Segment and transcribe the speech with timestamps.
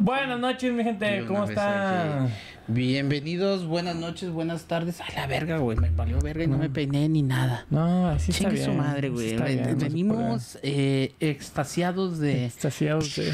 [0.00, 2.30] Buenas noches, mi gente, ¿cómo están?
[2.68, 5.00] Bienvenidos, buenas noches, buenas tardes.
[5.00, 5.78] A la verga, güey.
[5.78, 7.64] Me valió verga y no me peiné ni nada.
[7.70, 8.66] No, así está Chingue bien.
[8.66, 9.34] su madre, güey.
[9.34, 12.46] está Venimos eh, extasiados de.
[12.46, 13.32] Extasiados de...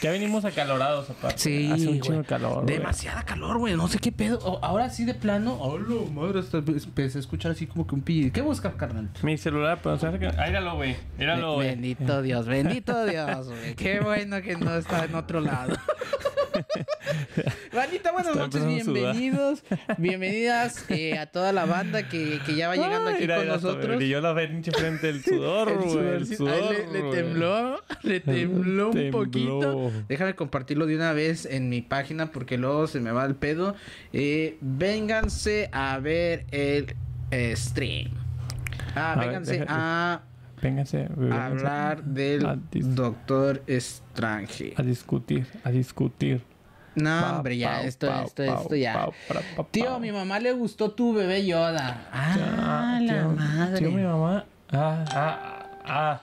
[0.00, 1.38] Ya venimos acalorados, aparte.
[1.38, 2.00] Sí, Hace un güey.
[2.00, 2.66] chingo de calor.
[2.66, 3.74] Demasiada calor, güey.
[3.74, 4.38] No sé qué pedo.
[4.40, 5.54] O- Ahora sí de plano.
[5.60, 6.40] Hola, madre.
[6.40, 8.32] Hasta empecé a escuchar así como que un pillo.
[8.32, 9.10] ¿Qué buscas, carnal?
[9.22, 10.28] Mi celular, pero se que...
[10.28, 10.96] Güey.
[11.18, 11.68] Míralo, güey.
[11.68, 13.74] Bendito Dios, bendito Dios, güey.
[13.74, 15.76] Qué bueno que no está en otro lado.
[17.72, 19.62] Vanita, buenas Está noches, bienvenidos.
[19.98, 23.44] Bienvenidas eh, a toda la banda que, que ya va llegando Ay, aquí mira, con
[23.44, 23.96] mira, nosotros.
[23.96, 25.90] brilló la pinche frente el sudor, El güey.
[25.90, 26.36] El sudorcito.
[26.36, 29.10] sudor, Ay, le, tembló, le tembló un Tembló.
[29.24, 29.92] poquito.
[30.08, 33.74] Déjame compartirlo de una vez en mi página porque luego se me va el pedo.
[34.12, 36.94] Eh, vénganse a ver el
[37.30, 38.10] eh, stream.
[38.94, 40.22] Ah, A vénganse a
[40.62, 41.42] Vénganse, vénganse.
[41.42, 44.74] hablar del A Doctor Strange.
[44.76, 46.44] A discutir, a discutir.
[46.94, 49.08] No, hombre, ya, esto, esto, esto ya.
[49.70, 52.06] Tío, a mi mamá le gustó tu bebé Yoda.
[52.12, 53.78] Ah, la tío, madre.
[53.78, 54.44] Tío, mi mamá.
[54.70, 56.20] Ah, ah, ah.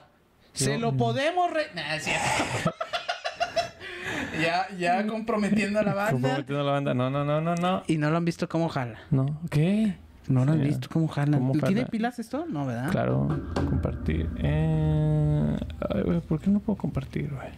[0.52, 1.66] Se Tío, lo podemos re...
[1.74, 1.98] Nah,
[4.40, 6.12] ya, ya comprometiendo a la banda.
[6.12, 6.94] Comprometiendo a la banda.
[6.94, 7.82] No, no, no, no, no.
[7.86, 9.00] Y no lo han visto cómo jala.
[9.10, 9.96] No, ¿qué?
[10.30, 10.64] No lo han Sí.
[10.68, 11.36] visto cómo jala.
[11.38, 11.86] ¿Cómo ¿Tiene jala?
[11.88, 12.46] pilas esto?
[12.48, 12.90] No, ¿verdad?
[12.90, 14.30] Claro, compartir.
[14.38, 15.56] Eh,
[15.92, 17.48] ay, ¿Por qué no puedo compartir, güey?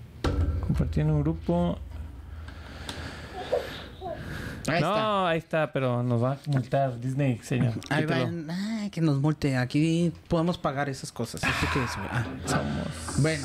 [0.60, 1.78] Compartir en un grupo.
[4.69, 5.28] Ahí no, está.
[5.28, 7.72] ahí está, pero nos va a multar Disney, señor.
[7.91, 8.06] Ahí.
[8.48, 9.56] Ay, que nos multe.
[9.56, 11.42] Aquí podemos pagar esas cosas.
[11.42, 12.08] ¿Esto qué es, güey?
[12.12, 13.20] Ah, Somos.
[13.22, 13.44] Bueno,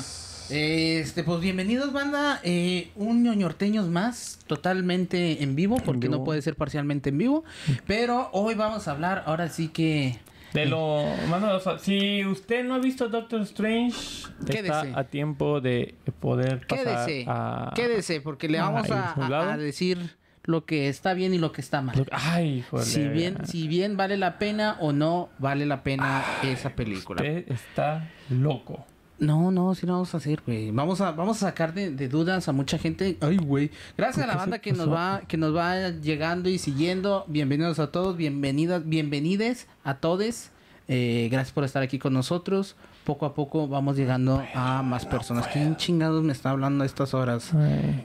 [0.50, 2.40] este, pues bienvenidos, banda.
[2.42, 6.18] Eh, un ñoñorteños más, totalmente en vivo, porque vivo.
[6.18, 7.44] no puede ser parcialmente en vivo.
[7.86, 10.18] Pero hoy vamos a hablar, ahora sí que.
[10.54, 11.78] De lo más novedoso.
[11.78, 14.88] Si usted no ha visto Doctor Strange, Quédese.
[14.88, 17.72] está a tiempo de poder pasar Quédese, a...
[17.74, 21.98] quédese, porque le vamos a, decir lo que está bien y lo que está mal.
[21.98, 22.86] Lo- Ay, joder.
[22.86, 27.20] Si bien, si bien vale la pena o no vale la pena esa película.
[27.20, 28.86] Usted está loco.
[29.18, 30.70] No, no, sí lo vamos a hacer, güey.
[30.70, 33.16] Vamos a, vamos a sacar de, de dudas a mucha gente.
[33.20, 33.70] Ay, güey.
[33.96, 37.24] Gracias a la ¿Qué banda que nos va, que nos va llegando y siguiendo.
[37.26, 40.50] Bienvenidos a todos, bienvenidas, bienvenides a todos.
[40.86, 42.76] Eh, gracias por estar aquí con nosotros.
[43.04, 45.48] Poco a poco vamos llegando a más personas.
[45.48, 47.52] ¿Quién chingados me está hablando a estas horas?
[47.54, 48.04] Ay,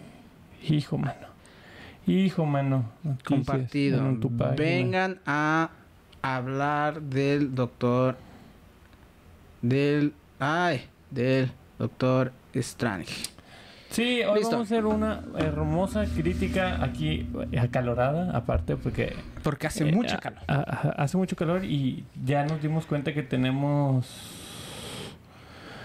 [0.67, 1.27] hijo, mano.
[2.07, 2.89] Hijo, mano.
[3.03, 4.01] Noticias Compartido.
[4.57, 5.69] Vengan a
[6.23, 8.17] hablar del doctor.
[9.61, 10.13] Del.
[10.39, 10.81] Ay,
[11.13, 13.13] del doctor Strange.
[13.89, 14.55] Sí, hoy Listo.
[14.55, 17.27] vamos a hacer una hermosa crítica aquí
[17.59, 20.39] acalorada, aparte, porque Porque hace eh, mucha a- calor.
[20.47, 24.07] a- a- hace mucho calor y ya nos dimos cuenta que tenemos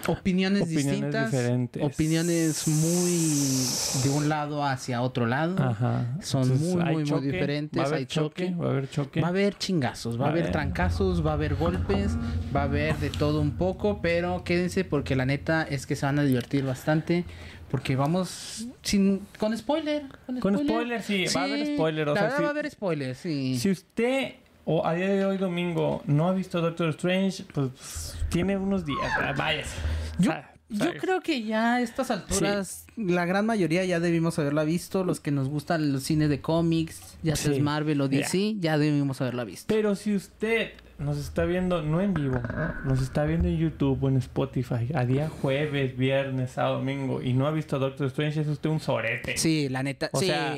[0.09, 1.31] Opiniones, opiniones distintas.
[1.31, 1.83] diferentes.
[1.83, 5.57] Opiniones muy de un lado hacia otro lado.
[5.63, 6.17] Ajá.
[6.21, 8.57] Son muy, muy, muy choque, diferentes, Va a haber hay choque, choque.
[8.61, 9.21] va a haber choque.
[9.21, 12.17] Va a haber chingazos, va, Va a haber trancazos, va a haber golpes,
[12.55, 16.07] va a haber de todo un poco, pero quédense porque la neta es que se
[16.07, 17.25] van a divertir bastante.
[17.71, 20.05] Porque vamos sin con spoiler.
[20.25, 23.15] Con, Con spoiler, sí, va a haber spoiler, o la sea, va a haber spoiler,
[23.15, 23.59] sí.
[23.59, 24.37] Si usted
[24.71, 29.01] o a día de hoy domingo no ha visto Doctor Strange, pues tiene unos días.
[29.19, 29.75] ah, Váyase.
[30.19, 35.05] Yo, sa- creo que ya a estas alturas, la gran mayoría ya debimos haberla visto.
[35.05, 37.61] Los que nos gustan los cines de cómics, ya sea Sí.
[37.63, 39.73] Marvel o DC, ya debimos haberla visto.
[39.75, 42.39] Pero si usted nos está viendo, no en vivo,
[42.85, 47.33] nos está viendo en YouTube o en Spotify, a día jueves, viernes, sábado, domingo, y
[47.33, 49.39] no ha visto Doctor Strange, es usted un sorete.
[49.39, 50.27] Sí, la neta, O sí.
[50.27, 50.55] sea,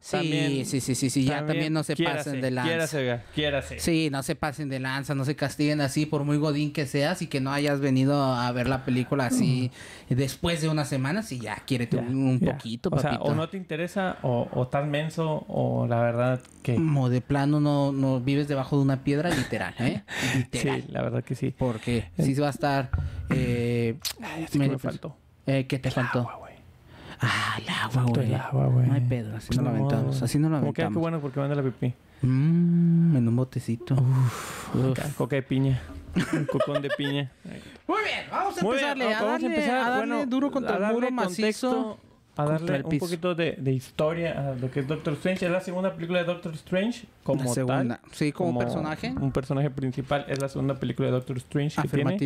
[0.00, 2.68] sí, también- sí, sí, sí, sí, ya también no se quiérase, pasen de lanza.
[2.70, 3.78] Quiérase, quiérase.
[3.80, 7.20] Sí, no se pasen de lanza, no se castiguen así por muy godín que seas
[7.22, 9.70] y que no hayas venido a ver la película así
[10.08, 12.52] después de unas semanas y ya, quiérete Ya, un, ya.
[12.52, 13.30] poquito, O sea, papito.
[13.30, 16.74] o no te interesa, o, o tan menso, o la verdad que...
[16.76, 20.02] Como de plano no, no vives debajo de una piedra, literal, ¿eh?
[20.36, 20.82] Literal.
[20.82, 21.54] Sí, la verdad que sí.
[21.56, 22.90] Porque sí va a estar.
[23.30, 25.16] Eh, Ay, me faltó.
[25.46, 26.20] eh, ¿Qué te faltó?
[26.28, 26.49] Agua.
[27.20, 28.26] Ah, el agua, güey.
[28.28, 28.86] el agua, güey.
[28.86, 30.22] No hay pedo, así no lo aventamos.
[30.22, 31.00] Así no lo Como que, ah, qué aventamos.
[31.02, 31.94] bueno porque manda la pipí.
[32.22, 33.94] Mmm, en un botecito.
[33.94, 34.76] Uf.
[35.16, 35.80] Coca de piña.
[36.32, 37.30] Un cocón de piña.
[37.86, 39.14] Muy bien, vamos a Muy bien, empezarle.
[39.14, 39.76] a, vamos darle, a empezar.
[39.76, 41.98] a darle bueno, duro contra a el muro macizo.
[42.36, 43.04] A darle el un piso.
[43.04, 45.44] poquito de, de historia a lo que es Doctor Strange.
[45.46, 47.96] Es la segunda película de Doctor Strange como La segunda.
[48.00, 48.12] tal.
[48.12, 49.10] Sí, como personaje.
[49.20, 50.24] Un personaje principal.
[50.28, 52.18] Es la segunda película de Doctor Strange que tiene.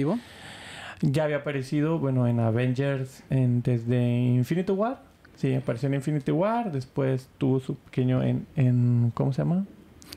[1.01, 5.01] Ya había aparecido, bueno, en Avengers en, desde Infinity War.
[5.37, 6.71] Sí, apareció en Infinity War.
[6.73, 9.65] Después tuvo su pequeño en, en ¿cómo se llama?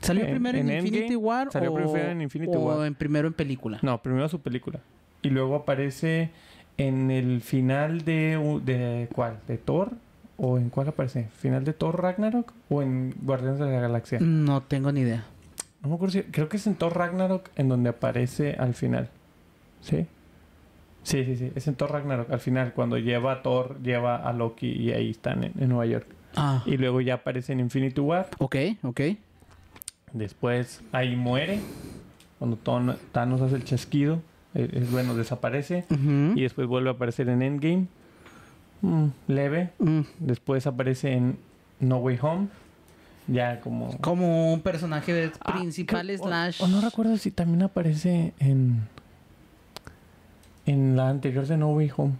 [0.00, 2.86] ¿Salió En- primero en, Infinity Endgame, War salió o, primero en Infinity o War.
[2.86, 3.78] en primero en película?
[3.82, 4.78] No, primero su película.
[5.22, 6.30] Y luego aparece
[6.76, 9.38] en el final de, de ¿cuál?
[9.48, 9.90] ¿De Thor?
[10.36, 11.26] ¿O en cuál aparece?
[11.40, 12.52] ¿Final de Thor Ragnarok?
[12.68, 14.20] ¿O en Guardianes de la Galaxia?
[14.20, 15.24] No tengo ni idea.
[15.82, 16.22] No me acuerdo si...
[16.22, 19.08] Creo que es en Thor Ragnarok en donde aparece al final.
[19.80, 20.06] ¿Sí?
[21.08, 21.52] Sí, sí, sí.
[21.54, 22.30] Es en Thor Ragnarok.
[22.30, 25.86] Al final, cuando lleva a Thor, lleva a Loki y ahí están en, en Nueva
[25.86, 26.06] York.
[26.36, 28.28] Ah, Y luego ya aparece en Infinity War.
[28.38, 29.00] ok, ok.
[30.12, 31.60] Después ahí muere.
[32.38, 34.20] Cuando Thanos hace el chasquido.
[34.54, 35.84] eh, Es bueno, desaparece.
[35.90, 37.86] Y después vuelve a aparecer en Endgame.
[38.82, 39.70] Mm, leve.
[39.78, 41.38] Mm, Después aparece en
[41.80, 42.48] No Way Home.
[43.26, 43.96] Ya como...
[43.98, 46.62] Como un personaje Ah, principal creo- o- slash...
[46.62, 48.86] O, no recuerdo si también aparece en...
[50.70, 52.12] En la anterior de No Way Home.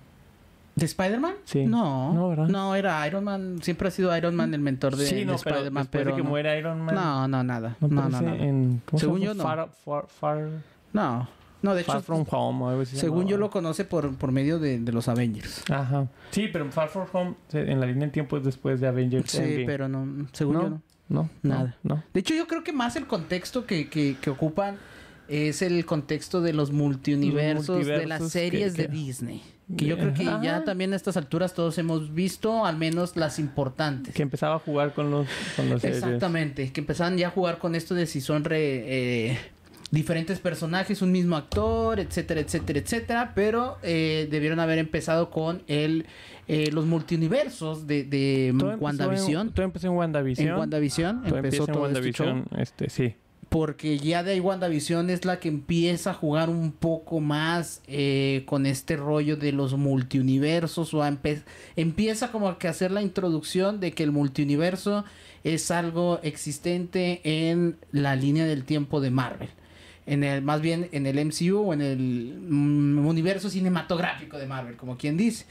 [0.76, 1.34] ¿De Spider-Man?
[1.44, 1.66] Sí.
[1.66, 2.12] No.
[2.14, 2.46] No, ¿verdad?
[2.48, 3.58] No, era Iron Man.
[3.62, 6.16] Siempre ha sido Iron Man el mentor de, sí, de no, pero Spider-Man, pero de
[6.16, 6.28] que no.
[6.28, 6.94] muere Iron Man...
[6.94, 7.76] no, no, nada.
[7.80, 8.44] No No, no, aparece no.
[8.44, 8.82] en...
[8.86, 9.42] ¿cómo se Según yo, no.
[9.42, 10.48] Far, far, far,
[10.92, 11.28] No,
[11.62, 14.14] no, de Far hecho, From Home o algo así se según yo lo conoce por,
[14.14, 15.68] por medio de, de los Avengers.
[15.68, 16.06] Ajá.
[16.30, 19.38] Sí, pero Far From Home en la línea de tiempo es después de Avengers Sí,
[19.38, 19.64] Endgame.
[19.66, 20.82] pero no, según yo no.
[21.08, 21.76] No, Nada.
[21.82, 22.02] No, no.
[22.14, 24.76] De hecho, yo creo que más el contexto que, que, que ocupan
[25.28, 29.42] es el contexto de los multiuniversos, de las multiversos series que- de Disney.
[29.76, 33.38] Que yo creo que ya también a estas alturas todos hemos visto, al menos las
[33.38, 34.14] importantes.
[34.14, 35.26] Que empezaba a jugar con los
[35.56, 35.98] con series.
[36.02, 38.56] Exactamente, que empezaban ya a jugar con esto de si son re-
[39.32, 39.38] eh,
[39.90, 46.06] diferentes personajes, un mismo actor, etcétera, etcétera, etcétera, pero eh, debieron haber empezado con el
[46.46, 49.48] eh, los multiuniversos de, de Todo empezó WandaVision.
[49.48, 50.48] En, todo empezó en WandaVision.
[50.48, 52.44] En WandaVision Todo empezó empieza en todo este WandaVision.
[52.58, 53.14] Este, sí.
[53.48, 58.42] Porque ya de ahí WandaVision es la que empieza a jugar un poco más eh,
[58.46, 61.02] con este rollo de los multiuniversos o
[61.76, 65.04] empieza como que a hacer la introducción de que el multiuniverso
[65.44, 69.48] es algo existente en la línea del tiempo de Marvel.
[70.04, 74.76] En el, más bien en el MCU o en el mm, universo cinematográfico de Marvel,
[74.76, 75.46] como quien dice.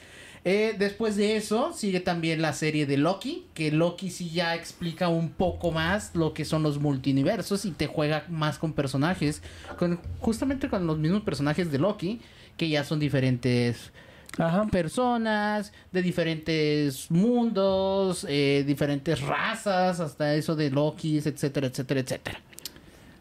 [0.50, 5.10] Eh, después de eso sigue también la serie de Loki, que Loki sí ya explica
[5.10, 9.42] un poco más lo que son los multiversos y te juega más con personajes,
[9.78, 12.22] con, justamente con los mismos personajes de Loki,
[12.56, 13.92] que ya son diferentes
[14.38, 14.66] Ajá.
[14.68, 22.40] personas, de diferentes mundos, eh, diferentes razas, hasta eso de Loki, etcétera, etcétera, etcétera.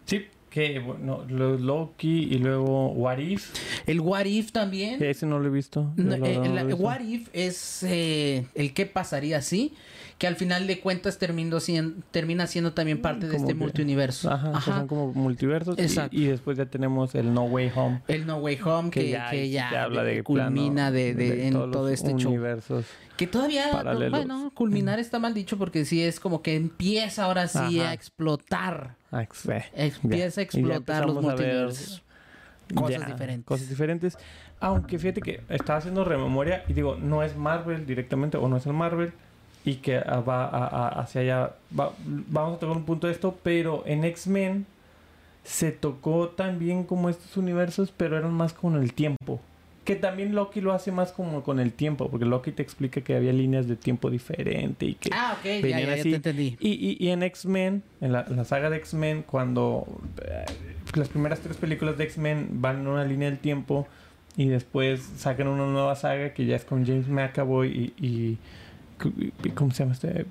[0.04, 0.26] Sí.
[0.56, 3.52] Que, bueno, lo- Loki y luego What If.
[3.86, 5.02] El What If también.
[5.02, 5.92] Ese no lo he visto.
[5.96, 6.18] No, eh,
[6.48, 6.82] lo he visto.
[6.82, 9.74] What If es eh, el qué pasaría si,
[10.18, 14.30] que al final de cuentas terminó sien- termina siendo también parte de este que- multiuniverso.
[14.32, 15.78] Ajá, que son como multiversos.
[15.78, 16.16] y- Exacto.
[16.16, 18.00] Y, después ya tenemos el No Way Home.
[18.08, 21.90] El No Way Home que, Que ya, que habla de culmina de, de- en todo
[21.90, 22.30] este show.
[22.30, 22.86] universos.
[23.18, 24.10] Que todavía, paralelos.
[24.18, 27.90] bueno, culminar está mal dicho porque sí es como que empieza ahora sí Ajá.
[27.90, 28.94] a explotar.
[29.12, 32.02] Ah, eh, Empieza a explotar los multiversos.
[32.74, 33.44] Cosas ya, diferentes.
[33.46, 34.18] Cosas diferentes.
[34.60, 38.66] Aunque fíjate que estaba haciendo rememoria y digo, no es Marvel directamente o no es
[38.66, 39.12] el Marvel
[39.66, 41.50] y que va a- a- hacia allá.
[41.78, 44.64] va- vamos a tocar un punto de esto, pero en X-Men
[45.44, 49.40] se tocó también como estos universos, pero eran más con el tiempo.
[49.84, 53.14] Que también Loki lo hace más como con el tiempo, porque Loki te explica que
[53.14, 55.10] había líneas de tiempo diferente y que...
[55.12, 56.10] Ah, ok, ya, venían ya, ya así.
[56.10, 56.56] te entendí.
[56.58, 59.86] Y, y, y en X-Men, en la, la saga de X-Men, cuando
[60.24, 60.44] eh,
[60.94, 63.86] las primeras tres películas de X-Men van en una línea del tiempo
[64.36, 67.68] y después sacan una nueva saga que ya es con James McAvoy
[68.00, 68.38] y- y-
[69.54, 70.26] ¿Cómo se llama este?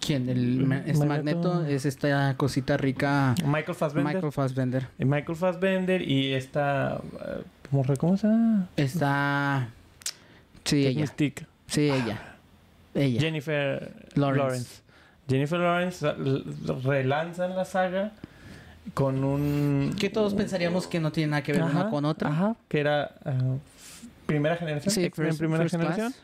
[0.00, 0.28] ¿Quién?
[0.28, 1.54] El ma- este Magneto.
[1.54, 3.34] Magneto es esta cosita rica.
[3.44, 4.14] Michael Fassbender.
[4.14, 4.88] Michael Fassbender.
[4.98, 7.00] Eh, Michael Fassbender y esta...
[7.26, 7.42] eh,
[7.98, 8.68] ¿Cómo, se llama?
[8.76, 9.68] Está.
[10.64, 11.00] Sí, ella.
[11.02, 11.46] Mystique.
[11.66, 12.36] Sí, ella.
[12.94, 13.20] Ella.
[13.20, 14.38] Jennifer Lawrence.
[14.42, 14.82] Lawrence.
[15.28, 16.12] Jennifer Lawrence
[16.84, 18.12] relanzan la saga
[18.94, 19.94] con un...
[19.98, 22.28] Que todos pensaríamos que no tiene nada que ver una Ajá, con otra.
[22.30, 23.56] Ajá, que era ah,
[24.26, 24.92] primera generación.
[24.94, 26.14] Sí, First- primera First Class.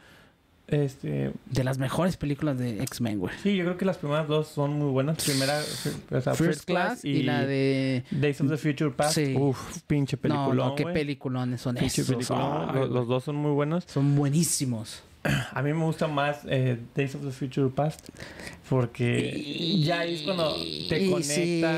[0.69, 3.35] Este, De las mejores películas de X-Men, güey.
[3.43, 5.17] sí, yo creo que las primeras dos son muy buenas.
[5.25, 5.61] Primera,
[6.11, 8.05] o sea, First, Class y, la de.
[8.11, 9.15] Days of the Future Past.
[9.15, 9.35] Sí.
[9.35, 12.15] Uf, pinche No, no, qué peliculones son Pinche esos.
[12.15, 12.75] peliculón.
[12.75, 13.85] Los, los dos son muy buenos.
[13.87, 15.03] Son buenísimos.
[15.53, 18.09] A mí me gusta más eh, Days of the Future Past
[18.69, 20.55] porque ya ahí es cuando
[20.89, 21.23] te Y conectan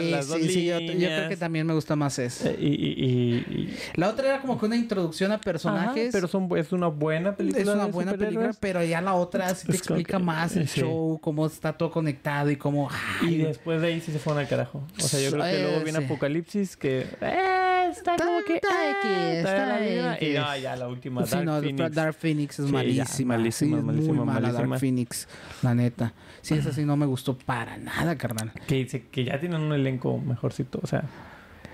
[0.03, 0.99] sí, las dos sí, sí, yo, líneas.
[1.01, 2.49] yo creo que también me gusta más eso.
[2.49, 6.03] Eh, y, y- y- y- La otra era como que una introducción a personajes.
[6.09, 7.63] Ajá, pero son, es una buena película.
[7.63, 10.69] es una de buena película, pero ya la otra sí te explica que- más el
[10.69, 12.89] show, cómo está todo conectado y cómo.
[13.23, 14.83] Y ay, después de ahí sí se fueron al carajo.
[14.99, 15.99] O sea, yo creo que Eh, luego viene.
[16.05, 17.07] Apocalipsis que...
[17.21, 18.55] Eh, está Está- como que...
[18.57, 20.19] está X, está está la vida.
[20.21, 21.95] Y no, ya la última, Dark no, Phoenix.
[21.95, 23.30] Dark Phoenix es ya, malísima.
[23.37, 24.69] Malísima, sí, malísima, muy mala malísima.
[24.69, 25.29] Dark Phoenix,
[25.63, 26.13] la neta.
[26.43, 28.53] Sí, esa sí no me gustó para nada, carnal.
[28.67, 30.81] Que, dice que ya tienen un elenco mejorcito.
[30.83, 31.05] O sea,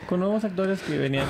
[0.08, 1.26] con nuevos actores que venían...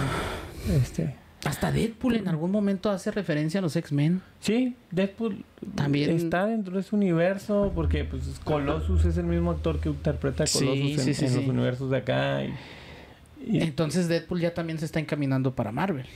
[0.71, 1.17] Este...
[1.45, 4.21] Hasta Deadpool en algún momento hace referencia a los X-Men.
[4.41, 5.45] Sí, Deadpool
[5.77, 10.43] También- está dentro de ese universo porque pues Colossus es el mismo actor que interpreta
[10.45, 11.37] a Colossus sí, en, sí, en sí.
[11.37, 12.43] los universos de acá.
[12.43, 12.53] Y,
[13.47, 16.07] y, Entonces Deadpool ya también se está encaminando para Marvel.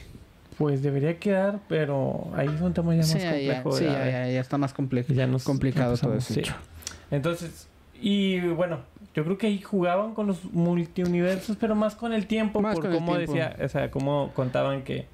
[0.61, 3.73] Pues debería quedar, pero ahí es un tema ya más Sí, ya, complejo.
[3.73, 5.11] sí, ya, ya, ya- ya está más complejo.
[5.15, 6.35] ya nos complicado todo eso.
[6.35, 6.43] sí.
[7.11, 7.67] Entonces,
[7.99, 8.81] y bueno,
[9.15, 12.91] yo creo que ahí jugaban con los multiuniversos, pero más con el tiempo, Más por
[12.93, 15.07] cómo decía, o sea, cómo contaban que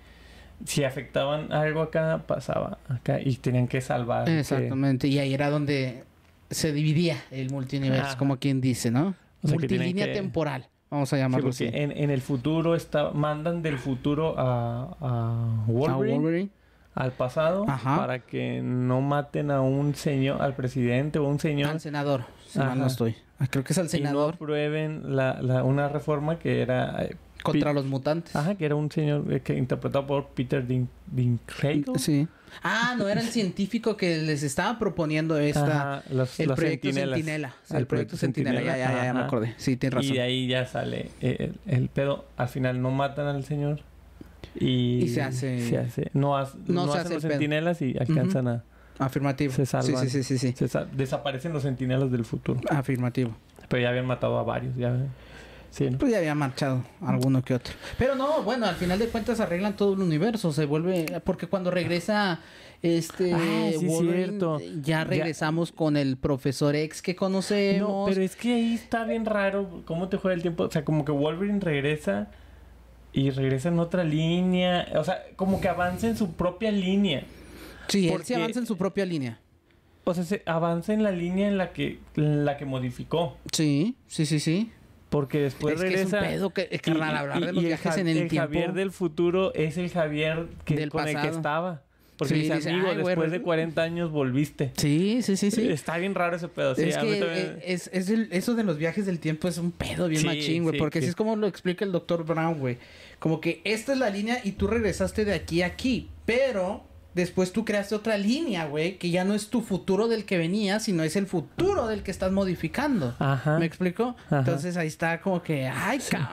[0.64, 4.24] si afectaban algo acá, pasaba acá y tenían que salvar.
[4.24, 5.06] que- Exactamente.
[5.06, 6.02] Y ahí era donde
[6.50, 8.18] se dividía el multiuniverso, Ajá.
[8.18, 9.14] como quien dice, ¿no?
[9.44, 10.66] O sea, que Multilínea que- temporal.
[10.90, 11.64] Vamos a llamarlo así.
[11.72, 16.50] en, en el futuro está, mandan del futuro a, a A Wolverine, Wolverine.
[16.94, 17.96] al pasado Ajá.
[17.98, 22.58] para que no maten a un señor, al presidente o un señor Al senador, si
[22.60, 23.16] mal no estoy.
[23.38, 27.04] Ah, Creo que es al y no senador aprueben la, la- una reforma que era
[27.04, 27.16] eh,
[27.52, 28.34] contra los mutantes.
[28.36, 31.84] Ajá, que era un señor eh, que interpretado por Peter Din Dinklage.
[31.98, 32.28] Sí.
[32.62, 35.98] Ah, no, era el científico que les estaba proponiendo esta...
[35.98, 37.16] Ajá, los, el los proyecto centinelas.
[37.18, 37.54] Sentinela.
[37.64, 38.60] Sí, El el proyecto Sentinela.
[38.62, 39.54] Ya, ya, ya, ya me acordé.
[39.58, 40.10] Sí, tienes razón.
[40.12, 42.24] Y de ahí ya sale eh, el, el pedo.
[42.36, 43.80] Al final no matan al señor.
[44.54, 47.82] Y, Y se hace- se hace- no, has- No no se hacen hace los sentinelas
[47.82, 48.64] y alcanzan a...
[48.98, 49.52] Afirmativo.
[49.52, 50.08] Se salvan.
[50.08, 50.68] Sí, sí, sí, sí, sí.
[50.68, 52.58] se desaparecen los sentinelas del futuro.
[52.70, 53.36] Afirmativo.
[53.68, 54.74] Pero ya habían matado a varios.
[54.76, 54.96] Ya,
[55.76, 55.98] sí, ¿no?
[55.98, 57.74] Pues ya había marchado alguno que otro.
[57.98, 60.52] Pero no, bueno, al final de cuentas arreglan todo el universo.
[60.52, 61.20] Se vuelve.
[61.24, 62.40] Porque cuando regresa
[62.82, 63.32] este.
[63.32, 64.58] Ah, sí, Wolverine, cierto.
[64.60, 67.88] Ya Ya- regresamos con el profesor X que conocemos.
[67.88, 70.64] No, pero es que ahí está bien raro cómo te juega el tiempo.
[70.64, 72.28] O sea, como que Wolverine regresa
[73.12, 74.86] y regresa en otra línea.
[74.96, 77.24] O sea, como que avanza en su propia línea.
[77.88, 79.38] sí, él porque- sí avanza en su propia línea.
[80.08, 83.36] O sea, se avanza en la línea en la que, en la que modificó.
[83.52, 84.70] Sí, sí, sí, sí.
[85.08, 86.18] Porque después es que regresa.
[86.18, 88.28] es un pedo que, y- carnal, hablar y- de los y viajes Ja- en el,
[88.28, 88.36] tiempo.
[88.40, 91.36] Javier del futuro es el Javier que, Del con el que pasado.
[91.36, 91.82] estaba.
[92.18, 94.72] Porque Sí, dice, amigo, "Ay, güey, después de resu- 40 años volviste.
[94.78, 95.68] Sí, sí, sí, sí.
[95.68, 96.74] Está bien raro ese pedo.
[96.74, 99.18] Sí, es a mí que también- eh, es, es el- eso de los viajes del
[99.20, 100.78] tiempo es un pedo bien Sí, machín, güey.
[100.78, 102.78] porque así es como lo explica el doctor Brown, güey.
[103.18, 106.08] Como que esta es la línea y tú regresaste de aquí a aquí.
[106.24, 106.84] Pero
[107.16, 108.96] después tú creaste otra línea, güey.
[108.98, 112.12] Que ya no es tu futuro del que venía, sino es el futuro del que
[112.12, 113.16] estás modificando.
[113.18, 113.58] Ajá.
[113.58, 114.14] ¿Me explico?
[114.26, 114.38] Ajá.
[114.38, 116.28] Entonces ahí está como que, ay, cabrón.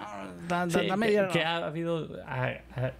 [0.47, 2.91] da- da- Sí, dame que, ha habido a- a-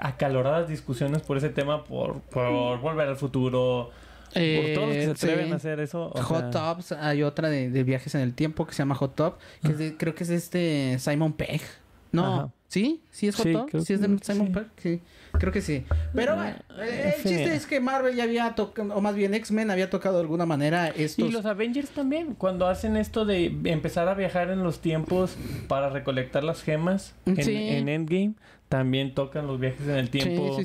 [0.00, 3.90] acaloradas discusiones por ese tema, por, por volver al futuro,
[4.32, 5.52] por todos los que se Eh, atreven sí.
[5.52, 6.10] a hacer eso.
[6.10, 9.14] Hot sea, Tops, hay otra de, de viajes en el tiempo que se llama Hot
[9.14, 11.60] Top, que es de- creo que es de este Simon Pegg.
[12.12, 12.48] No, Ajá.
[12.80, 13.00] ¿Sí?
[13.10, 14.52] ¿Sí es Hot Sí, es de Simon sí.
[14.52, 14.66] Pegg?
[14.78, 15.00] Sí,
[15.38, 15.84] creo que sí.
[16.14, 19.14] Pero Eh, bueno, eh, en el chiste es que Marvel ya había tocado, o más
[19.14, 21.28] bien X-Men había tocado de alguna manera estos...
[21.28, 25.36] Y los Avengers también, cuando hacen esto de empezar a viajar en los tiempos
[25.68, 27.54] para recolectar las gemas en, Sí.
[27.56, 28.34] en Endgame,
[28.68, 30.58] también tocan los viajes en el tiempo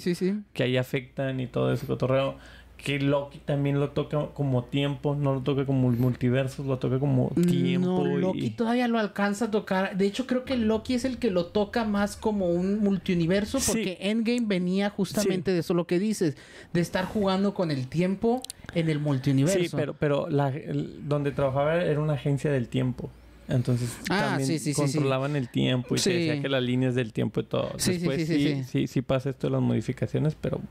[0.54, 2.36] que ahí afectan y todo ese cotorreo.
[2.84, 7.30] Que Loki también lo toca como tiempo, no lo toca como multiversos, lo toca como
[7.30, 8.06] tiempo.
[8.08, 9.96] No, y- Loki todavía lo alcanza a tocar.
[9.98, 13.68] De hecho, creo que Loki es el que lo toca más como un multiuniverso, Sí.
[13.72, 16.36] porque Endgame venía justamente de eso lo que dices,
[16.74, 18.42] de estar jugando con el tiempo
[18.74, 19.60] en el multiuniverso.
[19.60, 23.12] Sí, pero, pero la, el- donde trabajaba era una agencia del tiempo.
[23.48, 27.12] Entonces Ah, también sí, sí, controlaban el tiempo y se decía que las líneas del
[27.14, 27.72] tiempo y todo.
[27.86, 28.88] Después sí, sí sí, sí, sí.
[28.88, 30.62] sí, pasa esto de las modificaciones, pero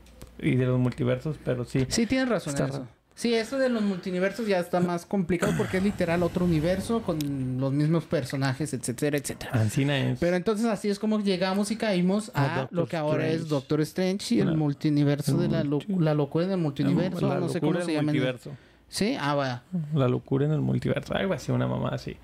[0.41, 1.85] y de los multiversos, pero sí.
[1.89, 2.79] Sí, tienes razón Está en eso.
[2.79, 2.91] raro.
[3.13, 7.19] Sí, eso de los multiversos ya está más complicado porque es literal otro universo con
[7.59, 9.51] los mismos personajes, etcétera, etcétera.
[9.53, 10.17] Ancina es.
[10.19, 13.47] Pero entonces así es como llegamos y caímos A lo que ahora es.
[13.49, 17.27] Doctor Strange y el La- multiverso de la, lo- la locura en el multiverso.
[17.27, 17.91] la no sé cómo se llama.
[17.91, 18.51] en el- multiverso.
[18.87, 19.63] Sí, ah, va.
[19.93, 21.13] La locura en el multiverso.
[21.13, 22.15] Algo así, una mamá así.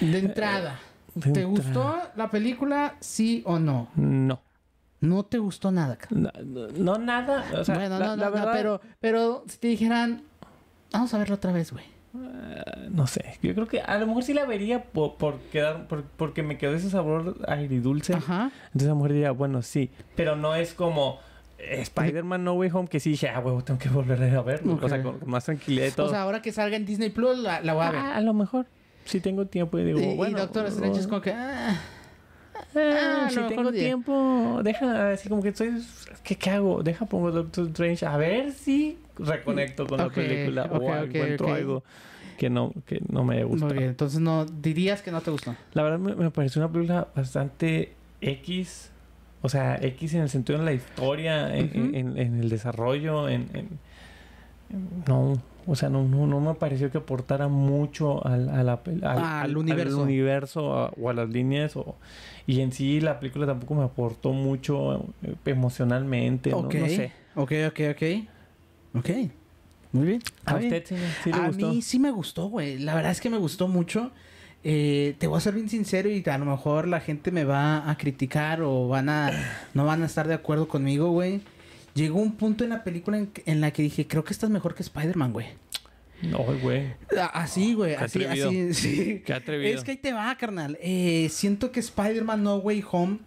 [0.00, 0.78] De entrada,
[1.14, 1.48] De ¿te entrada.
[1.48, 2.94] gustó la película?
[3.00, 3.88] Sí o no.
[3.96, 4.40] No.
[5.00, 5.96] No te gustó nada.
[6.10, 7.44] No, no- no nada.
[7.58, 10.22] O sea, bueno, la, no, la no, pero, pero si te dijeran,
[10.92, 11.84] vamos a verlo otra vez, güey.
[12.14, 13.38] eh, no sé.
[13.42, 16.58] Yo creo que a lo mejor sí la vería por, por quedar, por- porque me
[16.58, 18.14] quedó ese sabor agridulce.
[18.14, 18.50] Ajá.
[18.66, 19.90] Entonces a lo mejor diría, bueno, sí.
[20.16, 21.20] Pero no es como
[21.58, 24.78] eh, Spider-Man No Way Home que sí dije, ah, huevo, tengo que volver a verlo.
[24.82, 25.04] O sea, Ok.
[25.04, 26.06] con, con más tranquilidad y todo.
[26.06, 28.00] O sea, ahora que salga en Disney Plus, la, la voy a ver.
[28.00, 28.66] Ah, a lo mejor.
[29.04, 30.38] Sí tengo tiempo y digo, y, y bueno.
[30.38, 31.32] Doctor Strange es como que...
[31.32, 31.76] ah,
[32.76, 35.82] ah, si mejor tengo tiempo, deja, así como que estoy,
[36.22, 36.82] ¿qué, qué hago?
[36.82, 41.84] Deja pongo Doctor Strange a ver si reconecto con la película o encuentro algo
[42.36, 43.66] que no, que no me gusta.
[43.66, 45.54] Muy bien, entonces no dirías que no te gustó.
[45.74, 48.90] La verdad me, me pareció una película bastante X.
[49.42, 53.48] O sea, X en el sentido de la historia, en, en- en el desarrollo, en,
[53.54, 53.78] en-
[55.06, 58.68] no, o sea, no, no, no me pareció que aportara mucho al, a al,
[59.04, 59.96] Al al- universo.
[59.98, 61.76] al universo, a- o a las líneas.
[61.76, 61.96] O,
[62.46, 66.50] y en sí la película tampoco me aportó mucho eh, emocionalmente.
[66.50, 66.58] ¿no?
[66.58, 66.74] Ok.
[66.74, 67.12] No sé.
[67.36, 68.98] Ok, ok, ok.
[69.00, 69.10] Ok.
[69.92, 70.22] Muy bien.
[70.44, 70.72] ¿A bien.
[70.72, 71.68] usted sí, sí le a gustó?
[71.68, 72.78] mí sí me gustó, güey.
[72.78, 74.10] La verdad es que me gustó mucho.
[74.64, 77.88] Eh, te voy a ser bien sincero y a lo mejor la gente me va
[77.88, 79.30] a criticar o van a
[79.72, 81.40] no van a estar de acuerdo conmigo, güey.
[81.98, 84.84] Llegó un punto en la película en, la que dije, creo que estás mejor que
[84.84, 85.48] Spider-Man, güey.
[86.22, 86.94] No, güey.
[87.32, 87.96] Así, güey.
[87.96, 89.22] Así, así, sí.
[89.26, 89.76] Qué atrevido.
[89.76, 90.78] Es que ahí te va, carnal.
[90.80, 93.18] Eh, siento que Spider-Man No Way Home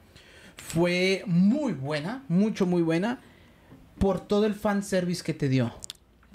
[0.55, 3.19] fue muy buena, mucho, muy buena,
[3.97, 5.73] por todo el fanservice que te dio.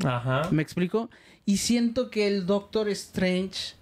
[0.04, 0.50] Ajá.
[0.50, 1.08] ¿Me explico?
[1.46, 3.76] Y siento que el Doctor Strange,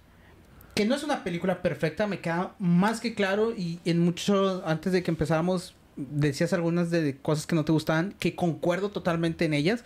[0.75, 3.53] que no es una película perfecta, me queda más que claro.
[3.53, 8.13] Y en mucho, antes de que empezáramos, decías algunas de cosas que no te gustaban,
[8.19, 9.83] que concuerdo totalmente en ellas.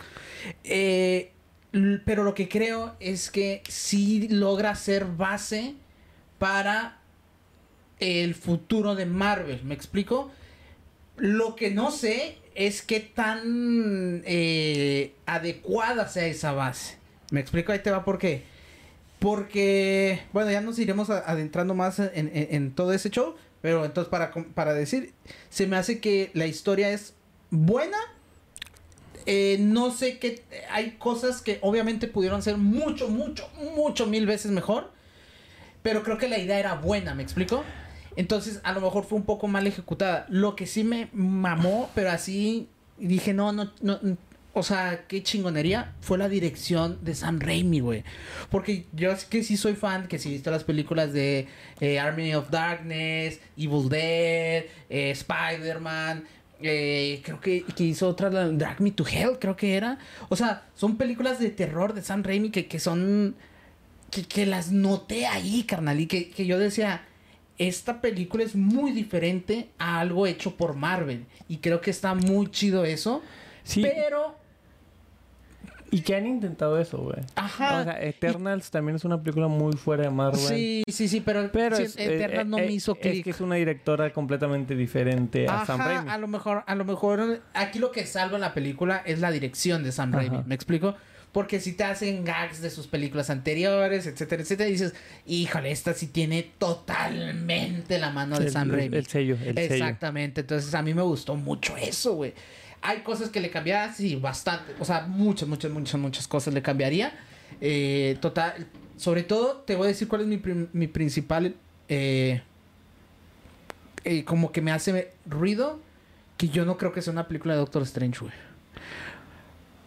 [0.64, 1.32] Eh,
[2.04, 5.74] pero lo que creo es que sí logra ser base
[6.38, 6.98] para
[8.00, 9.62] el futuro de Marvel.
[9.64, 10.30] ¿Me explico?
[11.16, 16.96] Lo que no sé es qué tan eh, adecuada sea esa base.
[17.30, 17.72] ¿Me explico?
[17.72, 18.42] Ahí te va por qué.
[19.20, 23.34] Porque, bueno, ya nos iremos adentrando más en, en- en todo ese show.
[23.60, 25.12] Pero entonces, para, para decir,
[25.48, 27.14] se me hace que la historia es
[27.50, 27.98] buena.
[29.26, 30.44] Eh, no sé qué.
[30.70, 34.90] Hay cosas que obviamente pudieron ser mucho, mucho, mucho, mil veces mejor.
[35.82, 37.64] Pero creo que la idea era buena, ¿me explico?
[38.16, 40.26] Entonces, a lo mejor fue un poco mal ejecutada.
[40.28, 42.68] Lo que sí me mamó, pero así
[42.98, 43.98] dije, no, no, no.
[44.52, 48.02] O sea, qué chingonería fue la dirección de Sam Raimi, güey.
[48.50, 51.46] Porque yo es que sí soy fan, que sí he visto las películas de
[51.80, 56.24] eh, Army of Darkness, Evil Dead, eh, Spider-Man.
[56.62, 59.98] eh, creo que, que hizo otra, la- Drag Me to Hell, creo que era.
[60.28, 63.36] O sea, son películas de terror de Sam Raimi que, que son
[64.10, 67.02] que, que las noté ahí, carnal, y que, que yo decía,
[67.58, 71.24] esta película es muy diferente a algo hecho por Marvel.
[71.48, 73.22] Y creo que está muy chido eso.
[73.62, 73.82] Sí.
[73.82, 74.36] Pero,
[75.92, 77.18] Y que han intentado eso, güey.
[77.34, 77.80] ajá.
[77.80, 80.38] O sea, Eternals también es una película muy fuera de Marvel.
[80.40, 83.24] sí, sí, sí, pero, Pero sí, es, Eternals eh, no eh, me hizo Es clic.
[83.24, 86.08] que es una directora completamente diferente a Sam Raimi.
[86.10, 89.82] a lo mejor, a lo mejor, aquí lo que salva la película es la dirección
[89.82, 90.44] de Sam Raimi, Ajá.
[90.46, 90.94] ¿me explico?
[91.32, 94.94] Porque si te hacen gags de sus películas anteriores, etcétera, etcétera, y dices,
[95.26, 98.96] híjole, esta sí tiene totalmente la mano de El- Sam Raimi.
[98.96, 99.74] el sello, el sello.
[99.74, 102.34] Exactamente, entonces a mí me gustó mucho eso, güey.
[102.82, 106.62] Hay cosas que le cambiaría, sí, bastante, o sea, muchas, muchas, muchas, muchas cosas le
[106.62, 107.12] cambiaría.
[107.60, 108.66] Eh, total,
[108.96, 110.40] sobre todo, te voy a decir cuál es mi,
[110.72, 111.54] mi principal,
[111.88, 112.42] eh,
[114.04, 115.80] eh, como que me hace ruido,
[116.38, 118.32] que yo no creo que sea una película de Doctor Strange, güey.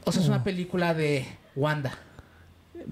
[0.06, 0.43] O sea, es una Oh.
[0.43, 1.25] película de
[1.56, 1.97] Wanda.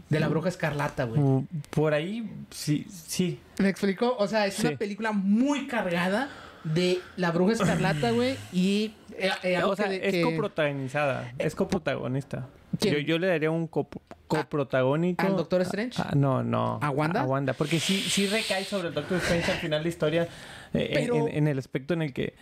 [0.09, 1.19] De la bruja escarlata, güey.
[1.21, 3.39] Uh, Por ahí, sí, sí.
[3.59, 4.15] ¿Me explico?
[4.17, 4.65] O sea, es Sí.
[4.67, 6.29] una película muy cargada
[6.63, 8.37] de la bruja escarlata, güey.
[8.53, 11.33] Y eh, eh, o sea, que- es que- coprotagonizada.
[11.37, 12.47] Es coprotagonista.
[12.79, 15.25] Yo, yo le daría un cop- coprotagónico.
[15.25, 16.01] ¿Al Doctor Strange?
[16.01, 16.79] Ah, no, no.
[16.81, 17.21] ¿A Wanda?
[17.21, 17.53] A Wanda.
[17.53, 20.23] Porque sí, sí recae sobre el Doctor Strange al final de la historia.
[20.73, 22.33] eh, en- Pero- en, en el aspecto en el que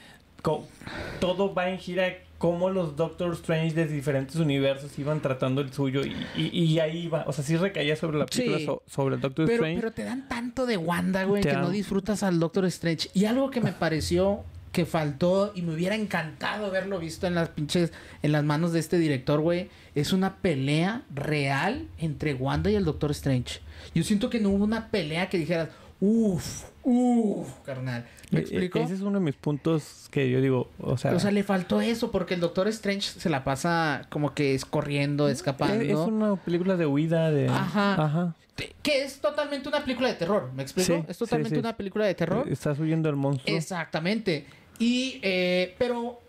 [1.20, 6.02] todo va en gira cómo los Doctor Strange de diferentes universos iban tratando el suyo
[6.06, 7.26] y, y- y ahí va.
[7.28, 8.66] O sea, sí recaía sobre la película Sí.
[8.66, 9.80] so- sobre el Doctor pero, Strange.
[9.82, 13.10] pero te dan tanto de Wanda, güey, que no disfrutas al Doctor Strange.
[13.14, 17.50] Y algo que me pareció que faltó y me hubiera encantado haberlo visto en las
[17.50, 22.76] pinches, en las manos de este director, güey, es una pelea real entre Wanda y
[22.76, 23.62] el Doctor Strange.
[23.96, 28.06] Yo siento que no hubo una pelea que dijeras, uff, uff, carnal.
[28.32, 28.80] ¿Me E- e- explico?
[28.80, 31.82] Ese es uno de mis puntos que yo digo, o sea, O sea, le faltó
[31.82, 35.84] eso porque el Doctor Strange se la pasa como que es corriendo, escapando.
[35.84, 37.48] es, una película de huida de...
[37.48, 38.04] Ajá.
[38.04, 38.36] Ajá.
[38.84, 40.94] Que es totalmente una película de terror, ¿me explico?
[40.94, 41.60] Sí, es totalmente sí.
[41.60, 42.46] una película de terror.
[42.50, 43.56] Estás huyendo del monstruo.
[43.56, 44.46] Exactamente.
[44.80, 46.20] Y, eh, pero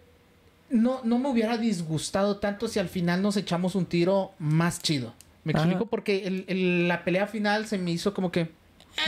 [0.70, 5.14] no, no me hubiera disgustado tanto si al final nos echamos un tiro más chido.
[5.44, 5.62] ¿Me Ajá.
[5.64, 5.86] explico?
[5.86, 8.50] Porque el- el- la pelea final se me hizo como que...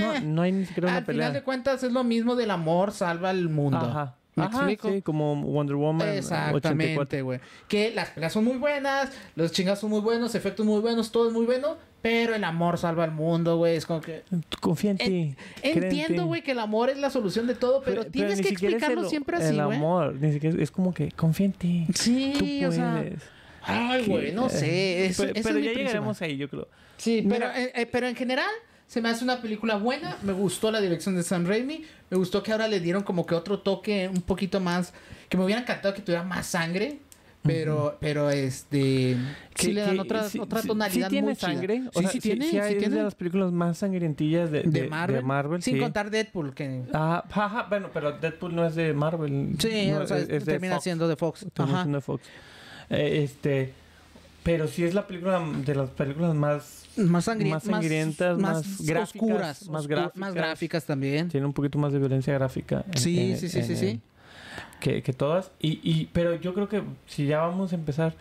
[0.01, 1.27] No, no hay ni siquiera una al pelea.
[1.29, 3.79] final de cuentas es lo mismo del amor salva el mundo.
[3.79, 4.15] Ajá.
[4.35, 4.89] ¿Me Ajá, explico?
[4.91, 6.57] sí, como Wonder Woman 84.
[6.57, 7.41] Exactamente, güey.
[7.69, 11.27] Que las peleas son muy buenas, los chingas son muy buenos, efectos muy buenos, todo
[11.29, 13.77] es muy bueno, pero el amor salva al mundo, güey.
[13.77, 14.23] Es como que...
[14.61, 15.35] Confía en ti.
[15.63, 16.29] en Entiendo, ti.
[16.29, 19.37] güey, que el amor es la solución de todo, pero, tienes que explicarlo el- siempre
[19.37, 19.77] así, El güey.
[19.77, 21.87] amor, ni siquiera es como que confía en ti.
[21.95, 23.05] Sí, Tú o sea...
[23.65, 25.15] Ay, güey, no Eh, sé.
[25.17, 26.67] Pero pero ya llegaremos ahí, yo creo.
[26.97, 27.61] Sí, pero, Mira.
[27.63, 28.49] eh, eh, pero en general
[28.93, 30.19] se me hace una película buena.
[30.23, 31.83] Me gustó la dirección de Sam Raimi.
[32.11, 34.93] Me gustó que ahora le dieron como que otro toque un poquito más.
[35.31, 36.99] Que me hubiera encantado que tuviera más sangre.
[37.43, 39.17] Pero, pero este.
[39.57, 41.07] Sí Que- le dan que otra, sí- otra sí- tonalidad.
[41.07, 41.49] sí tiene muy chida.
[41.55, 41.83] sangre.
[41.95, 42.45] O Sí, sea, sí tiene.
[42.45, 42.97] sí sí hay- es tiene.
[42.97, 45.17] de las películas más sangrientillas de, de, de- Marvel.
[45.17, 45.81] de Marvel, Sin sí.
[45.81, 46.83] contar Deadpool, que.
[46.93, 49.57] Ah, ajá, bueno, pero Deadpool no es de Marvel.
[49.59, 50.85] Sí, no, o sea, es- es de termina Fox.
[50.85, 51.47] siendo de Fox.
[51.55, 51.83] Termina Ajá.
[51.85, 52.25] siendo de Fox.
[52.91, 53.73] Eh, este,
[54.43, 59.15] pero sí es la película de las películas más Más, sangri- Más sangrientas, más gráficas,
[59.15, 60.17] oscuras, más gráficas.
[60.17, 61.29] más gráficas también.
[61.29, 62.85] tiene un poquito más de violencia gráfica.
[62.93, 64.01] en- Sí, en- sí, sí, en sí, sí.
[64.81, 65.51] Que, que todas.
[65.61, 68.15] Y, y, pero yo creo que si ya vamos a empezar,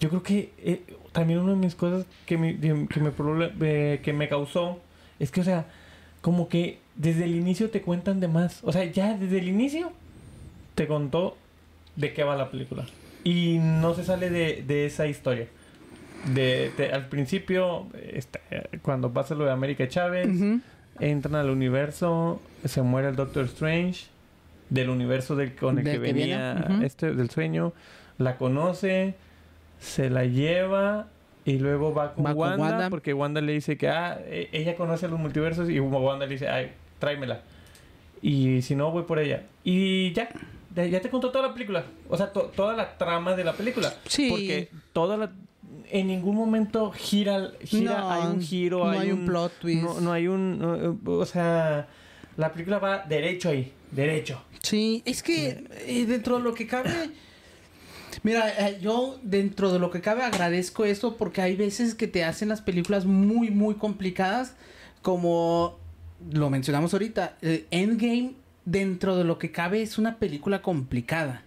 [0.00, 3.12] yo creo que eh, también una de mis cosas que me, que, me,
[3.62, 4.80] eh, que me causó
[5.18, 5.66] es que, o sea,
[6.20, 8.58] como que desde el inicio te cuentan de más.
[8.62, 9.92] O sea, ya desde el inicio
[10.74, 11.36] te contó
[11.96, 12.84] de qué va la película.
[13.24, 15.46] Y no se sale de, de esa historia.
[16.34, 18.40] De, de- al principio, este,
[18.82, 20.28] cuando pasa lo de América Chávez,
[20.98, 24.06] entran al universo, se muere el Doctor Strange,
[24.68, 26.52] del universo del, con el que venía
[26.84, 27.72] este, del sueño,
[28.18, 29.14] la conoce,
[29.80, 31.08] se la lleva
[31.46, 34.76] y luego va con, Va con Wanda, porque Wanda le dice que ah, e- ella
[34.76, 37.40] conoce los multiversos y Wanda le dice, ay, tráemela.
[38.22, 39.44] Y si no, voy por ella.
[39.64, 40.28] Y ya,
[40.76, 41.84] ya ya te contó toda la película.
[42.10, 43.94] O sea, to- toda la trama de la película.
[44.04, 44.28] Sí.
[44.28, 45.30] Porque toda la...
[45.92, 49.82] En ningún momento gira, gira No, hay un giro, no hay un plot twist.
[49.82, 50.58] No, no hay un...
[50.58, 51.88] no, o sea,
[52.36, 54.42] la película va derecho ahí, derecho.
[54.62, 56.90] Sí, es que eh, dentro de lo que cabe.
[58.22, 62.24] Mira, eh, yo dentro de lo que cabe agradezco esto porque hay veces que te
[62.24, 64.54] hacen las películas muy, muy complicadas.
[65.02, 65.78] Como
[66.30, 71.44] lo mencionamos ahorita, eh, Endgame, dentro de lo que cabe, es una película complicada.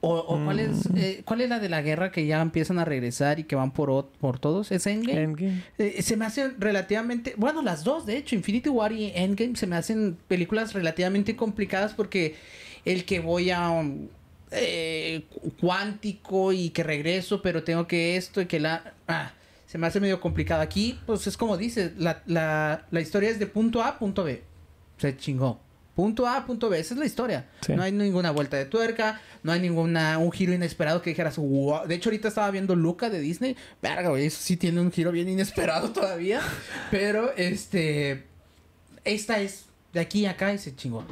[0.00, 0.96] O, o cuál, es, Mm.
[0.96, 3.72] eh, cuál es la de la guerra que ya empiezan a regresar y que van
[3.72, 4.70] por, por todos?
[4.70, 5.20] ¿Es Endgame?
[5.22, 5.62] Endgame.
[5.76, 9.66] Eh, se me hacen relativamente, bueno, las dos, de hecho, Infinity War y Endgame se
[9.66, 12.36] me hacen películas relativamente complicadas porque
[12.84, 14.08] el que voy a un
[14.52, 18.94] eh, cu- cuántico y que regreso, pero tengo que esto y que la...
[19.08, 19.32] Ah,
[19.66, 20.62] se me hace medio complicado.
[20.62, 24.22] Aquí, pues es como dices, la, la, la historia es de punto A a punto
[24.24, 24.42] B.
[24.96, 25.60] Se chingó.
[25.98, 27.46] Punto A, punto B, esa es la historia.
[27.60, 27.72] Sí.
[27.74, 31.88] No hay ninguna vuelta de tuerca, no hay ninguna un giro inesperado que dijeras, wow.
[31.88, 33.56] De hecho, ahorita estaba viendo Luca de Disney.
[33.82, 36.40] Verga, güey, eso sí tiene un giro bien inesperado todavía.
[36.92, 38.26] Pero, este.
[39.02, 41.04] Esta es de aquí a acá y se chingó.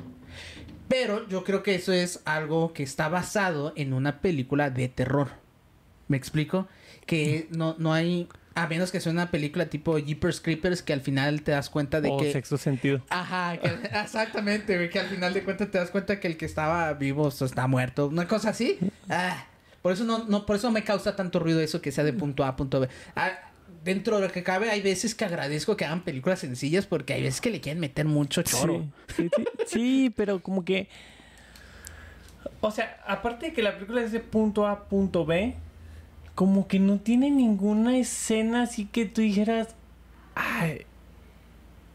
[0.87, 5.31] Pero yo creo que eso es algo que está basado en una película de terror.
[6.07, 6.69] ¿Me explico?
[7.07, 8.29] Que no, no hay.
[8.57, 12.01] A menos que sea una película tipo Jeepers Creepers que al final te das cuenta
[12.01, 12.33] de o que.
[12.33, 13.03] sexto sentido.
[13.11, 13.69] Ajá, que-
[14.03, 17.29] exactamente, güey, que al final de cuentas te das cuenta que el que estaba vivo
[17.29, 18.79] está muerto, una cosa así.
[19.11, 19.47] Ah,
[19.83, 22.45] por eso no, no, por eso me causa tanto ruido eso que sea de punto
[22.45, 22.89] A a punto B.
[23.15, 23.31] Ah,
[23.85, 27.23] dentro de lo que cabe, hay veces que agradezco que hagan películas sencillas porque hay
[27.23, 28.87] veces que le quieren meter mucho choro.
[29.15, 30.89] Sí, sí, sí, sí, pero como que...
[32.61, 35.55] O sea, aparte de que la película es de punto A a punto B,
[36.37, 39.75] como que no tiene ninguna escena así que tú dijeras,
[40.37, 40.83] ay,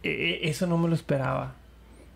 [0.03, 1.53] e- e- eso no me lo esperaba.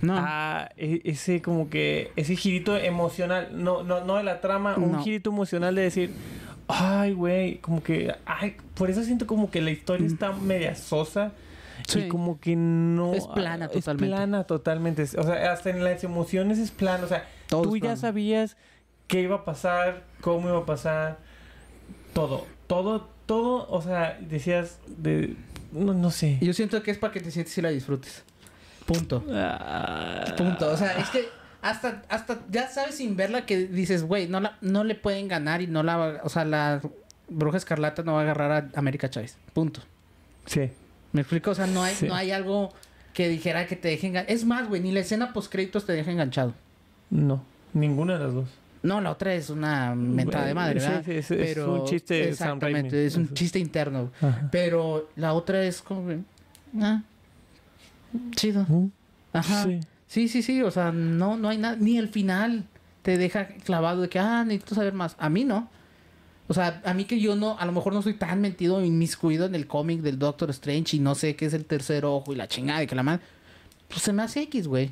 [0.01, 0.15] No.
[0.17, 4.99] Ah, e- ese como que, ese girito emocional, no, no, no de la trama, un
[5.01, 6.13] girito emocional de decir,
[6.67, 11.31] ay, güey, como que, ay, por eso siento como que la historia está media sosa.
[11.87, 11.99] Sí.
[11.99, 13.13] Y como que no...
[13.13, 14.05] Es plana totalmente.
[14.05, 15.03] Es plana totalmente.
[15.03, 17.05] O sea, hasta en las emociones es plano.
[17.05, 17.97] O sea, Todo tú ya plano.
[17.97, 18.57] sabías
[19.07, 21.19] qué iba a pasar, cómo iba a pasar.
[22.15, 22.45] Todo.
[22.67, 23.67] Todo, todo.
[23.69, 25.35] O sea, decías de...
[25.73, 26.37] No, no sé.
[26.41, 28.23] Yo siento que es para que te sientes y la disfrutes.
[28.85, 29.21] Punto.
[29.29, 30.69] Ah, Punto.
[30.71, 31.27] O sea, es que
[31.61, 35.61] hasta, hasta ya sabes sin verla que dices, güey, no, la, no le pueden ganar
[35.61, 36.81] y no la va- O sea, la
[37.27, 39.37] Bruja Escarlata no va a agarrar a América Chávez.
[39.53, 39.81] Punto.
[40.45, 40.69] Sí.
[41.11, 41.51] ¿Me explico?
[41.51, 42.07] O sea, no hay, Sí.
[42.07, 42.71] no hay algo
[43.13, 44.33] que dijera que te deje enganchado.
[44.33, 46.53] Es más, güey, ni la escena post créditos te deja enganchado.
[47.09, 47.43] No.
[47.73, 48.49] Ninguna de las dos.
[48.85, 51.03] No, la otra es una mentada de madre, Sí, ¿verdad?
[51.05, 54.11] sí, es- es un chiste Sam Exactamente, es un chiste interno.
[54.21, 54.47] Ajá.
[54.51, 56.23] Pero la otra es como...
[56.79, 57.01] Ah,
[58.35, 58.61] chido.
[58.61, 58.91] Ujú.
[59.33, 59.63] Ajá.
[59.63, 59.79] Sí.
[60.07, 62.63] Sí, sí, sí, o sea, no, no hay nada, ni el final
[63.01, 65.15] te deja clavado de que, ah, necesito saber más.
[65.19, 65.69] A mí no.
[66.47, 69.47] O sea, a mí que yo no, a lo mejor no soy tan metido, inmiscuido
[69.47, 72.35] en el cómic del Doctor Strange y no sé qué es el tercer ojo y
[72.35, 73.23] la chingada y que la madre,
[73.89, 74.91] pues se me hace X, güey.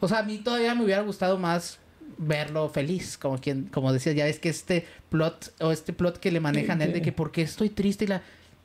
[0.00, 1.78] O sea, a mí todavía me hubiera gustado más
[2.18, 6.30] verlo feliz, como quien, como decía, ya es que este plot, o este plot que
[6.30, 8.22] le manejan a él de que por qué estoy triste y la...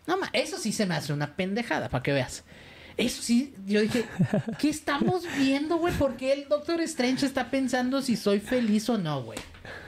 [0.08, 2.44] No, ma, eso sí se me hace una pendejada, para que veas.
[2.98, 4.06] Eso sí, yo dije,
[4.60, 5.94] ¿qué estamos viendo, güey?
[5.96, 9.40] ¿Por qué el Doctor Strange está pensando si soy feliz o no, güey?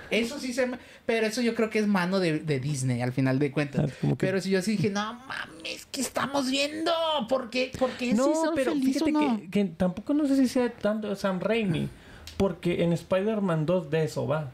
[0.10, 0.78] Eso sí se me...
[1.06, 3.92] Pero eso yo creo que es mano de, de Disney, al final de cuentas.
[4.04, 6.92] Ah, Pero si yo sí dije, no mames, ¿qué estamos viendo?
[7.30, 7.72] ¿Por qué?
[7.78, 9.40] ¿Por qué No, sí pero feliz fíjate o no?
[9.42, 11.90] que, que tampoco no sé si sea tanto Sam Raimi.
[12.38, 14.52] Porque en Spider-Man 2 de eso va.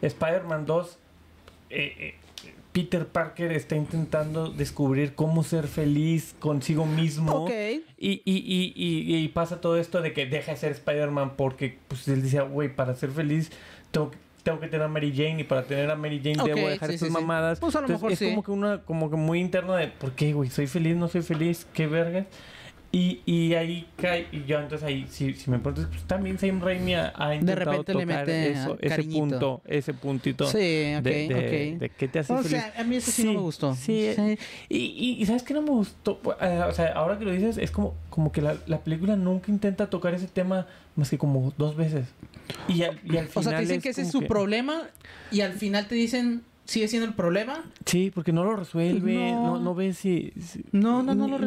[0.00, 0.98] Spider-Man 2
[1.70, 2.14] eh, eh,
[2.72, 7.44] Peter Parker está intentando descubrir cómo ser feliz consigo mismo.
[7.44, 7.50] Ok.
[7.50, 11.78] Y, y, y, y, y pasa todo esto de que deja de ser Spider-Man porque
[11.88, 13.50] pues él decía, güey, para ser feliz
[13.90, 16.46] tengo, que- tengo que tener a Mary Jane y para tener a Mary Jane Ok,
[16.46, 17.12] debo dejar sí, estas sí.
[17.14, 17.60] mamadas.
[17.60, 18.30] Pues, a lo Entonces, mejor es sí.
[18.30, 20.48] como que una, como que muy interno de ¿por qué, güey?
[20.50, 20.96] ¿Soy feliz?
[20.96, 21.66] ¿No soy feliz?
[21.74, 22.24] ¿Qué verga?
[22.94, 26.60] Y, y ahí cae, y yo entonces ahí, si, si me preguntas, pues también Sam
[26.60, 30.46] Raimi ha, ha intentado repente le tocar mete eso, ese punto, ese puntito.
[30.46, 31.80] Sí, ok, de, de, ok.
[31.80, 32.50] de qué te hace O feliz.
[32.50, 33.74] sea, a mí eso sí no me gustó.
[33.74, 34.38] Sí, Sí.
[34.68, 36.20] Y, y, y ¿sabes qué no me gustó?
[36.38, 39.50] Eh, o sea, ahora que lo dices, es como, como que la, la película nunca
[39.50, 42.04] intenta tocar ese tema más que como dos veces.
[42.68, 44.82] Y al, y al final O sea, te dicen que ese es su problema
[45.30, 47.62] y al final te dicen, sigue siendo el problema.
[47.86, 49.42] Sí, porque no lo resuelve, No.
[49.54, 50.32] no, no, ves si...
[50.40, 51.38] si- No, no, no lo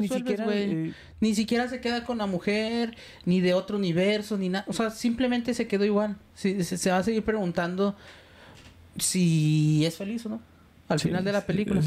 [0.46, 0.90] güey.
[0.90, 4.66] eh, Ni siquiera se queda con la mujer, ni de otro universo, ni nada.
[4.68, 6.16] O sea, simplemente se quedó igual.
[6.36, 7.96] Sí, se, se va a seguir preguntando
[8.98, 10.42] si es feliz o no.
[10.88, 11.80] Al Sí, final de la película.
[11.80, 11.84] O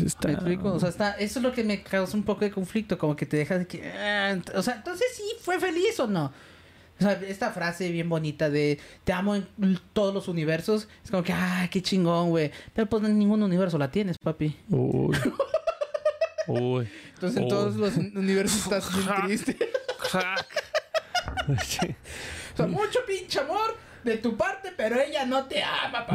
[0.81, 3.37] sea, está, eso es lo que me causa un poco de conflicto, como que te
[3.37, 3.89] deja de que...
[3.93, 6.33] ah, o sea, entonces sí fue feliz o no.
[6.99, 9.47] O sea, esta frase bien bonita de te amo en
[9.93, 12.51] todos los universos, es como que, ah, qué chingón, güey.
[12.75, 14.57] Pero pues en ningún universo la tienes, papi.
[14.69, 15.17] Uy.
[16.49, 16.89] Uy.
[17.15, 19.57] Entonces en todos los universos estás bien triste.
[21.49, 26.15] O sea, mucho pinche amor de tu parte, pero ella no te ama, papá.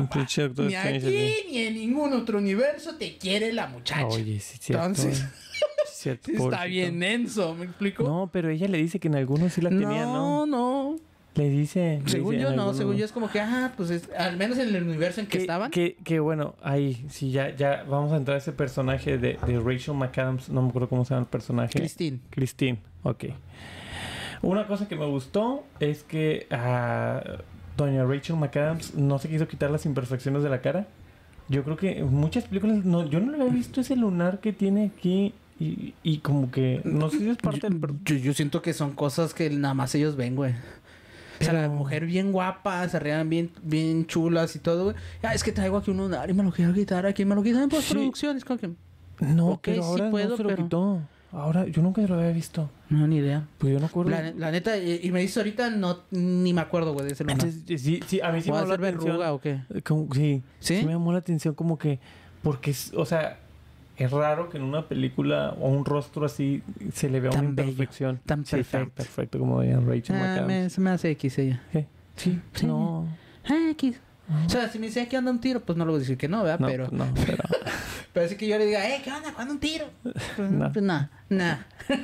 [0.64, 4.06] Ni aquí ni en ningún otro universo te quiere la muchacha.
[4.08, 4.86] Oye, sí, cierto.
[4.86, 5.28] Entonces- eh.
[6.04, 6.68] cierto, está pobrecito.
[6.70, 8.04] bien denso, ¿me explico?
[8.04, 10.46] No, pero ella le dice que en algunos sí la tenía, ¿no?
[10.46, 10.96] no, no.
[11.36, 12.00] Le dice.
[12.06, 14.56] le Según dice yo no, según yo es como que, ah, pues es- al menos
[14.60, 15.72] en el universo en que, estaban.
[15.72, 19.60] Que, que bueno, ahí, sí, ya, ya vamos a entrar a ese personaje de, de
[19.60, 21.74] Rachel McAdams, no me acuerdo cómo se llama el personaje.
[21.80, 22.20] Christine.
[22.30, 23.26] Christine, ok.
[24.44, 27.24] Una cosa que me gustó es que a
[27.78, 30.86] doña Rachel McAdams no se quiso quitar las imperfecciones de la cara.
[31.50, 34.54] Yo creo que en muchas películas, no, yo no le había visto ese lunar que
[34.54, 35.34] tiene aquí
[35.64, 37.80] y, y como que, no sé si es parte Yo, del...
[37.80, 40.54] per- yo- yo siento que son cosas que nada más ellos ven, güey.
[41.42, 44.96] O sea, la Pero- mujer bien guapa, se rean bien, bien chulas y todo, güey.
[45.24, 47.44] Ah, es que traigo aquí un lunar y me lo quiero quitar aquí, me lo
[47.44, 48.38] quitan en postproducción.
[48.38, 48.70] Es como que,
[49.20, 51.02] No, Ok, pero sí ahora puedo, no se lo pero- quitó.
[51.36, 52.70] Ahora, yo nunca lo había visto.
[52.90, 53.48] no, ni idea.
[53.58, 54.12] Pues yo no acuerdo.
[54.12, 57.24] La, la neta, y, y me dices ahorita, no, ni me acuerdo, güey, de ese.
[57.24, 59.62] Entonces, sí, sí, a mí sí ¿O me llamó la verruga o qué?
[59.84, 60.78] Como- sí, ¿Sí?
[60.82, 62.00] sí me llamó la atención como que...
[62.44, 63.40] Porque, o sea,
[63.98, 67.56] es raro que en una película o un rostro así se le vea Tan una
[67.56, 68.20] bello, imperfección.
[68.26, 68.94] tan Sí, tan perfecto.
[68.96, 70.48] perfecto como de Rachel Ah, McAdams.
[70.48, 71.62] me, se me hace X ella.
[71.72, 71.88] ¿Qué?
[72.16, 72.66] Sí, Sí.
[72.66, 73.08] no...
[73.46, 74.00] Ah, X.
[74.46, 76.18] O sea, si me dice que anda un tiro, pues no le voy a decir
[76.18, 76.60] que no, ¿verdad?
[76.60, 77.44] no, pero, no, pero...
[78.14, 79.34] pero así que yo le diga, eh, ¿qué onda?
[79.34, 79.86] ¿Cuándo un tiro?
[80.02, 80.16] Pues
[80.50, 80.72] No.
[80.72, 81.58] pues, no, no.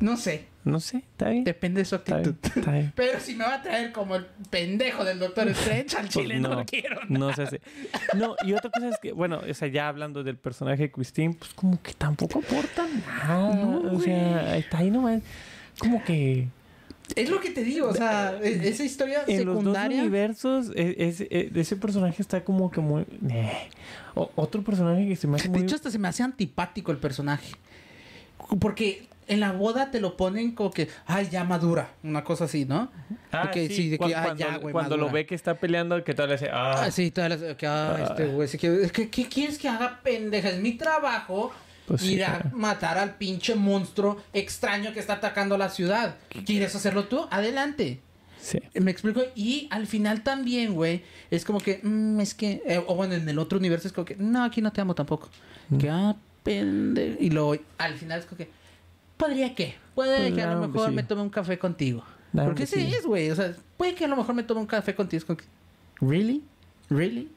[0.00, 1.44] no sé, No sé, está bien.
[1.44, 2.34] depende de su Está actitud.
[2.42, 2.92] bien, está bien.
[2.96, 6.40] Pero si me va a traer como el pendejo del Doctor Strange al Pues chile,
[6.40, 6.98] no, no, lo quiero.
[7.08, 7.60] No se hace.
[8.14, 11.34] No, y otra cosa es que, bueno, o sea, ya hablando del personaje de Christine,
[11.38, 13.54] pues como que tampoco aporta nada.
[13.54, 15.22] No, o sea, está ahí nomás.
[15.78, 16.48] Como que
[17.14, 20.00] Es lo que te digo, o sea, e- esa historia en los dos secundaria.
[20.00, 23.02] universos, e- es- e- ese personaje está como que muy.
[23.30, 23.68] eh.
[24.16, 25.60] O- otro personaje que se me hace muy.
[25.60, 27.54] De hecho, hasta se me hace antipático el personaje.
[28.58, 31.90] Porque en la boda te lo ponen como que, ay, ya madura.
[32.02, 32.90] Una cosa así, ¿no?
[33.32, 36.02] Ah, sí, de que, cu- ah, cuando, ya, güey, cuando lo ve que está peleando,
[36.04, 36.48] que tal le hace.
[36.50, 37.56] Ah, Ah, sí, todas las.
[37.56, 40.50] Que, ah, este güey, sí que- ¿qué quieres que haga pendeja?
[40.50, 41.52] Es mi trabajo
[41.86, 46.16] Pues sí, ir a matar al pinche monstruo extraño que está atacando la ciudad.
[46.44, 47.26] ¿Quieres hacerlo tú?
[47.30, 48.00] Adelante.
[48.40, 48.58] sí.
[48.74, 49.22] Me explico.
[49.34, 53.28] Y al final también, güey, es como que, mm, es que, eh, o bueno, en
[53.28, 55.28] el otro universo es como que, no, aquí no te amo tampoco.
[55.68, 55.78] Mm.
[55.78, 57.16] Que, ah, pendejo.
[57.20, 58.48] Y luego, al final es como que,
[59.16, 59.74] ¿podría qué?
[59.94, 62.04] Puede Pues que a lo que mejor me tome un café contigo.
[62.32, 63.30] Porque que sí es, güey.
[63.30, 65.36] O sea, puede que a lo mejor me tome un café contigo.
[65.36, 65.44] Que,
[66.00, 66.42] ¿really?
[66.90, 67.30] ¿really?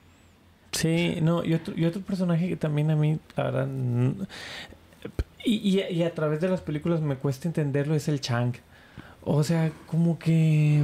[0.71, 3.67] Sí, no, y otro, y otro personaje que también a mí, la verdad,
[5.43, 8.53] y, y, y a través de las películas me cuesta entenderlo es el Chang.
[9.23, 10.81] O sea, como que...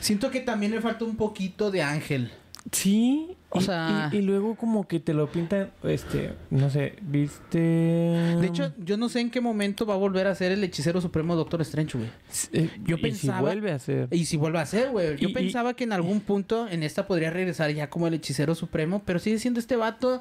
[0.00, 2.32] Siento que también le falta un poquito de ángel.
[2.72, 6.96] Sí, O y, sea- y, y luego como que te lo pintan, este, no sé,
[7.02, 7.58] viste...
[7.60, 11.00] De hecho, yo no sé en qué momento va a volver a ser el hechicero
[11.00, 12.10] supremo Doctor Strange, güey.
[12.52, 14.08] Eh, yo y pensaba- si vuelve a ser...
[14.10, 15.16] Y si vuelve a ser, güey.
[15.16, 18.14] Yo Y- y- pensaba que en algún punto en esta podría regresar ya como el
[18.14, 20.20] hechicero supremo, pero sigue siendo este vato.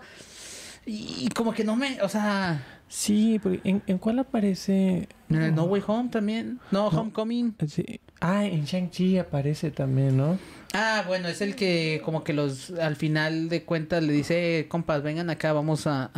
[0.86, 2.02] Y, y como que no me.
[2.02, 2.64] O sea.
[2.88, 5.08] Sí, porque ¿en, en cuál aparece?
[5.30, 6.60] En el No Way Home también.
[6.70, 7.56] No, Homecoming.
[7.68, 8.00] Sí.
[8.22, 10.38] Ah, en Shang-Chi aparece también, ¿no?
[10.74, 14.68] Ah, bueno, es el que como que los al final de cuentas le dice, "Eh,
[14.68, 16.10] compas, vengan acá, vamos a,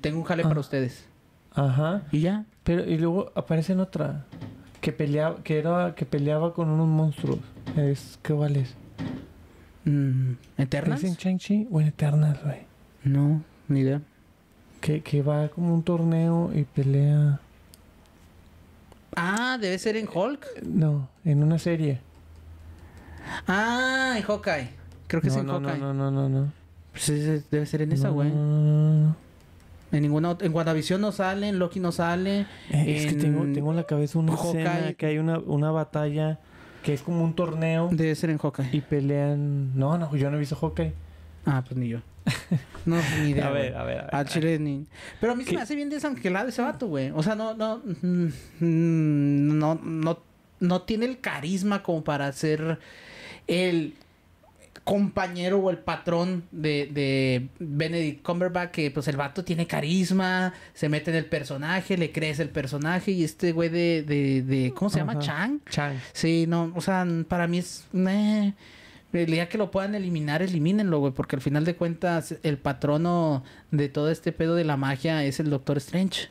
[0.00, 0.48] tengo un jale Ah.
[0.48, 1.04] para ustedes.
[1.52, 2.02] Ajá.
[2.12, 2.44] Y ya.
[2.62, 4.24] Pero y luego aparece en otra
[4.80, 7.40] que peleaba que era que peleaba con unos monstruos.
[7.76, 8.74] Es ¿qué cuál es?
[9.84, 12.58] Mm, ¿Es en Shang-Chi o en Eternals, güey?
[13.02, 14.00] No, ni idea.
[14.80, 17.40] Que, que va como un torneo y pelea.
[19.16, 20.62] Ah, debe ser en Hulk.
[20.62, 22.00] No, en una serie.
[23.46, 24.70] Ah, en Hawkeye.
[25.06, 25.78] Creo que no, es en no, Hawkeye.
[25.78, 26.52] no, no, no, no, no.
[26.92, 27.06] Pues
[27.50, 28.28] debe ser en esa, güey.
[28.30, 29.14] En
[30.02, 32.46] ninguna ot- en WandaVision no sale, en Loki no sale.
[32.70, 35.38] Eh, es que En tengo, tengo en la cabeza una Hawkeye- escena que hay una,
[35.38, 36.38] una batalla
[36.82, 38.70] que es como un torneo Debe ser en Hawkeye.
[38.72, 39.78] y pelean.
[39.78, 40.92] No, no, yo no he visto Hawkeye.
[41.46, 41.98] Ah, pues ni yo.
[42.86, 43.48] No, ni idea.
[43.48, 44.14] a ver, a ver, a ver.
[44.14, 44.86] Al chile ni.
[45.20, 47.10] Pero a mí se me hace bien desangelado ese vato, güey.
[47.14, 47.78] O sea, no, no.
[48.00, 48.28] mm,
[48.60, 50.18] No, no,
[50.62, 52.78] no tiene el carisma como para ser
[53.48, 53.94] el
[54.84, 60.88] compañero o el patrón de, de Benedict Cumberbatch que pues el vato tiene carisma, se
[60.88, 64.90] mete en el personaje, le crece el personaje y este güey de, de, de ¿cómo
[64.90, 65.18] se llama?
[65.18, 65.60] Chang.
[65.68, 65.96] Chang.
[66.12, 67.84] Sí, no, o sea, para mí es...
[67.92, 68.54] meh.
[69.12, 73.44] El día que lo puedan eliminar, elimínenlo, güey, porque al final de cuentas el patrono
[73.70, 76.30] de todo este pedo de la magia es el Doctor Strange.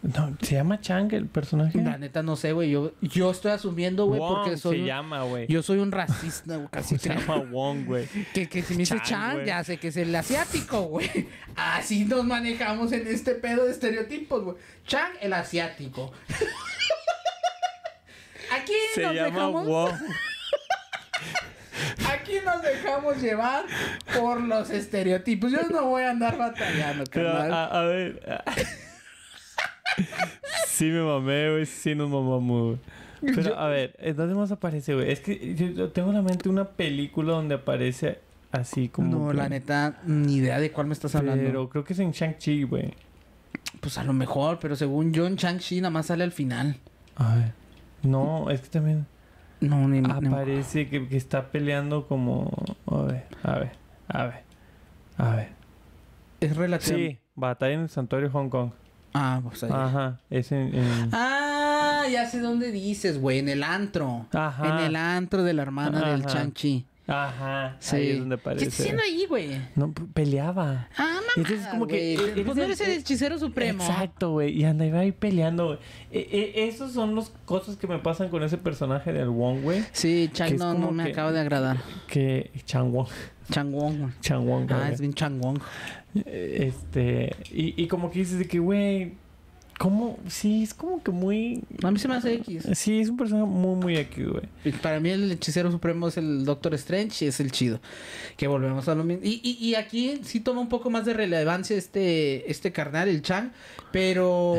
[0.00, 1.76] No, ¿Se llama Chang el personaje?
[1.82, 4.76] La neta no sé, güey, yo, yo estoy asumiendo, güey, porque soy...
[4.76, 5.48] se un- llama, güey.
[5.48, 7.20] Yo soy un racista, güey, casi Se creo.
[7.20, 8.06] llama Wong, güey.
[8.32, 11.28] Que, que si me dice Chang, ya sé que es el asiático, güey.
[11.56, 14.56] Así nos manejamos en este pedo de estereotipos, güey.
[14.86, 16.12] Chang, el asiático.
[18.52, 19.66] Aquí Se nos llama dejamos...
[19.66, 19.94] Wong.
[22.12, 23.64] Aquí nos dejamos llevar
[24.16, 25.50] por los estereotipos.
[25.52, 28.20] Yo no voy a andar batallando, Pero, a, a ver.
[30.66, 31.66] Sí me mamé, güey.
[31.66, 32.78] Sí nos mamamos,
[33.20, 33.34] güey.
[33.34, 35.10] Pero, a ver, ¿en dónde más aparece, güey?
[35.10, 38.20] Es que yo, tengo en la mente una película donde aparece
[38.52, 39.24] así como...
[39.26, 41.42] no, que- la neta, ni idea de cuál me estás hablando.
[41.44, 42.94] Pero creo que es en Shang-Chi, güey.
[43.80, 46.76] Pues a lo mejor, pero según yo en Shang-Chi nada más sale al final.
[47.16, 47.52] A ver.
[48.02, 49.06] No, es que también
[49.60, 52.52] No, ni, aparece que, que está peleando como...
[52.86, 53.72] A ver, a ver,
[54.06, 54.42] a ver.
[55.16, 55.48] A ver.
[56.40, 56.96] Es relativo.
[56.96, 58.70] Sí, batalla en el santuario Hong Kong.
[59.14, 59.70] Ah, pues ahí.
[59.72, 60.74] Ajá, es en...
[60.74, 64.26] en- Ah, ya sé dónde dices, güey, en el antro.
[64.32, 64.78] Ajá.
[64.80, 66.34] En el antro de la hermana del Ajá.
[66.40, 66.84] Shang-Chi.
[67.10, 67.96] Ajá, Sí.
[67.96, 68.64] ahí es donde ¿Qué aparece.
[68.66, 69.58] estás haciendo ahí, güey?
[69.76, 70.88] No, peleaba.
[70.94, 71.26] Ah, mamá.
[71.38, 73.82] Entonces, como que, eres Pues no eres el hechicero supremo.
[73.82, 74.50] Exacto, güey.
[74.60, 75.78] Y anda iba ahí peleando, güey.
[76.12, 79.84] E- e- esos son las cosas que me pasan con ese personaje del Wong, güey.
[79.92, 81.78] Sí, Chang es no, no me que- acaba de agradar.
[82.08, 82.50] Que...
[82.66, 83.08] Chang Wong.
[83.50, 84.12] Chang Wong, güey.
[84.20, 85.58] Chang Wong, Ah, es bien Chang Wong.
[86.26, 87.34] Eh, Este...
[87.52, 89.14] Y, y como que dices de que, güey...
[89.78, 90.18] ¿Cómo?
[90.28, 91.62] Sí, es como que muy...
[91.84, 92.66] A mí se me hace X.
[92.74, 94.42] Sí, es un personaje muy, muy X, güey.
[94.64, 97.80] Y Para mí el hechicero supremo es el Doctor Strange y es el chido.
[98.36, 99.24] Que volvemos a lo mismo.
[99.24, 103.22] Y, y, y aquí sí toma un poco más de relevancia este, este carnal, el
[103.22, 103.52] Chang.
[103.92, 104.56] Pero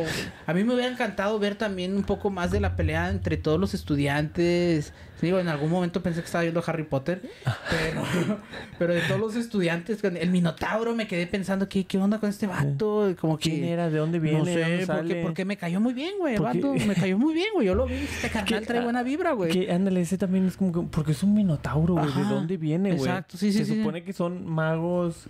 [0.48, 3.60] a mí me hubiera encantado ver también un poco más de la pelea entre todos
[3.60, 4.94] los estudiantes.
[5.22, 7.22] Digo, en algún momento pensé que estaba viendo Harry Potter.
[7.70, 8.04] Pero,
[8.80, 12.48] pero de todos los estudiantes, el Minotauro me quedé pensando, ¿qué, qué onda con este
[12.48, 13.14] vato?
[13.20, 13.50] Como que...
[13.50, 13.90] ¿Quién era?
[13.90, 14.40] ¿De dónde viene?
[14.40, 14.86] No ¿De sé,
[15.18, 16.36] porque, me cayó muy bien, güey.
[16.36, 17.68] El Porque- vato me cayó muy bien, güey.
[17.68, 17.96] Yo lo vi.
[17.96, 19.52] Este carnal trae buena vibra, güey.
[19.52, 20.82] Que, ándale, ese también es como que...
[20.92, 22.14] Porque es un minotauro, güey.
[22.14, 23.02] ¿De dónde viene, güey?
[23.10, 23.78] exacto, sí, sí, Se sí.
[23.80, 25.28] supone que son magos...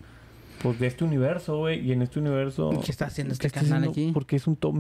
[0.62, 1.80] Pues de este universo, güey.
[1.80, 2.72] Y en este universo...
[2.84, 3.90] ¿Qué está haciendo ¿qué este haciendo?
[3.92, 4.12] aquí?
[4.14, 4.74] Porque es un, to-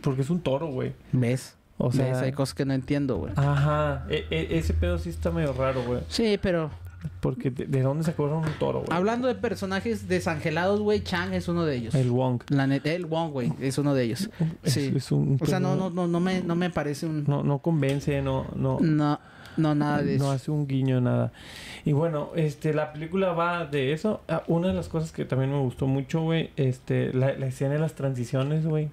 [0.00, 0.92] porque es un toro, güey.
[1.12, 1.56] ¿Ves?
[1.76, 2.06] O sea...
[2.06, 2.18] ¿Ves?
[2.18, 3.32] Hay cosas que no entiendo, güey.
[3.34, 4.06] Ajá.
[4.08, 6.00] E- e- ese pedo sí está medio raro, güey.
[6.08, 6.70] Sí, pero
[7.20, 8.96] Porque de, de dónde sacaron un toro, güey?
[8.96, 11.94] hablando de personajes desangelados, güey, Chang es uno de ellos.
[11.94, 12.42] El Wong.
[12.48, 14.30] La neta, el Wong, güey, es uno de ellos.
[14.64, 14.88] Sí.
[14.88, 15.38] Es, es un...
[15.40, 17.24] O sea, no, no, no, no me, no me parece un...
[17.26, 18.46] No, no convence, no...
[18.56, 19.20] No, No,
[19.56, 20.30] no, nada de no eso.
[20.32, 21.32] hace un guiño, nada.
[21.84, 24.20] Y bueno, este, la película va de eso.
[24.28, 27.74] Ah, una de las cosas que también me gustó mucho, güey, este, la, la escena
[27.74, 28.88] de las transiciones, güey.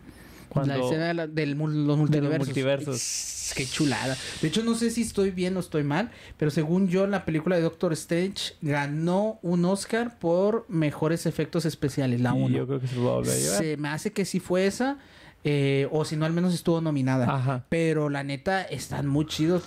[0.52, 0.76] Cuando...
[0.78, 3.54] La escena de la- del los multiversos.
[3.56, 4.18] Qué chulada.
[4.42, 7.56] De hecho, no sé si estoy bien o estoy mal, pero según yo, la película
[7.56, 12.58] de Doctor Strange ganó un Oscar por mejores efectos especiales, la y 1.
[12.58, 13.58] yo creo que se lo va a volver a llevar.
[13.60, 14.98] Se me hace que sí fue esa,
[15.46, 17.34] eh, o si no, al menos estuvo nominada.
[17.34, 17.66] Ajá.
[17.70, 19.64] Pero la neta, están muy chidos.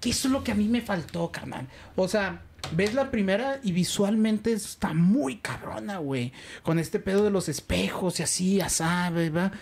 [0.00, 1.66] Que eso es lo que a mí me faltó, carnal.
[1.96, 6.32] O sea, ves la primera y visualmente está muy cabrona, güey.
[6.62, 9.52] Con este pedo de los espejos y así, asá, ¿verdad?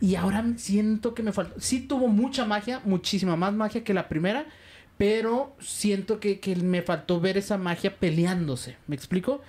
[0.00, 1.58] Y ahora siento que me faltó.
[1.60, 4.46] Sí tuvo mucha magia, muchísima más magia que la primera.
[4.96, 8.76] Pero siento que, que me faltó ver esa magia peleándose.
[8.86, 9.40] ¿Me explico?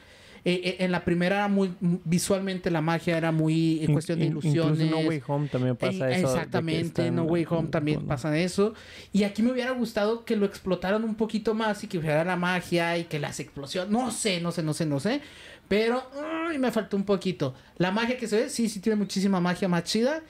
[0.48, 4.20] Eh, eh, en la primera era muy visualmente la magia era muy en In- cuestión
[4.20, 4.80] de ilusiones.
[4.80, 6.28] Incluso en No Way Home también pasa Eh, eso.
[6.36, 8.76] Exactamente, No Way Home también con- pasa eso.
[9.12, 12.36] Y aquí me hubiera gustado que lo explotaran un poquito más y que hubiera la
[12.36, 13.92] magia y que las explosiones.
[13.92, 15.22] No sé, no sé, no sé, no sé.
[15.68, 16.04] Pero
[16.50, 17.54] ay, me faltó un poquito.
[17.78, 20.22] La magia que se ve, sí, sí tiene muchísima magia más chida.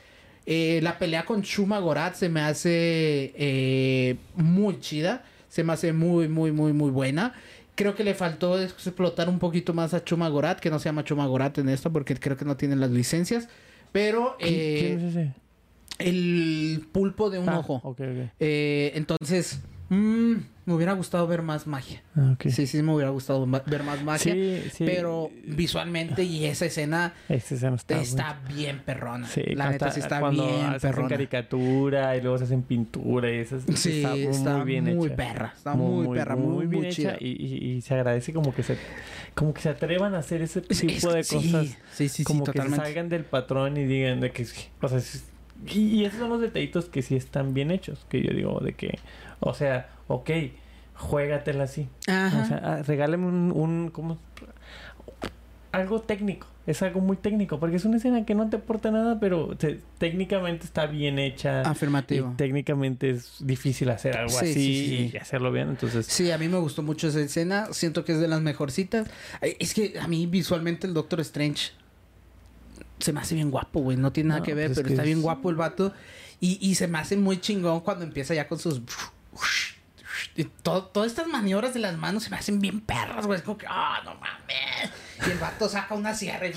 [0.46, 5.24] Eh, la pelea con Shuma Gorat se me hace eh, muy chida.
[5.50, 7.34] Se me hace muy, muy, muy, muy buena.
[7.76, 11.04] Creo que le faltó explotar un poquito más a Chuma Gorat, que no se llama
[11.04, 13.50] Chuma Gorat en esto, porque creo que no tienen las licencias.
[13.92, 15.34] Pero ¿Quién- eh, quién es ese?
[16.00, 17.76] el pulpo de un Ah, ojo.
[17.84, 18.32] ok, ok.
[18.40, 19.60] Eh, entonces,
[19.90, 20.34] mm,
[20.66, 22.02] me hubiera gustado ver más magia.
[22.16, 22.48] Ah, ok.
[22.50, 24.34] Sí, sí, me hubiera gustado ma- ver más magia.
[24.34, 24.84] Sí, sí.
[24.86, 29.28] Pero visualmente y esa escena está, está, bien perrona.
[29.28, 31.10] Sí, la neta sí está cuando bien hacen perrona.
[31.10, 35.16] caricatura y luego se hacen pintura y eso Sí, está, muy bien muy hecha.
[35.16, 35.54] perra.
[35.56, 37.12] Está muy, perra, muy, muy, bien chida.
[37.14, 38.78] hecha y, y- y se agradece como que se
[39.36, 42.44] como que se atrevan a hacer ese Es- tipo de cosas Sí, sí, sí, como
[42.44, 45.00] que se salgan del patrón y digan de que sí, o sea,
[45.68, 49.00] y esos son los detallitos que sí están bien hechos, que yo digo de que
[49.40, 50.30] o sea, ok,
[50.96, 51.88] juégatela así.
[52.08, 52.42] Ajá.
[52.42, 54.18] O sea, ah, regálame un, un ¿cómo?
[55.72, 56.48] algo técnico.
[56.68, 59.82] Es algo muy técnico, porque es una escena que no te aporta nada, pero te-
[60.00, 61.62] técnicamente está bien hecha.
[61.62, 62.32] Afirmativo.
[62.34, 65.12] Y técnicamente es difícil hacer algo Sí, así sí, sí.
[65.14, 65.70] y hacerlo bien.
[65.70, 67.68] Entonces, Sí, a mí me gustó mucho esa escena.
[67.72, 69.08] Siento que es de las mejorcitas.
[69.42, 71.72] Es que a mí visualmente el Doctor Strange
[72.98, 73.96] se me hace bien guapo, güey.
[73.98, 75.94] No tiene nada No, que ver, pues es pero que está bien guapo el vato.
[76.40, 78.82] Y, y se me hace muy chingón cuando empieza ya con sus...
[80.38, 83.38] Y to- todas estas maniobras de las manos se me hacen bien perras, güey.
[83.40, 84.92] Es como que, ah, no mames.
[85.28, 86.54] Y el vato saca una sierra y...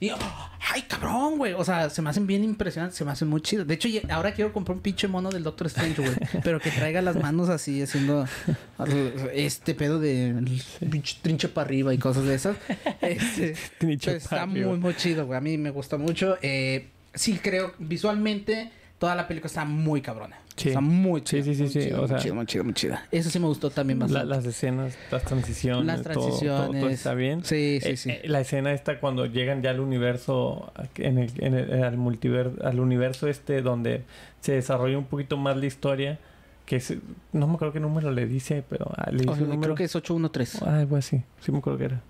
[0.00, 1.52] y, ay, cabrón, güey.
[1.52, 3.66] O sea, se me hacen bien impresionantes, se me hacen muy chidos.
[3.66, 6.14] De hecho, ahora quiero comprar un pinche mono del Doctor Strange, güey.
[6.44, 8.26] pero que traiga las manos así, haciendo
[9.34, 10.60] este pedo de
[10.90, 12.56] pinche trinche para arriba y cosas de esas.
[13.02, 15.36] Este, pues, está muy, muy chido, güey.
[15.36, 16.38] A mí me gusta mucho.
[16.40, 20.38] Eh, sí, creo, visualmente, toda la película está muy cabrona.
[20.56, 20.68] Sí.
[20.68, 21.42] Está muy Sí, chida.
[21.44, 23.06] sí, sí, muy sí, chida, o muy sea- chida, muy chida, muy chida.
[23.10, 24.28] Eso sí me gustó también la- bastante.
[24.28, 26.80] las escenas, las transiciones, Las todo- todo- transiciones.
[26.82, 27.44] todo, está bien.
[27.44, 28.10] Sí, sí, Eh, sí.
[28.10, 32.56] eh, la escena esta cuando llegan ya al universo, en el, en el- al multiverso,
[32.66, 34.02] al universo este donde
[34.40, 36.18] se desarrolla un poquito más la historia,
[36.66, 36.94] que es,
[37.32, 39.62] no me acuerdo qué número le dice, pero ah, le dice O sea, un número.
[39.62, 40.58] creo que es 813.
[40.66, 42.02] Ah, algo así, sí me acuerdo que era.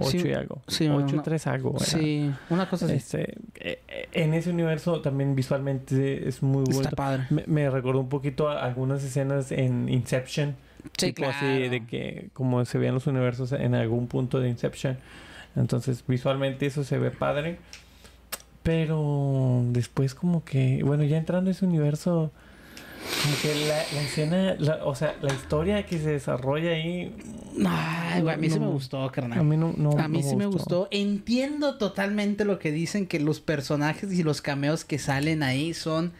[0.00, 0.62] 8 Sí, y algo.
[0.68, 1.78] sí, 8 una- 3 algo.
[1.80, 2.94] Sí, una cosa así.
[2.94, 6.80] Este, eh, eh, en ese universo también visualmente es muy bueno.
[6.82, 7.24] Está padre.
[7.30, 10.56] Me, me recordó un poquito a algunas escenas en Inception.
[10.96, 11.36] Sí, tipo claro.
[11.36, 14.96] así de que como se vean los universos en algún punto de Inception.
[15.56, 17.58] Entonces visualmente eso se ve padre.
[18.62, 22.30] Pero después como que, bueno, ya entrando a ese universo,
[23.22, 27.14] como que la, la escena, la- o sea, la historia que se desarrolla ahí...
[27.66, 29.44] Ay, güey, a mí sí no- me gustó, A carnal.
[29.44, 30.88] mí no, no- A mí no sí me gustó.
[30.90, 36.12] Entiendo totalmente lo que dicen que los personajes y los cameos que salen ahí son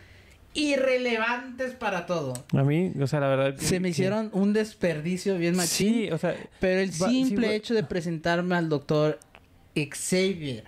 [0.54, 2.32] irrelevantes para todo.
[2.52, 3.54] A mí, o sea, la verdad...
[3.58, 5.94] Se me que- hicieron un desperdicio bien machín.
[5.94, 9.18] Sí, o sea, Pero el Va- sí, simple hecho de presentarme al doctor
[9.76, 10.64] Xavier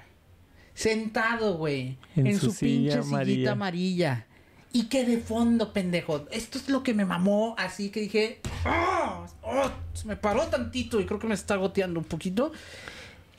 [0.75, 3.53] sentado, güey, En en, su su, pinche silla sillita amarilla.
[3.53, 4.27] amarilla.
[4.73, 6.27] Y que de fondo, pendejo.
[6.31, 9.27] Esto es lo que me mamó, así que dije, ¡ah!
[9.43, 9.71] ¡Oh!
[9.95, 12.53] Se me paró tantito y creo que me está goteando un poquito.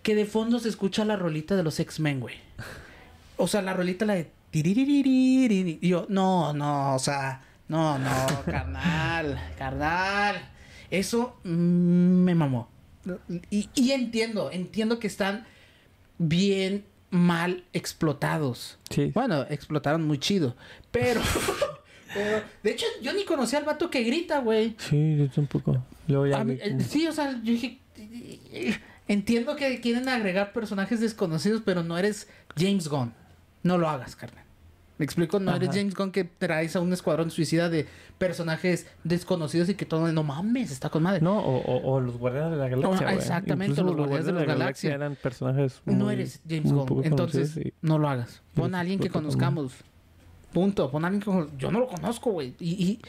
[0.04, 2.36] Que de fondo se escucha la rolita de los X-Men, güey.
[3.38, 4.30] O sea, la rolita la de...
[5.82, 10.52] yo, no, no, o sea, no, no, carnal, carnal.
[10.90, 12.68] Eso me mamó.
[13.50, 15.46] Y, y entiendo, entiendo que están
[16.18, 18.80] bien mal explotados.
[18.90, 19.12] sí.
[19.14, 20.56] Bueno, explotaron muy chido.
[20.92, 21.22] Pero,
[22.14, 24.76] pero, de hecho, yo ni conocía al vato que grita, güey.
[24.80, 25.84] Sí, yo tampoco.
[26.08, 27.78] Luego ya mí- vi eh, sí, o sea, yo dije.
[29.08, 33.14] Entiendo que quieren agregar personajes desconocidos, pero no eres James Gunn.
[33.64, 34.46] No lo hagas, carnal.
[35.02, 35.70] Me explico, no eres.
[35.74, 37.88] James Gunn que traes a un escuadrón suicida de
[38.20, 41.22] personajes desconocidos y que todo, no mames, está con madre.
[41.22, 43.08] No, o, o, o los Guardianes de la Galaxia.
[43.08, 43.18] güey.
[43.18, 44.94] exactamente, Incluso los Guardianes de la Galaxia.
[44.94, 45.82] eran personajes.
[45.86, 47.02] no eres James Gunn.
[47.04, 48.44] Entonces, y- no lo hagas.
[48.54, 49.74] Pon a alguien que conozcamos.
[50.54, 50.92] Punto.
[50.92, 52.54] Pon a alguien que Yo no lo conozco, güey.
[52.60, 53.02] Y, y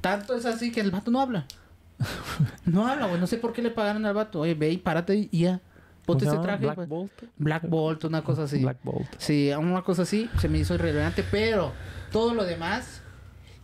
[0.00, 1.44] tanto es así que el vato no habla.
[2.64, 3.20] No habla, güey.
[3.20, 4.40] No sé por qué le pagaron al vato.
[4.40, 5.60] Oye, ve y párate y ya.
[6.12, 6.42] ¿Cómo Ponte llama?
[6.42, 6.62] traje.
[6.64, 6.86] Black güey.
[6.88, 7.12] Bolt.
[7.36, 8.58] Black Bolt, una cosa así.
[8.62, 9.08] Black Bolt.
[9.18, 11.72] Sí, una cosa así se me hizo irrelevante, pero
[12.12, 13.02] todo lo demás,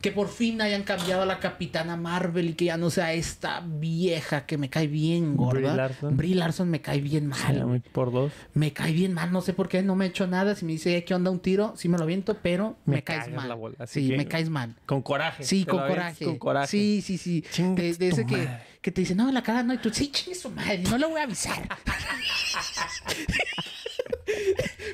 [0.02, 3.62] que por fin hayan cambiado a la Capitana Marvel y que ya no sea esta
[3.66, 5.58] vieja que me cae bien gorda.
[5.60, 6.16] Brie Larson.
[6.16, 7.82] Brie Larson me cae bien mal.
[7.92, 8.30] por dos.
[8.54, 10.54] Me cae bien mal, no sé por qué, no me he hecho nada.
[10.54, 13.32] Si me dice que onda un tiro, sí me lo aviento, pero me, Me caes
[13.34, 13.48] mal.
[13.48, 14.76] la bola, así sí, que- me caes mal.
[14.86, 15.42] Con coraje.
[15.42, 16.24] Sí, con coraje.
[16.24, 16.68] Con coraje.
[16.68, 17.42] Sí, sí, sí.
[17.50, 18.36] Chingue De, ese madre.
[18.36, 18.48] que
[18.90, 21.20] te dice, no, la cara no, y tú, sí, chingue su madre, no le voy
[21.20, 21.66] a avisar.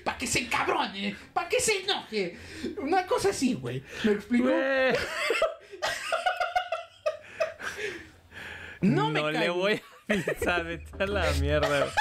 [0.05, 2.37] para que se encabrone, para que se enoje.
[2.79, 3.83] Una cosa así, güey.
[4.05, 4.45] ¿Me explico?
[4.47, 4.53] No,
[8.81, 10.65] No, me le cae voy a avisar.
[10.65, 11.87] Vete a la mierda.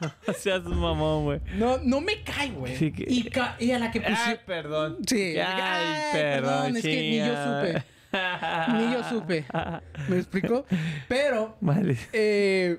[0.00, 1.40] No seas mamón, güey.
[1.54, 2.76] No, no me cae, güey.
[2.76, 4.28] Sí que- y, ca- y a la que pusieron...
[4.28, 4.98] Ay, perdón.
[5.04, 5.36] Sí.
[5.40, 6.76] Ay, perdón.
[6.76, 7.82] es que ni yo supe.
[8.12, 9.44] Ni yo supe.
[10.08, 10.64] ¿Me explico?
[11.08, 11.96] Pero, Vale.
[12.12, 12.78] eh,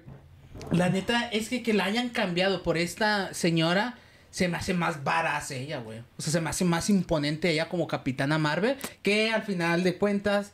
[0.71, 3.95] la neta es que que la hayan cambiado por esta señora
[4.31, 5.99] se me hace más varaz ella, güey.
[6.17, 9.97] O sea, se me hace más imponente ella como Capitana Marvel que al final de
[9.97, 10.51] cuentas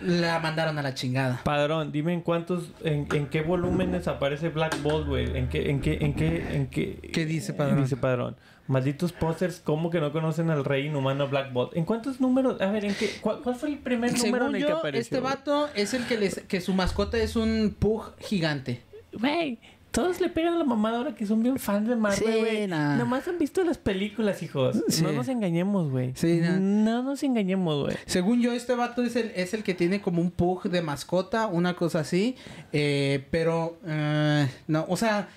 [0.00, 1.40] la mandaron a la chingada.
[1.44, 5.36] Padrón, dime en cuántos, en, en qué volúmenes aparece Black Bolt, güey.
[5.38, 7.10] ¿En qué, en qué, en qué, en qué?
[7.12, 7.82] ¿Qué dice, padrón?
[7.82, 8.36] Dice Padrón.
[8.68, 11.76] Malditos posters, ¿cómo que no conocen al rey inhumano Black Bolt?
[11.76, 12.60] ¿En cuántos números?
[12.60, 13.10] A ver, ¿en qué?
[13.20, 15.00] ¿Cuál, cuál fue el primer número Según en el que yo, apareció?
[15.00, 18.82] este vato es el que les, que su mascota es un pug gigante.
[19.12, 19.58] Güey,
[19.92, 22.66] todos le pegan a la mamada ahora que son bien fans de Marvel, Sí, güey.
[22.66, 22.96] nah.
[22.96, 24.76] Nomás han visto las películas, hijos.
[24.88, 25.02] Sí.
[25.02, 26.12] No nos engañemos, güey.
[26.16, 26.58] Sí, nah.
[26.58, 27.96] No nos engañemos, güey.
[28.04, 31.46] Según yo, este vato es el, es el que tiene como un pug de mascota,
[31.46, 32.36] una cosa así.
[32.72, 35.28] Eh, pero, eh, no, o sea,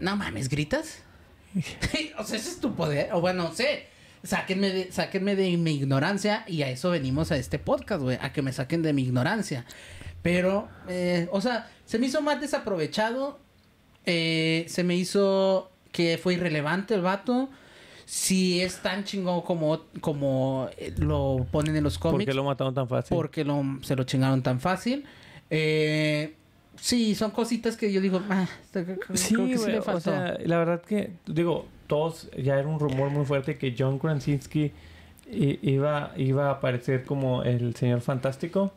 [0.00, 1.02] no mames, ¿gritas?
[2.18, 3.12] o sea, ese es tu poder.
[3.12, 3.86] O bueno, no sé.
[4.22, 8.18] Sáquenme de, sáquenme de mi ignorancia y a eso venimos a este podcast, güey.
[8.20, 9.64] A que me saquen de mi ignorancia.
[10.22, 13.38] Pero, eh, o sea, se me hizo más desaprovechado.
[14.04, 17.48] Eh, se me hizo que fue irrelevante el vato.
[18.04, 22.28] Si es tan chingón como, como eh, lo ponen en los ¿Por cómics.
[22.30, 23.16] qué lo mataron tan fácil?
[23.16, 25.04] porque lo, se lo chingaron tan fácil.
[25.50, 26.34] Eh,
[26.80, 30.00] sí, son cositas que yo digo, ah, creo que Sí, sí güey, le o faltó.
[30.10, 34.72] sea, la verdad que, digo, todos, ya era un rumor muy fuerte que John Krasinski
[35.30, 38.72] iba, iba a aparecer como el señor fantástico.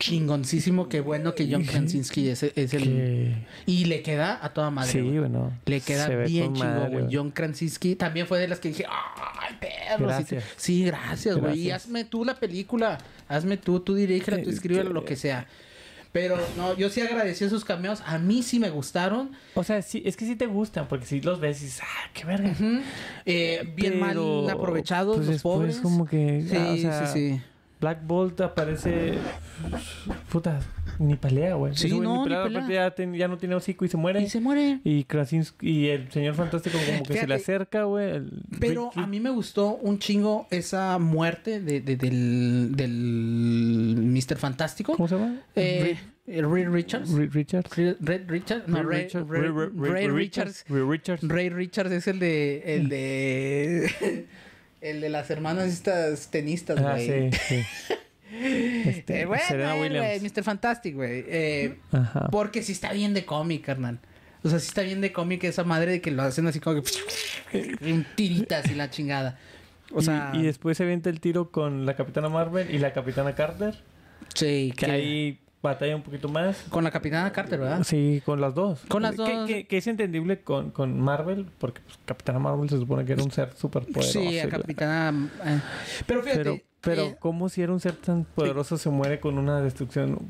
[0.00, 3.46] Chingoncísimo, qué bueno que John Krasinski es, es el...
[3.66, 4.90] Y le queda a toda madre.
[4.90, 5.52] Sí, bueno.
[5.64, 7.06] Le queda bien chingón, güey.
[7.12, 9.98] John Krasinski también fue de las que dije, ¡ay, perro!
[9.98, 10.44] Sí, Gracias.
[10.56, 11.60] Sí, gracias, güey.
[11.60, 12.98] Y hazme tú la película.
[13.28, 15.46] Hazme tú, tú dirígela, tú Eh, escríbela, lo que sea.
[16.12, 18.02] Pero no, yo sí agradecí sus cameos.
[18.06, 19.32] A mí sí me gustaron.
[19.54, 22.10] O sea, sí, es que sí te gustan, porque si los ves y dices, ah,
[22.14, 22.54] qué verga.
[23.24, 25.78] Eh, bien Pero, mal aprovechados pues los pobres.
[25.78, 27.40] como que, Sí, ah, o sea, sí, sí.
[27.80, 29.18] Black Bolt aparece.
[30.30, 30.60] Puta,
[30.98, 31.74] ni pelea, güey.
[31.76, 32.58] Sí, Ese güey no, ni pelea, pelea.
[32.60, 34.20] aparte Ya, ten- ya no tiene hocico y se muere.
[34.22, 34.80] Y se muere.
[34.84, 37.26] Y Krasinski y el señor fantástico como que se Fíjate.
[37.28, 38.10] le acerca, güey.
[38.16, 38.30] el
[38.60, 39.00] Pero Ricky.
[39.00, 44.36] a mí me gustó un chingo esa muerte de, de- del, del Mr.
[44.36, 44.94] Fantástico.
[44.96, 45.40] ¿Cómo se llama?
[45.54, 47.10] Eh, el Ray Richards.
[47.12, 47.76] Ri- Richards.
[47.76, 48.66] Red, Red Richards.
[48.68, 49.28] No, Ray, Richards.
[49.28, 50.64] Ray- Ray- Ray- Ray Ray Richards.
[50.68, 51.22] Ray Richards.
[51.28, 52.62] Ray Richards es el de.
[52.76, 54.26] El de.
[54.80, 57.30] el de las hermanas estas tenistas, Ah, güey.
[57.32, 57.62] sí, sí.
[58.30, 60.22] Este, Eh, bueno, Serena güey, Williams.
[60.22, 60.42] Mr.
[60.42, 61.24] Fantastic, güey.
[61.26, 61.78] Eh,
[62.30, 64.00] porque sí está bien de cómic, carnal.
[64.42, 66.82] O sea, sí está bien de cómic esa madre de que lo hacen así como
[66.82, 68.04] que...
[68.16, 69.38] tiritas y la chingada.
[69.92, 70.32] O sea...
[70.34, 73.82] y, después se avienta el tiro con la Capitana Marvel y la Capitana Carter.
[74.34, 76.64] sí, Que que ahí batalla un poquito más.
[76.68, 77.82] Con la Capitana Carter, ¿verdad?
[77.84, 78.80] Sí, con las dos.
[78.88, 79.46] Con las dos.
[79.46, 83.22] Que, que es entendible con, con Marvel, porque pues, Capitana Marvel se supone que era
[83.22, 84.20] un ser súper poderoso.
[84.20, 85.28] sí, a Capitana...
[85.44, 85.60] eh.
[86.06, 86.38] Pero fíjate...
[86.38, 90.18] Pero, pero eh, ¿cómo si era un ser tan poderoso se muere con una destrucción?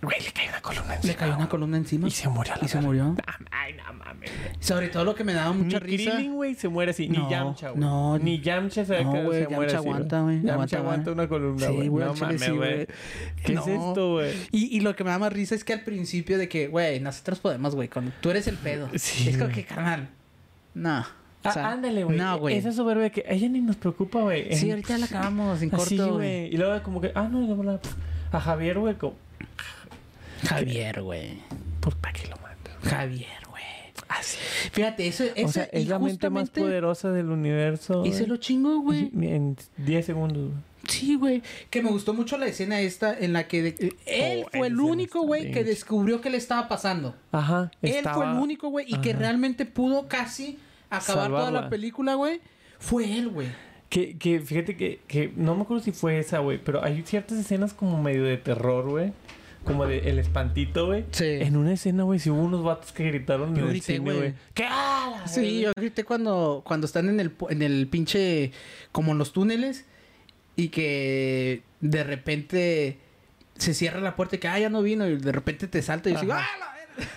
[0.00, 1.12] Güey, le cae una columna encima.
[1.12, 2.08] le cayó una columna encima.
[2.08, 2.54] Y se murió.
[2.54, 3.14] a la Y se murió.
[3.50, 4.30] Ay, no mames.
[4.60, 6.12] Sobre todo lo que me daba mucha Ni risa...
[6.12, 7.06] Krillin, güey, se muere así.
[7.10, 7.80] No, Ni Yamcha, güey.
[7.80, 10.78] no, Ni Yamcha se, no, que güey, se muere Yamcha así, aguanta, güey, Yamcha aguanta,
[10.78, 11.88] aguanta una columna, Sí, güey.
[11.88, 12.86] güey, no mames, sí, güey.
[13.44, 13.60] ¿Qué No.
[13.60, 14.32] es esto, güey?
[14.52, 16.98] Y, y lo que me da más risa es que al principio de que, güey,
[17.00, 18.10] nosotros podemos, güey, con...
[18.22, 18.88] tú eres el pedo.
[18.94, 20.08] Sí, es como que, carnal,
[20.72, 21.04] no.
[21.44, 22.16] O Ah, sea, ándale, güey.
[22.18, 22.56] No, güey.
[22.56, 24.54] Esa soberbia que ella ni nos preocupa, güey.
[24.56, 26.46] Sí, ahorita la acabamos en corto, Así, güey.
[26.52, 27.80] Y luego como que, ah, no, yo la...
[28.32, 29.14] A Javier, güey, como,
[30.46, 31.38] Javier, güey.
[31.80, 32.70] ¿por qué lo mata?
[32.82, 33.62] Javier, güey.
[34.08, 34.38] Así.
[34.72, 38.04] Fíjate, eso, O eso sea, es la mente más poderosa del universo.
[38.04, 38.26] Y se güey.
[38.28, 39.10] lo chingó, güey.
[39.20, 40.62] En 10 segundos, güey.
[40.88, 41.42] Sí, güey.
[41.70, 44.80] Que me gustó mucho la escena esta en la que de- él Oh, fue el
[44.80, 47.14] único, güey, que descubrió qué le estaba pasando.
[47.32, 47.70] Ajá.
[47.82, 50.58] Él fue el único, güey, y que realmente pudo casi
[50.90, 52.40] acabar toda la película, güey.
[52.78, 53.48] Fue él, güey.
[53.88, 57.38] Que, que fíjate que, que no me acuerdo si fue esa, güey, pero hay ciertas
[57.38, 59.12] escenas como medio de terror, güey.
[59.64, 61.04] Como de el espantito, güey.
[61.10, 61.24] Sí.
[61.24, 64.34] En una escena, güey, si hubo unos vatos que gritaron Yo en el cine, güey.
[64.54, 64.64] ¿Qué?
[64.68, 68.52] ¡Ah, Sí, yo grité cuando, cuando están en el, en el pinche,
[68.92, 69.84] como en los túneles,
[70.56, 72.98] y que de repente
[73.56, 76.08] se cierra la puerta y que, ah, ya no vino, y de repente te salta
[76.10, 76.67] y yo digo, ah, la verga".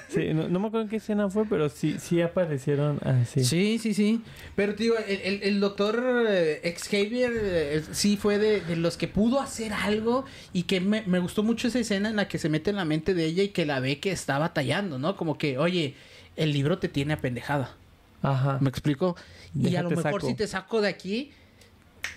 [0.10, 3.44] Sí, no, no me acuerdo en qué escena fue, pero sí, sí aparecieron así.
[3.44, 4.22] Sí, sí, sí.
[4.56, 8.98] Pero te digo, el, el, el doctor eh, Xavier eh, sí fue de, de los
[8.98, 12.38] que pudo hacer algo y que me, me gustó mucho esa escena en la que
[12.38, 15.16] se mete en la mente de ella y que la ve que está batallando, ¿no?
[15.16, 15.96] Como que, oye,
[16.36, 17.76] el libro te tiene apendejada.
[18.22, 18.58] Ajá.
[18.62, 19.16] ¿Me explico?
[19.56, 20.28] Y a lo mejor saco.
[20.28, 21.32] si te saco de aquí,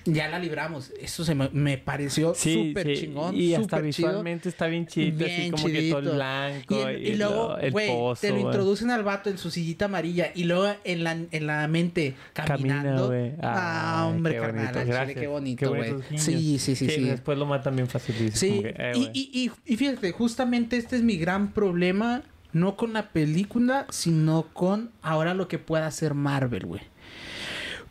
[0.05, 0.93] ya la libramos.
[1.01, 3.35] Eso se me, me pareció súper sí, chingón.
[3.37, 3.83] Y hasta chido.
[3.87, 7.91] visualmente está bien chido, así que todo blanco Y, y, y luego, güey,
[8.21, 11.67] te lo introducen al vato en su sillita amarilla y luego en la, en la
[11.69, 13.07] mente Camina, caminando.
[13.09, 13.33] güey.
[13.43, 15.95] ah, Ay, hombre, carnal, al chile, qué bonito, güey.
[16.17, 17.05] Sí, sí, sí, sí.
[17.05, 18.31] Después lo matan bien fácil.
[18.33, 22.77] Sí, que, eh, y, y, y, y fíjate, justamente este es mi gran problema, no
[22.77, 26.83] con la película, sino con ahora lo que pueda hacer Marvel, güey.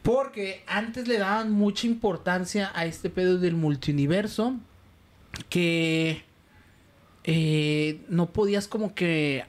[0.03, 4.55] Porque antes le daban mucha importancia a este pedo del multiuniverso,
[5.49, 6.23] que
[7.23, 9.45] eh, no podías como que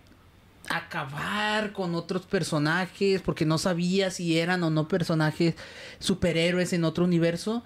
[0.69, 5.57] acabar con otros personajes, porque no sabías si eran o no personajes
[5.99, 7.65] superhéroes en otro universo.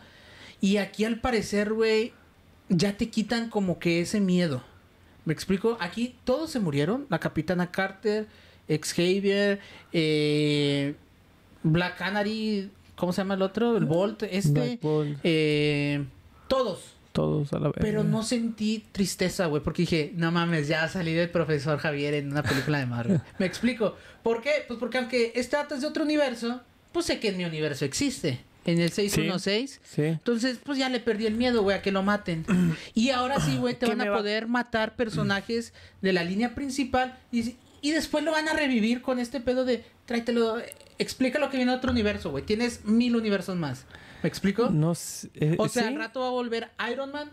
[0.61, 2.13] Y aquí al parecer, güey,
[2.69, 4.63] ya te quitan como que ese miedo.
[5.25, 5.77] ¿Me explico?
[5.81, 7.07] Aquí todos se murieron.
[7.11, 8.27] La Capitana Carter,
[8.67, 9.61] Xavier,
[9.93, 10.95] eh,
[11.63, 13.77] Black Canary, ¿cómo se llama el otro?
[13.77, 14.79] El Bolt, este.
[14.83, 16.05] Bolt, eh,
[16.49, 16.95] todos.
[17.13, 17.77] todos a la vez.
[17.81, 22.31] Pero no sentí tristeza, güey, porque dije, no mames, ya salí del profesor Javier en
[22.31, 23.21] una película de Marvel.
[23.39, 23.97] ¿Me explico?
[24.23, 24.51] ¿Por qué?
[24.67, 26.61] Pues porque aunque este dato es de otro universo,
[26.93, 28.41] pues sé que en mi universo existe.
[28.65, 29.81] En el 616.
[29.83, 30.03] Sí.
[30.03, 32.45] Entonces, pues ya le perdí el miedo, güey, a que lo maten.
[32.95, 35.73] Y ahora sí, güey, te ¿Qué van a va- poder matar personajes
[36.03, 39.85] de la línea principal y, y después lo van a revivir con este pedo de
[40.07, 40.57] tráetelo,
[40.99, 42.45] explica lo que viene de otro universo, güey.
[42.45, 43.85] Tienes mil universos más.
[44.23, 44.69] ¿Me explico?
[44.71, 45.89] No sé, eh, O sea, ¿sí?
[45.89, 47.31] al rato va a volver Iron Man.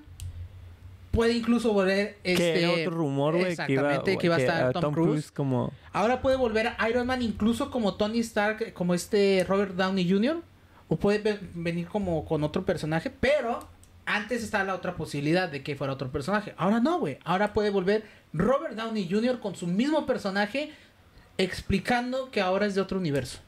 [1.12, 4.40] Puede incluso volver Que este era otro rumor, güey, que iba, Exactamente, que iba a
[4.40, 5.32] estar Tom, Cruise.
[5.32, 5.72] como...
[5.94, 10.42] Ahora puede volver a Iron Man incluso como Tony Stark, como este Robert Downey Jr.
[10.90, 13.66] O puede ve- venir como con otro personaje, pero
[14.06, 16.54] antes estaba la otra posibilidad de que fuera otro personaje.
[16.58, 17.18] Ahora no, güey.
[17.24, 18.04] Ahora puede volver
[18.34, 19.40] Robert Downey Jr.
[19.40, 20.72] con su mismo personaje
[21.38, 23.40] explicando que ahora es de otro universo.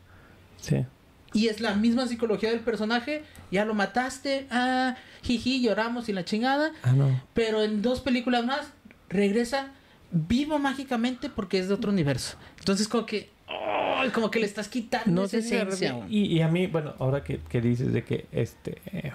[0.59, 0.85] Sí.
[1.33, 3.23] Y es la misma psicología del personaje.
[3.51, 4.47] Ya lo mataste.
[4.49, 6.71] Ah, jiji, lloramos y la chingada.
[6.83, 7.21] Ah, no.
[7.33, 8.71] Pero en dos películas más
[9.09, 9.73] regresa
[10.11, 12.37] vivo mágicamente porque es de otro universo.
[12.59, 13.29] Entonces como que...
[13.47, 14.09] ¡ay!
[14.09, 16.05] como que le estás quitando No esa sé si de esencia.
[16.09, 19.11] y, y a mí, bueno, ahora que, que dices de que este eh,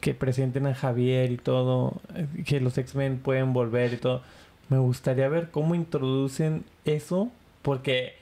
[0.00, 4.22] que presenten a Javier y todo, eh, que los X-Men pueden volver y todo,
[4.70, 7.30] me gustaría ver cómo introducen eso,
[7.62, 8.14] porque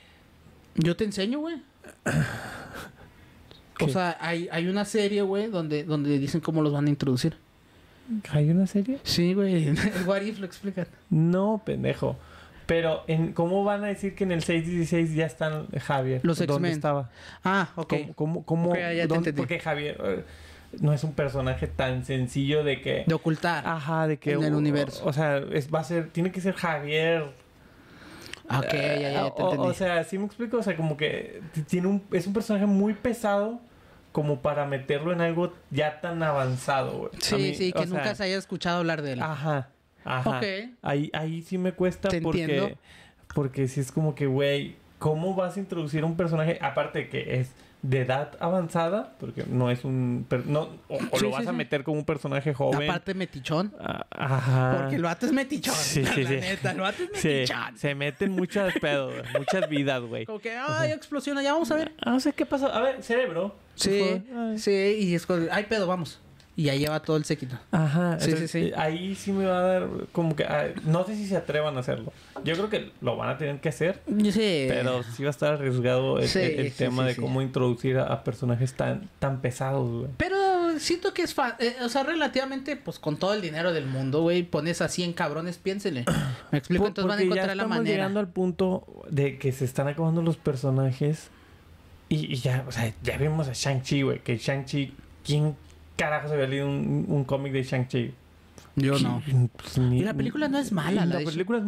[0.75, 1.57] Yo te enseño, güey.
[3.81, 7.35] O sea, hay, hay una serie, güey, donde, donde dicen cómo los van a introducir.
[8.31, 8.99] hay una serie.
[9.03, 9.67] Sí, güey.
[9.69, 10.87] El What If lo explican.
[11.11, 12.17] No, pendejo.
[12.67, 16.21] Pero en cómo van a decir que en el 616 ya están Javier?
[16.23, 16.73] Los ¿Dónde X-Men.
[16.73, 17.11] estaba?
[17.43, 17.93] Ah, ok.
[18.15, 20.25] ¿Cómo, cómo, cómo- ya dónde- porque Javier eh,
[20.81, 23.67] no es un personaje tan sencillo de que De ocultar.
[23.67, 25.05] Ajá, de que En el universo.
[25.05, 27.27] O sea, es, va a ser, tiene que ser Javier.
[28.49, 29.69] Ah, ok, ya, ya, ya te o, entendí.
[29.69, 32.93] o sea, sí me explico, o sea, como que tiene un, es un personaje muy
[32.95, 33.61] pesado
[34.11, 37.11] como para meterlo en algo ya tan avanzado, güey.
[37.19, 39.23] Sí, mí, sí, que nunca sea, se haya escuchado hablar de él.
[39.23, 39.71] Ajá,
[40.05, 40.39] ajá.
[40.39, 40.45] Ok.
[40.83, 42.77] Ahí, ahí sí me cuesta Te porque, entiendo.
[43.35, 47.41] porque sí es como que, güey, ¿cómo vas a introducir un personaje, aparte de que
[47.41, 47.53] es
[47.83, 51.51] de edad avanzada, porque no es un, no, o, o Sí, lo sí, vas a
[51.51, 51.57] sí.
[51.57, 52.89] meter como un personaje joven.
[52.89, 53.75] Aparte metichón.
[53.81, 54.77] Ah, Ajá.
[54.79, 55.75] Porque el vato es metichón.
[55.75, 56.37] Sí, sí, la sí.
[56.37, 57.77] neta, el vato es metichón.
[57.79, 60.27] se meten muchos pedos, muchas vidas, güey.
[60.27, 61.93] Como que, ay, explosiona, ya vamos a ver.
[62.05, 62.73] Ah, no sé qué pasó.
[62.73, 63.57] A ver, cerebro.
[63.75, 64.23] Sí,
[64.59, 64.71] sí,
[65.01, 66.21] y es con, ay, pedo, vamos.
[66.55, 67.57] Y ya lleva todo el séquito.
[67.71, 68.19] Ajá.
[68.21, 68.69] Sí, entonces, sí, sí.
[68.69, 70.45] eh, Ahí sí me va a dar como que...
[70.45, 72.13] ah, no sé si se atrevan a hacerlo.
[72.45, 74.03] Yo creo que lo van a tener que hacer.
[74.07, 74.67] Sí.
[74.69, 77.21] Pero sí va a estar arriesgado el, Sí, el- el sí, tema sí, de sí.
[77.23, 80.11] cómo introducir a, a personajes tan, tan pesados, güey.
[80.19, 81.69] Pero siento que es fácil.
[81.83, 85.57] o sea, relativamente, pues con todo el dinero del mundo, güey, pones a 100 cabrones,
[85.57, 86.05] piénsele.
[86.53, 87.97] Me explico, Por- entonces van a porque ya encontrar la estamos manera.
[87.97, 91.31] llegando al punto de que se están acabando los personajes.
[92.11, 94.19] Y, y ya, o sea, ya vimos a Shang-Chi, güey.
[94.19, 94.93] Que Shang-Chi,
[95.25, 95.57] ¿quién
[95.97, 98.15] carajo se había leído un, un cómic de Shang-Chi?
[98.75, 99.03] Yo ¿Quién?
[99.05, 99.23] no.
[99.55, 101.65] Pues, ni- Y la película no es mala, la La de película es,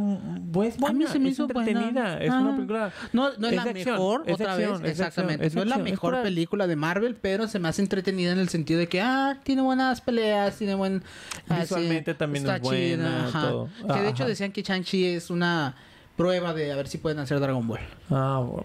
[0.52, 1.68] pues, A mí buena, se me es hizo buena.
[1.70, 2.18] entretenida.
[2.18, 2.40] Es Ah.
[2.40, 2.92] una película...
[3.12, 5.42] No, no es, Es la acción, mejor, es otra acción, vez, acción, exactamente.
[5.42, 8.32] no es la acción, es mejor pura- película de Marvel, pero se me hace entretenida
[8.32, 11.02] en el sentido de que, ah, tiene buenas peleas, tiene buen...
[11.50, 13.50] ah, Visualmente también está es buena, ajá.
[13.50, 13.68] todo.
[13.92, 15.74] Que de hecho decían que Shang-Chi es una
[16.16, 17.80] prueba de a ver si pueden hacer Dragon Ball.
[18.10, 18.64] Ah, bueno.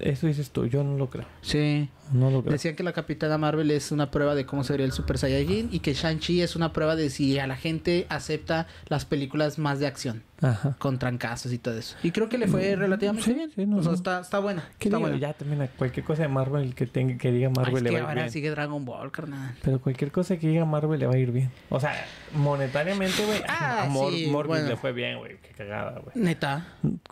[0.00, 0.64] Eso dices tú.
[0.64, 1.26] Yo no lo creo.
[1.42, 1.90] Sí.
[2.14, 2.52] No lo creo.
[2.52, 5.80] Decían que la Capitana Marvel es una prueba de cómo sería el Super Saiyajin y
[5.80, 9.86] que Shang-Chi es una prueba de si a la gente acepta las películas más de
[9.88, 10.76] acción, Ajá.
[10.78, 11.96] con trancazos y todo eso.
[12.04, 13.50] Y creo que le fue relativamente Sí, bien.
[13.54, 13.96] sí, no, o sea, no.
[13.96, 14.62] está, está buena.
[14.78, 15.16] ¿Qué está buena.
[15.18, 17.94] Ya también cualquier cosa de Marvel que tenga que diga Ay, Marvel es le que
[17.96, 18.32] va a ir ahora bien.
[18.32, 19.54] sigue Dragon Ball, carnal.
[19.62, 21.50] Pero cualquier cosa que diga Marvel le va a ir bien.
[21.68, 21.94] O sea,
[22.34, 23.40] monetariamente, güey.
[23.48, 24.68] Ah, a Mor- sí, bueno.
[24.68, 25.36] le fue bien, güey.
[25.40, 26.12] Qué cagada, güey.
[26.16, 26.66] Neta,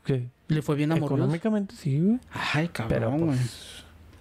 [0.05, 0.29] ¿Qué?
[0.49, 0.97] le fue bien a.
[0.97, 2.19] Económicamente sí, güey.
[2.33, 3.37] Ay, Pero cabrón, güey.
[3.39, 3.72] pues.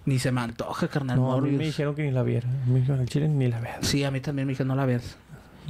[0.04, 1.16] Ni se me antoja, carnal.
[1.16, 1.66] No, a mí me Morbius.
[1.70, 2.48] dijeron que ni la viera.
[2.66, 3.86] Me dijeron, chile ni la veas.
[3.86, 5.16] Sí, a mí también me dijeron no la veas.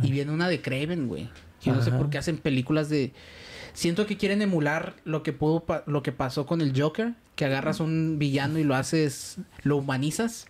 [0.02, 1.28] Y viene una de Craven, güey.
[1.62, 1.98] Yo no sé Ajá.
[1.98, 3.12] por qué hacen películas de...
[3.74, 7.44] Siento que quieren emular lo que pudo pa- lo que pasó con el Joker, que
[7.44, 10.46] agarras un villano y lo haces, lo humanizas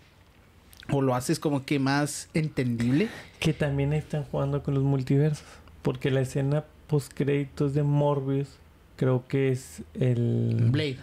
[0.90, 3.08] o lo haces como que más entendible.
[3.40, 5.44] Que también están jugando con los multiversos.
[5.82, 8.48] Porque la escena post créditos de Morbius
[8.96, 10.68] creo que es el...
[10.70, 10.98] Blade,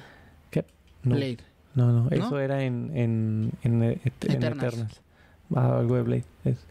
[0.52, 0.66] ¿Qué?
[1.04, 1.38] No, Blade.
[1.88, 2.10] No, no, ¿No?
[2.10, 4.58] eso era en, en, en, en Eternals.
[4.64, 5.02] Eternals.
[5.56, 6.24] Ah, algo de Blade.
[6.46, 6.66] es-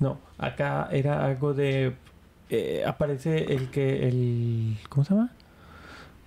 [0.00, 1.94] No, acá era algo de...
[2.50, 4.08] eh, aparece el que...
[4.08, 5.30] el ¿Cómo se llama?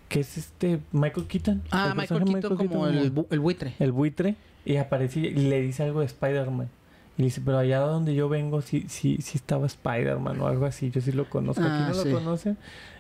[0.10, 1.62] Que es este Michael Keaton.
[1.70, 3.74] Ah, El Michael Keaton como el, bu- el buitre.
[3.80, 6.70] el buitre y aparece y le dice algo de Spider-Man.
[7.18, 10.92] Y dice, pero allá donde yo vengo sí, sí, sí estaba Spider-Man o algo así.
[10.92, 11.62] Yo sí lo conozco.
[11.64, 12.10] Aquí Ah, no sí.
[12.10, 12.58] lo conocen.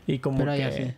[0.08, 0.96] Y como Pero que eh,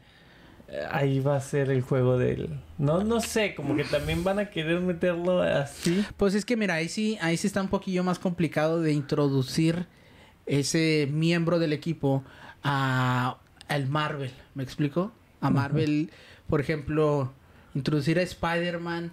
[0.91, 2.59] ahí va a ser el juego del...
[2.78, 6.05] No, no sé, como que también van a querer meterlo así.
[6.17, 9.88] Pues es que mira, ahí sí, ahí sí está un poquillo más complicado de introducir
[10.45, 12.24] ese miembro del equipo
[12.63, 13.38] a
[13.70, 15.11] al Marvel, ¿me explico?
[15.41, 15.49] A.
[15.49, 16.09] Marvel,
[16.47, 17.32] por ejemplo,
[17.76, 19.11] introducir a Spider-Man.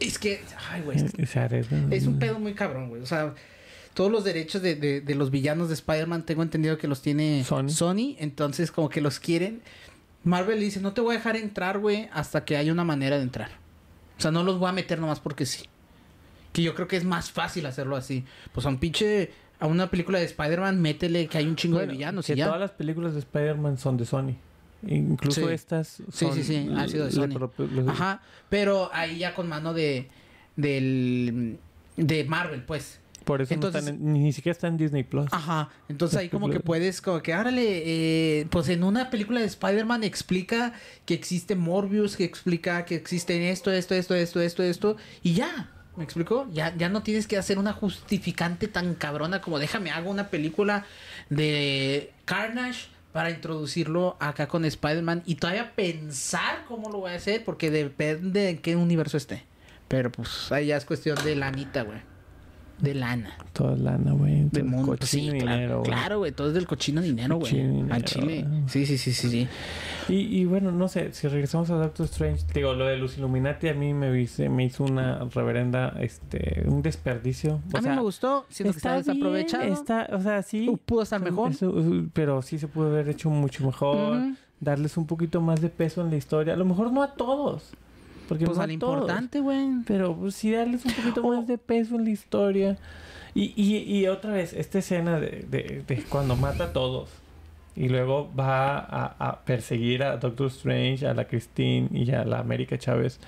[0.00, 0.98] Es que, ay, güey,
[1.90, 3.02] es un pedo muy cabrón, güey.
[3.02, 3.34] O sea,
[3.94, 7.44] todos los derechos de, de- de los villanos de Spider-Man tengo entendido que los tiene
[7.44, 7.68] Sony.
[7.68, 9.60] Sony, entonces como que los quieren.
[10.24, 13.22] Marvel dice, no te voy a dejar entrar, güey, hasta que haya una manera de
[13.22, 13.50] entrar.
[14.18, 15.64] O sea, no los voy a meter nomás porque sí.
[16.52, 18.24] Que yo creo que es más fácil hacerlo así.
[18.52, 21.90] Pues a un pinche, a una película de Spider-Man, métele que hay un chingo Bueno,
[21.92, 22.44] de villanos que y ya.
[22.46, 24.36] todas las películas de Spider-Man son de Sony.
[24.86, 25.52] Incluso Sí.
[25.52, 27.36] estas Sí, son sí, sí, ha sido de Sony.
[27.88, 30.08] Ajá, pero ahí ya con mano de,
[30.56, 31.58] del,
[31.96, 33.00] de Marvel, pues.
[33.24, 35.28] Por eso no están en- ni siquiera está en Disney Plus.
[35.32, 37.82] Ajá, entonces ahí como que puedes, como que, árale,
[38.40, 40.72] eh, pues en una película de Spider-Man explica
[41.06, 45.70] que existe Morbius, que explica que existe esto, esto, esto, esto, esto, esto, y ya,
[45.96, 46.48] ¿me explico?
[46.52, 50.84] Ya, ya no tienes que hacer una justificante tan cabrona como déjame hago una película
[51.30, 57.44] de Carnage para introducirlo acá con Spider-Man y todavía pensar cómo lo voy a hacer,
[57.44, 59.44] porque depende de en qué universo esté.
[59.88, 61.98] Pero pues ahí ya es cuestión de lanita, güey.
[62.82, 63.30] De lana.
[63.52, 64.42] Toda lana, güey.
[64.50, 64.96] De todo mundo.
[65.02, 65.90] Sí, dinero, claro, güey.
[65.90, 66.32] claro, güey.
[66.32, 67.82] Todo es del cochino dinero, güey.
[67.90, 68.44] Al chile.
[68.66, 69.48] Sí, sí, sí, sí, sí.
[70.08, 73.68] Y, y bueno, no sé, si regresamos a Doctor Strange, digo, lo de los Illuminati
[73.68, 77.60] a mí me, hice- me hizo una reverenda, este, un desperdicio.
[77.72, 78.46] O a mí sea, me gustó.
[78.48, 79.62] Siento que está desaprovechado.
[79.62, 80.68] Está, o sea, sí.
[80.68, 81.52] Uh, Pudo estar mejor.
[81.52, 81.72] Eso,
[82.12, 84.18] pero sí se pudo haber hecho mucho mejor.
[84.58, 86.54] Darles un poquito más de peso en la historia.
[86.54, 87.72] A lo mejor no a todos.
[88.32, 89.68] Porque Pues no al importante, güey.
[89.86, 92.78] Pero pues, sí darles un poquito más de peso en la historia.
[93.34, 97.10] Y, y, y otra vez, esta escena de, de, de cuando mata a todos.
[97.76, 102.38] Y luego va a, a perseguir a Doctor Strange, a la Christine y a la
[102.38, 103.20] América Chávez.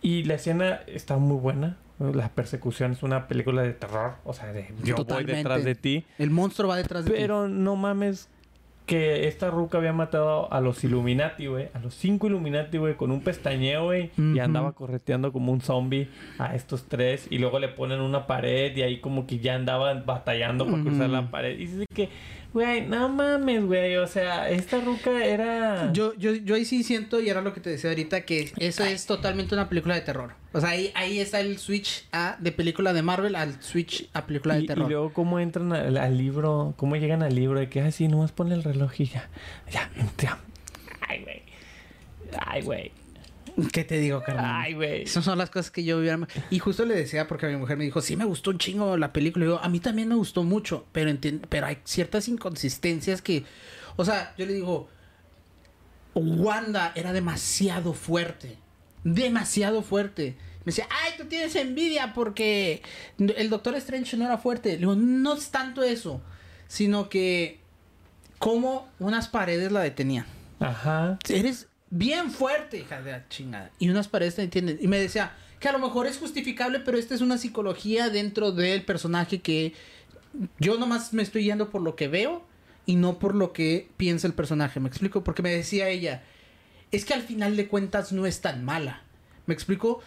[0.00, 1.76] Y la escena está muy buena.
[1.98, 4.14] La persecución es una película de terror.
[4.24, 5.32] O sea, de yo Totalmente.
[5.32, 6.04] voy detrás de ti.
[6.18, 7.16] El monstruo va detrás de ti.
[7.18, 8.28] Pero no mames
[8.86, 11.68] que esta ruca había matado a los Illuminati, güey.
[11.74, 14.10] A los cinco Illuminati, güey, con un pestañeo, güey.
[14.16, 16.08] Y andaba correteando como un zombie
[16.38, 17.26] a estos tres.
[17.28, 21.10] Y luego le ponen una pared y ahí como que ya andaban batallando para cruzar
[21.10, 21.58] la pared.
[21.58, 22.08] Y dice que,
[22.54, 23.96] güey, no mames, güey.
[23.96, 25.92] O sea, esta ruca era...
[25.92, 28.84] Yo, yo, yo ahí sí siento, y era lo que te decía ahorita, que eso
[28.84, 30.34] es totalmente una película de terror.
[30.52, 34.26] O sea, ahí, ahí está el switch a, de película de Marvel al switch a
[34.26, 34.88] película de Y, y terror.
[34.88, 38.54] luego cómo entran al, al libro, cómo llegan al libro de que así nomás pone
[38.54, 39.28] el reloj y ya,
[39.70, 40.38] ya, ya.
[41.08, 41.42] Ay, güey.
[42.46, 42.92] Ay, güey.
[43.72, 44.44] ¿Qué te digo, carnal?
[44.46, 45.02] Ay, güey.
[45.02, 46.18] Esas son las cosas que yo hubiera...
[46.50, 48.96] Y justo le decía, porque a mi mujer me dijo, sí me gustó un chingo
[48.98, 49.44] la película.
[49.46, 51.10] Y yo, a mí también me gustó mucho, pero,
[51.48, 53.44] pero hay ciertas inconsistencias que...
[53.96, 54.88] O sea, yo le digo,
[56.14, 58.58] Wanda era demasiado fuerte.
[59.06, 60.36] Demasiado fuerte.
[60.64, 62.82] Me decía, ay, tú tienes envidia porque
[63.18, 64.72] el Doctor Strange no era fuerte.
[64.72, 66.20] Le digo, no es tanto eso,
[66.66, 67.60] sino que
[68.40, 70.26] como unas paredes la detenían.
[70.58, 71.20] Ajá.
[71.28, 73.70] Eres bien fuerte, hija de la chingada.
[73.78, 74.78] Y unas paredes te entienden.
[74.80, 78.50] Y me decía que a lo mejor es justificable, pero esta es una psicología dentro
[78.50, 79.72] del personaje que
[80.58, 82.44] yo nomás me estoy yendo por lo que veo
[82.86, 84.80] y no por lo que piensa el personaje.
[84.80, 85.22] ¿Me explico?
[85.22, 86.24] Porque me decía ella,
[86.92, 89.02] es que al final de cuentas no es tan mala.
[89.46, 90.00] ¿Me explico?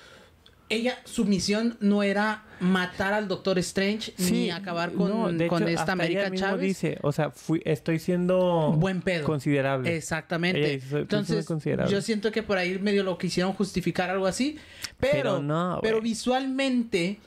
[0.72, 5.64] Ella, su misión no era matar al Doctor Strange ni acabar con, no, de con
[5.64, 6.62] hecho, esta hasta América Chávez.
[6.62, 9.24] dice, o sea, fui, estoy siendo Buen pedo.
[9.26, 9.96] considerable.
[9.96, 10.60] Exactamente.
[10.60, 11.92] Ella dice, "Soy- soy Entonces, considerable".
[11.92, 14.60] yo siento que por ahí medio lo quisieron justificar algo así.
[15.00, 17.18] Pero, Pero no, pero visualmente,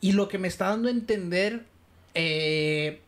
[0.00, 1.64] y lo que me está dando a entender,
[2.14, 3.00] eh,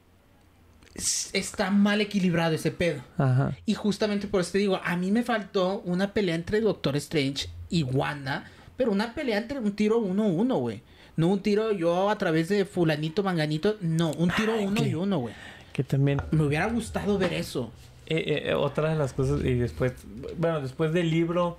[0.95, 3.03] está mal equilibrado ese pedo.
[3.18, 3.57] Ajá.
[3.66, 7.49] Y justamente por eso te digo, a mí me faltó una pelea entre Doctor Strange
[7.68, 8.45] y Wanda,
[8.76, 10.82] pero una pelea entre un tiro uno uno, güey.
[11.16, 14.88] No un tiro yo a través de fulanito, manganito, no, un tiro Ay, uno que-
[14.88, 15.34] y uno, güey.
[15.72, 17.72] Que también Me hubiera gustado ver eso.
[18.07, 19.92] Eh, eh, otra de las cosas, y después,
[20.38, 21.59] bueno, después del libro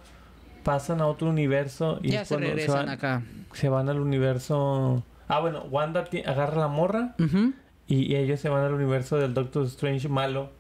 [0.64, 3.24] pasan a otro universo y ya se regresan van, acá.
[3.54, 5.04] se van al universo.
[5.28, 7.54] Ah, bueno, Wanda agarra la morra Ujú.
[7.88, 10.52] Y, y ellos se van al universo del Doctor Strange malo.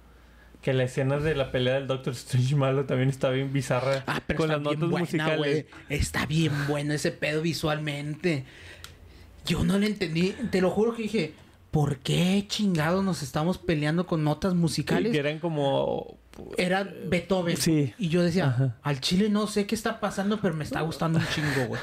[0.61, 4.03] Que la escena de la pelea del Doctor Strange malo también está bien bizarra.
[4.07, 5.65] Ah, pero con está las bien notas buena, musicales.
[5.89, 8.45] Está bien bueno ese pedo visualmente.
[9.45, 10.33] Yo no lo entendí.
[10.49, 11.33] Te lo juro que dije,
[11.69, 15.11] ¿por qué chingados nos estamos peleando con notas Sí, musicales?
[15.11, 16.17] que eran como.
[16.57, 17.57] Era Beethoven.
[17.57, 17.93] Sí.
[17.99, 18.75] Y yo decía, Ajá.
[18.81, 21.81] al chile no sé qué está pasando, pero me está gustando un chingo, güey.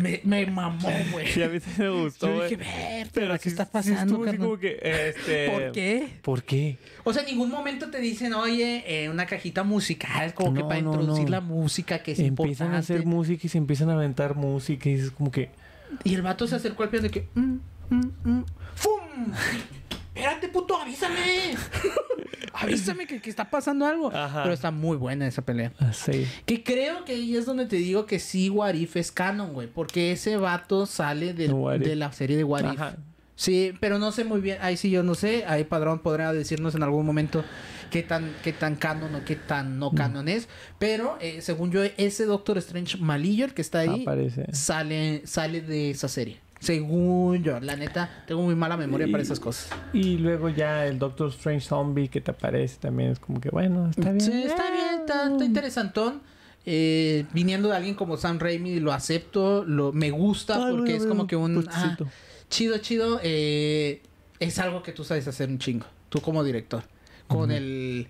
[0.00, 1.26] Me, me mamó, güey.
[1.28, 2.26] Sí, a mí sí me gustó.
[2.28, 5.50] Yo dije, ver, Pero ¿qué sí- está pasando, como que, este...
[5.50, 6.08] ¿Por qué?
[6.22, 6.78] ¿Por qué?
[7.04, 10.80] O sea, en ningún momento te dicen, oye, eh, una cajita musical, como que para
[10.80, 11.30] no, introducir no.
[11.30, 12.76] la música, que es empiezan importante.
[12.76, 15.50] a hacer música y se empiezan a aventar música y es como que...
[16.04, 17.28] Y el vato se acercó al piano de que.
[17.34, 17.56] mm,
[17.90, 18.44] mm, mm,
[18.74, 19.32] ¡Fum!
[20.16, 21.54] Espérate, puto, avísame.
[22.54, 24.10] avísame que, que está pasando algo.
[24.14, 24.42] Ajá.
[24.42, 25.72] Pero está muy buena esa pelea.
[25.78, 26.26] Así.
[26.46, 29.68] Que creo que ahí es donde te digo que sí, Warif es canon, güey.
[29.68, 32.80] Porque ese vato sale del- de la serie de Warif.
[33.34, 34.56] Sí, pero no sé muy bien.
[34.62, 35.44] Ahí sí yo no sé.
[35.46, 37.44] Ahí Padrón podrá decirnos en algún momento
[37.90, 40.48] qué tan, qué tan canon o qué tan no canon es.
[40.78, 44.46] Pero eh, según yo, ese Doctor Strange malillo, el que está ahí, Aparece.
[44.54, 46.40] sale, sale de esa serie.
[46.58, 49.70] Según yo, la neta, tengo muy mala memoria para esas cosas.
[49.92, 53.90] Y luego ya el Doctor Strange Zombie que te aparece también es como que bueno,
[53.90, 54.20] está bien.
[54.20, 56.22] Sí, está bien, está, está interesantón.
[56.68, 61.06] Eh, viniendo de alguien como Sam Raimi, lo acepto, lo, me gusta Ay, porque es
[61.06, 61.58] como que un...
[61.58, 62.08] ah, postcito.
[62.50, 63.20] chido, chido.
[63.22, 64.02] eh,
[64.40, 65.86] es algo que tú sabes hacer un chingo.
[66.08, 66.82] Tú como director.
[67.28, 68.08] Con el...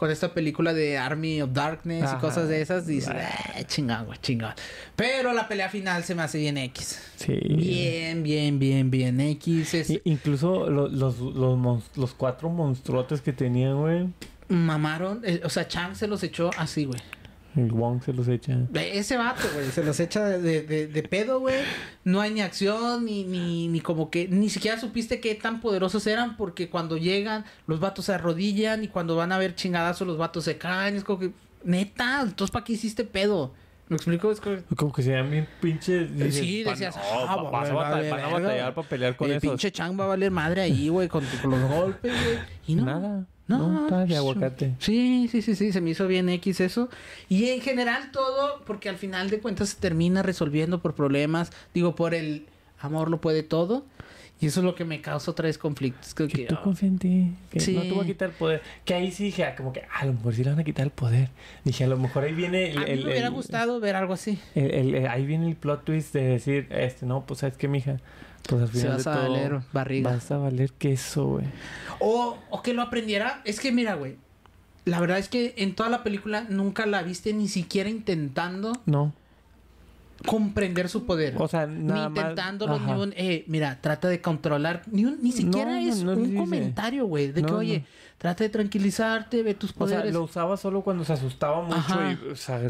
[0.00, 2.16] Con esta película de Army of Darkness Ajá.
[2.16, 3.58] y cosas de esas, dices, Ah.
[3.58, 4.54] eh, chingón, güey, chingón.
[4.96, 6.98] Pero la pelea final se me hace bien X.
[7.16, 7.38] Sí.
[7.48, 9.74] Bien, bien, bien, bien X.
[9.74, 14.08] Es, incluso lo- los, los, mons- los cuatro monstruotes que tenían, güey.
[14.48, 15.20] mamaron.
[15.24, 16.98] eh, o sea, Chang se los echó así, güey.
[17.56, 18.56] El Wong se los echa.
[18.74, 21.56] Ese vato, güey, se los echa de, de, de pedo, güey.
[22.04, 24.28] No hay ni acción, ni, ni, ni como que...
[24.28, 28.88] Ni siquiera supiste qué tan poderosos eran, porque cuando llegan, los vatos se arrodillan, y
[28.88, 30.96] cuando van a ver chingadazos, los vatos se caen.
[30.96, 31.32] Es como que...
[31.64, 33.52] Neta, entonces ¿para qué hiciste pedo?
[33.88, 34.30] ¿Me explico?
[34.30, 34.56] Es como...
[34.76, 36.14] Como que se vean bien pinches.
[36.14, 38.38] dices, Sí, "Van- decías, ah, va- vas a va- bata- va- van a verga".
[38.40, 39.50] batallar para pelear con el esos.
[39.50, 42.38] pinche Chang va a valer madre ahí, güey, con, con los golpes, güey.
[42.68, 43.26] Y no, Nada.
[43.58, 44.74] No, No, de pues, aguacate.
[44.78, 46.88] Sí, sí, sí, sí, se me hizo bien X eso.
[47.28, 51.94] Y en general todo, porque al final de cuentas se termina resolviendo por problemas, digo,
[51.94, 52.46] por el
[52.80, 53.84] amor lo puede todo.
[54.42, 56.14] Y eso es lo que me causa otra vez conflictos.
[56.14, 57.34] Creo Que que, tú ah, confía en ti.
[57.50, 57.74] Que Sí.
[57.74, 58.62] no te va a quitar el poder.
[58.86, 60.64] Que ahí sí dije, ah, como que, ah, a lo mejor sí le van a
[60.64, 61.28] quitar el poder.
[61.62, 62.78] Dije, a lo mejor ahí viene el.
[62.78, 64.38] a mí el- me hubiera el- gustado ver algo así.
[64.54, 67.98] el- el- ahí viene el plot twist de decir, este, no, pues sabes qué, mija.
[68.48, 69.32] Pues al vas de a todo.
[69.32, 70.10] valer barriga.
[70.10, 71.46] Vas a valer queso, güey.
[72.00, 73.40] O, o que lo aprendiera.
[73.44, 74.16] Es que mira, güey.
[74.86, 79.12] La verdad es que en toda la película nunca la viste ni siquiera intentando No.
[80.26, 81.34] comprender su poder.
[81.38, 82.18] O sea, ni nada más.
[82.18, 86.12] intentándolo, ni un, eh, mira, trata de controlar, ni, un- ni siquiera No, es no
[86.12, 87.84] un comentario, güey, de que, oye.
[88.20, 90.12] Trata de tranquilizarte, ve tus O sea, poderes.
[90.12, 92.12] lo usaba solo cuando se asustaba mucho Ajá.
[92.22, 92.60] y, o sea,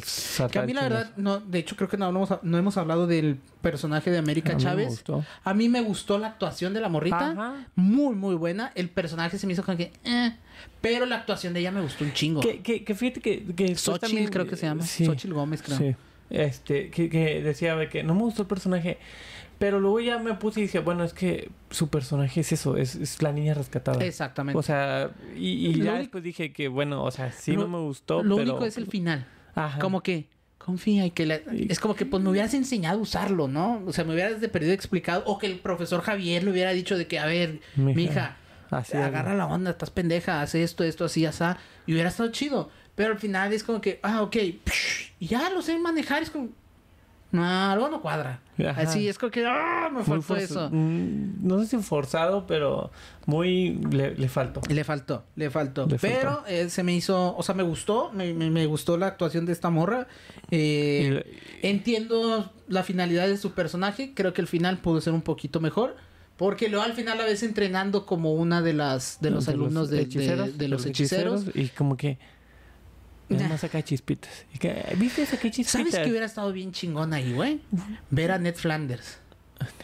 [0.49, 3.09] que a mí la verdad, no, de hecho creo que no, hablamos- no hemos hablado
[3.09, 5.03] del personaje de América Chávez.
[5.43, 7.67] A mí me gustó la actuación de la morrita, Ajá.
[7.75, 8.71] muy, muy buena.
[8.77, 10.37] El personaje se me hizo como que, eh,
[10.81, 12.41] pero la actuación de ella me gustó un chingo.
[12.41, 13.45] Que, que, que fíjate que...
[13.57, 15.05] que Xochitl también- creo que se llama, Sí.
[15.05, 15.79] Xochitl Gómez creo.
[15.79, 15.97] Sí.
[16.31, 18.99] Este, que, que decía de que no me gustó el personaje.
[19.61, 22.95] Pero luego ya me puse y dije, bueno, es que su personaje es eso, es,
[22.97, 24.03] es la niña rescatada.
[24.05, 24.59] Exactamente.
[24.59, 27.79] O sea, y, y ya después dije que, bueno, o sea, sí Lo- no me
[27.85, 28.53] gustó, Lo pero...
[28.53, 29.27] único es el final.
[29.55, 29.79] Ajá.
[29.79, 33.49] Como que confía y que la- es como que pues me hubieras enseñado a usarlo,
[33.49, 33.83] ¿no?
[33.87, 36.97] O sea, me hubieras de perdido explicado o que el profesor Javier le hubiera dicho
[36.97, 38.37] de que, a ver, Mija, mi hija,
[38.71, 41.45] Así agarra la onda, estás pendeja, hace esto, esto, así, así,
[41.87, 42.71] y hubiera estado chido.
[42.95, 44.37] Pero al final es como que, ah, ok,
[45.19, 46.49] y ya lo sé manejar, es como,
[47.33, 48.41] no, algo no cuadra.
[48.67, 48.83] Ajá.
[48.83, 50.69] Así es como que, ah, me faltó eso.
[50.71, 52.91] mm, No sé si forzado, pero
[53.27, 53.79] muy...
[53.91, 54.61] Le, le faltó.
[54.69, 55.87] Le faltó, le faltó.
[55.87, 56.47] Le Pero faltó.
[56.49, 59.53] eh, se me hizo, o sea, me gustó, me, me- me gustó la actuación de
[59.53, 60.07] esta morra.
[60.51, 61.25] Eh,
[61.63, 65.97] entiendo la finalidad de su personaje, creo que el final pudo ser un poquito mejor.
[66.37, 70.07] Porque luego al final la ves entrenando como una de las de los alumnos de,
[70.07, 71.45] de- de los hechiceros.
[71.55, 72.19] Y como que...
[73.31, 74.45] Nada más acá chispitas.
[74.55, 75.91] Y que, ¿Viste saqué chispitas?
[75.93, 77.61] ¿Sabes qué hubiera estado bien chingón ahí, güey?
[78.11, 79.19] Ver a Ned Flanders.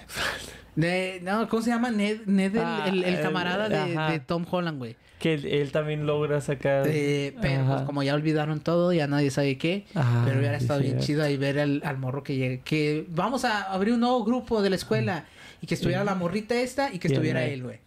[0.75, 1.91] De, no, ¿cómo se llama?
[1.91, 4.97] Ned, Ned el, Ah, el- el el- camarada de, Tom Holland, güey.
[5.19, 6.85] Que él, también logra sacar.
[6.87, 9.87] Eh, pero pues como ya olvidaron todo, ya nadie sabe qué.
[9.95, 12.61] Ah, pero hubiera estado bien chido ahí ver al, al morro que llegue.
[12.61, 15.25] Que vamos a abrir un nuevo grupo de la escuela.
[15.63, 17.79] Y que estuviera la morrita esta y que Y estuviera él, güey.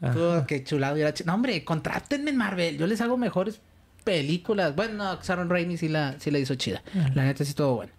[0.47, 2.79] Qué chulado hubiera No, hombre, contrátenme en Marvel.
[2.79, 3.61] Yo les hago mejores
[4.03, 4.75] películas.
[4.75, 6.81] Bueno, no, Sharon Raimi sí la, sí la hizo chida.
[7.13, 7.91] La neta sí todo bueno.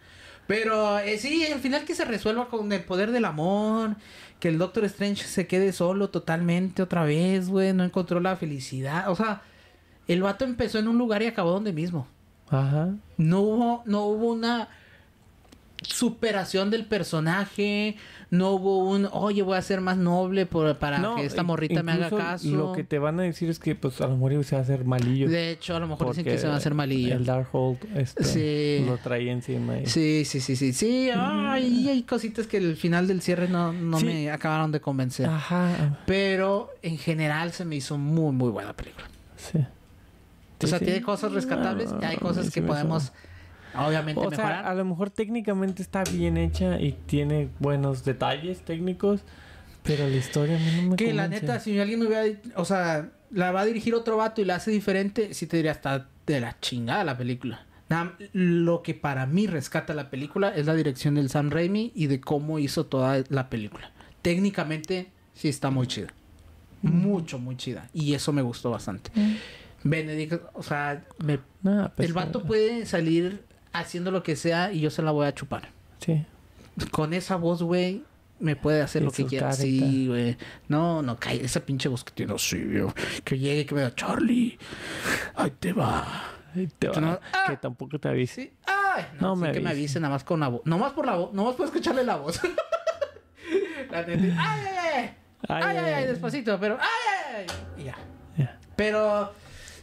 [0.46, 3.96] Pero eh, sí, al final que se resuelva con el poder del amor.
[4.40, 7.72] Que el Doctor Strange se quede solo totalmente otra vez, güey.
[7.72, 9.10] No encontró la felicidad.
[9.10, 9.42] O sea,
[10.08, 12.08] el vato empezó en un lugar y acabó donde mismo.
[12.48, 12.94] Ajá.
[13.16, 14.68] No hubo, no hubo una
[16.00, 17.96] superación del personaje.
[18.30, 21.82] No hubo un, oye, voy a ser más noble por- para No, que esta morrita
[21.82, 22.48] me haga caso.
[22.48, 24.64] Lo que te van a decir es que, pues, a lo mejor se va a
[24.64, 25.28] hacer malillo.
[25.28, 27.14] De hecho, a lo mejor dicen que se va a hacer malillo.
[27.14, 28.84] El Darkhold este, Sí.
[28.86, 29.78] lo traía encima.
[29.78, 31.10] y- Sí, sí, sí, sí, sí.
[31.14, 34.06] Ay, hay cositas que el final del cierre no, no Sí.
[34.06, 35.26] me acabaron de convencer.
[35.26, 35.98] Ajá.
[36.06, 39.06] Pero en general se me hizo muy, muy buena película.
[39.36, 39.58] Sí.
[40.62, 43.12] o sea, Sí, tiene cosas rescatables y hay No, cosas que podemos,
[43.74, 44.62] obviamente, O mejorar.
[44.62, 49.20] sea, a lo mejor técnicamente está bien hecha y tiene buenos detalles técnicos,
[49.82, 52.24] pero la historia a mí no me Que la neta, si alguien me hubiera
[52.56, 55.72] o sea, la va a dirigir otro vato y la hace diferente, sí te diría
[55.72, 57.64] hasta de la chingada la película.
[57.88, 62.06] Nada, lo que para mí rescata la película es la dirección del Sam Raimi y
[62.06, 63.90] de cómo hizo toda la película.
[64.22, 66.08] Técnicamente, sí está muy chida.
[66.82, 67.88] Mucho, muy chida.
[67.92, 69.10] Y eso me gustó bastante.
[69.82, 73.42] Benedict, o sea, me- No, pues, el vato puede salir
[73.72, 75.68] haciendo lo que sea y yo se la voy a chupar.
[75.98, 76.24] Sí.
[76.90, 78.04] Con esa voz, güey,
[78.38, 79.50] me puede hacer lo que quiera.
[79.50, 79.62] carita.
[79.62, 80.36] Sí, güey.
[80.68, 82.92] No, no, cae esa pinche voz que tiene así, güey.
[83.24, 84.58] Que llegue y que me diga, Charlie,
[85.34, 86.24] ahí te va.
[86.54, 87.44] Ay, te va- Que no- ¡Ah!
[87.48, 88.42] Que tampoco te avise.
[88.42, 88.52] Sí.
[88.66, 89.80] Ay, no, No sí me que me avise.
[89.82, 90.62] avise nada más con la voz.
[90.64, 91.32] Nomás por la voz.
[91.32, 92.40] Nomás puedo escucharle la voz.
[93.90, 94.36] la neta.
[94.38, 95.14] Ay, ay, ay.
[95.48, 96.78] Ay, ay, ay, despacito, pero.
[96.80, 96.88] Ay,
[97.36, 97.46] ay,
[97.76, 97.82] ay.
[97.82, 97.96] Y ya.
[98.36, 98.58] Ya.
[98.76, 99.32] Pero.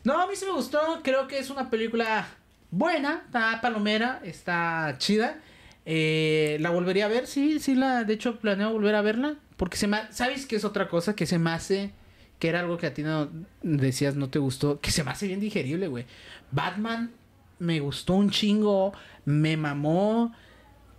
[0.03, 0.79] No, a mí sí me gustó.
[1.03, 2.27] Creo que es una película
[2.71, 3.23] buena.
[3.25, 4.19] Está palomera.
[4.23, 5.39] Está chida.
[5.85, 7.27] Eh, la volvería a ver.
[7.27, 8.03] Sí, sí, la.
[8.03, 9.35] De hecho, planeo volver a verla.
[9.55, 9.99] Porque se me.
[10.11, 11.91] ¿Sabes qué es otra cosa que se me hace?
[12.39, 13.29] Que era algo que a ti no
[13.63, 14.79] decías no te gustó.
[14.79, 16.05] Que se me hace bien digerible, güey.
[16.51, 17.11] Batman
[17.59, 18.93] me gustó un chingo.
[19.25, 20.33] Me mamó.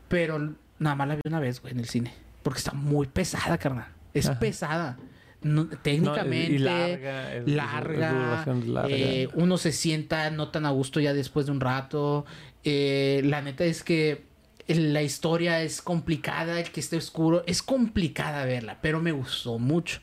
[0.08, 2.12] Pero nada más la vi una vez, güey, en el cine.
[2.42, 3.88] Porque está muy pesada, carnal.
[4.14, 4.38] Es Ajá.
[4.40, 4.98] pesada.
[5.40, 7.54] No, técnicamente y larga, es- es- es
[8.00, 8.44] larga,
[8.90, 12.26] eh, uno se sienta no tan a gusto ya después de un rato.
[12.64, 14.22] Eh, la neta es que
[14.66, 20.00] la historia es complicada, el que esté oscuro, es complicada verla, pero me gustó mucho.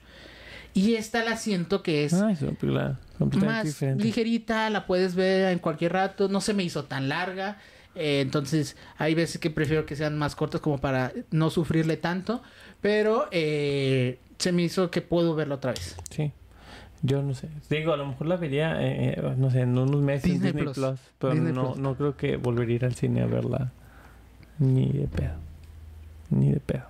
[0.74, 2.14] Y esta la siento que es
[3.46, 4.04] más diferente.
[4.04, 7.60] ligerita, la puedes ver en cualquier rato, no se me hizo tan larga.
[7.98, 12.44] eh, entonces, hay veces que prefiero que sean más cortas como para no sufrirle tanto.
[12.82, 15.96] Pero eh, se me hizo que puedo verla otra vez.
[16.10, 16.32] Sí.
[17.02, 17.50] Yo no sé.
[17.70, 20.64] Digo, a lo mejor la vería, eh, eh, no sé, en unos meses Disney Disney,
[20.64, 20.76] Plus.
[20.76, 21.00] Plus.
[21.20, 21.78] pero Disney no, Plus.
[21.78, 23.72] no creo que volvería a ir al cine a verla.
[24.58, 25.34] Ni de pedo.
[26.30, 26.86] Ni de pedo.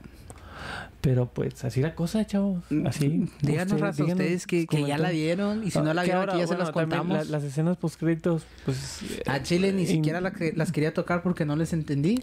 [1.06, 2.64] Pero pues así la cosa, chavos.
[2.86, 3.10] Así.
[3.10, 5.64] Mm, Díganos, Usted- raza, díganos, ustedes que, que ya la dieron.
[5.64, 7.30] Y si no la vieron, ahora, aquí ya se bueno, las también contamos.
[7.30, 9.02] la- las escenas post créditos, pues.
[9.28, 12.20] A Chile ni eh, siquiera in- la que- las quería tocar porque no les entendí.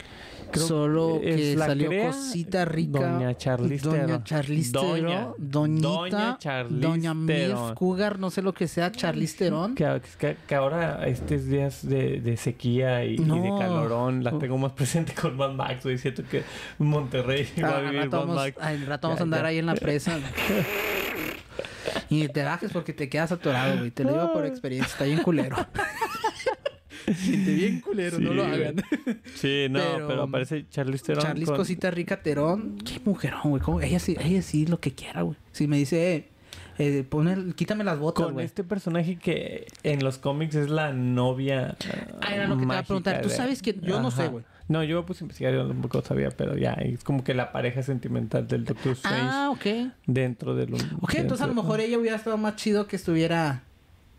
[0.50, 2.98] Creo Solo que salió crea cosita rica.
[3.12, 4.22] Doña Charlize Doña.
[4.24, 6.38] Charlize Doña- Doñita.
[6.42, 7.74] Doña Doña Theron.
[7.74, 9.74] Cougar, no sé lo que sea, Charlize Theron.
[9.74, 13.58] Que, que- que ahora estos días de, de sequía y, y de No.
[13.58, 15.96] calorón la tengo más presente con Mad Max, güey.
[15.96, 16.42] Siento que
[16.78, 18.56] Monterrey va a vivir Mad Max.
[18.72, 19.46] Al rato vamos Ya, a andar ya.
[19.48, 20.18] ahí en la presa.
[22.08, 23.90] y te bajes porque te quedas atorado, güey.
[23.90, 25.56] Te lo digo por experiencia, está bien culero.
[27.16, 28.54] Siente bien culero, no Sí, lo güey.
[28.54, 28.76] hagan.
[29.34, 32.78] Sí, no, Pero- pero, aparece Charlize Theron Charlize con- Cosita Rica Terón.
[32.78, 33.60] Qué mujerón, güey.
[33.62, 33.80] ¿Cómo?
[33.80, 35.36] Ella sí, ella sí lo que quiera, güey.
[35.50, 36.28] Si me dice, eh,
[36.78, 38.46] eh, pone- quítame las botas, con güey.
[38.46, 41.76] este personaje que en los cómics es la novia.
[42.20, 43.20] Ah, era lo que te iba a preguntar.
[43.20, 44.44] Tú sabes que yo no sé, güey.
[44.72, 47.52] No, yo me puse a investigar, yo tampoco sabía, pero ya, es como que la
[47.52, 49.92] pareja sentimental del Doctor Strange Ah, ok.
[50.06, 50.74] dentro del.
[51.00, 53.62] Ok, entonces a lo mejor ella hubiera estado más chido que estuviera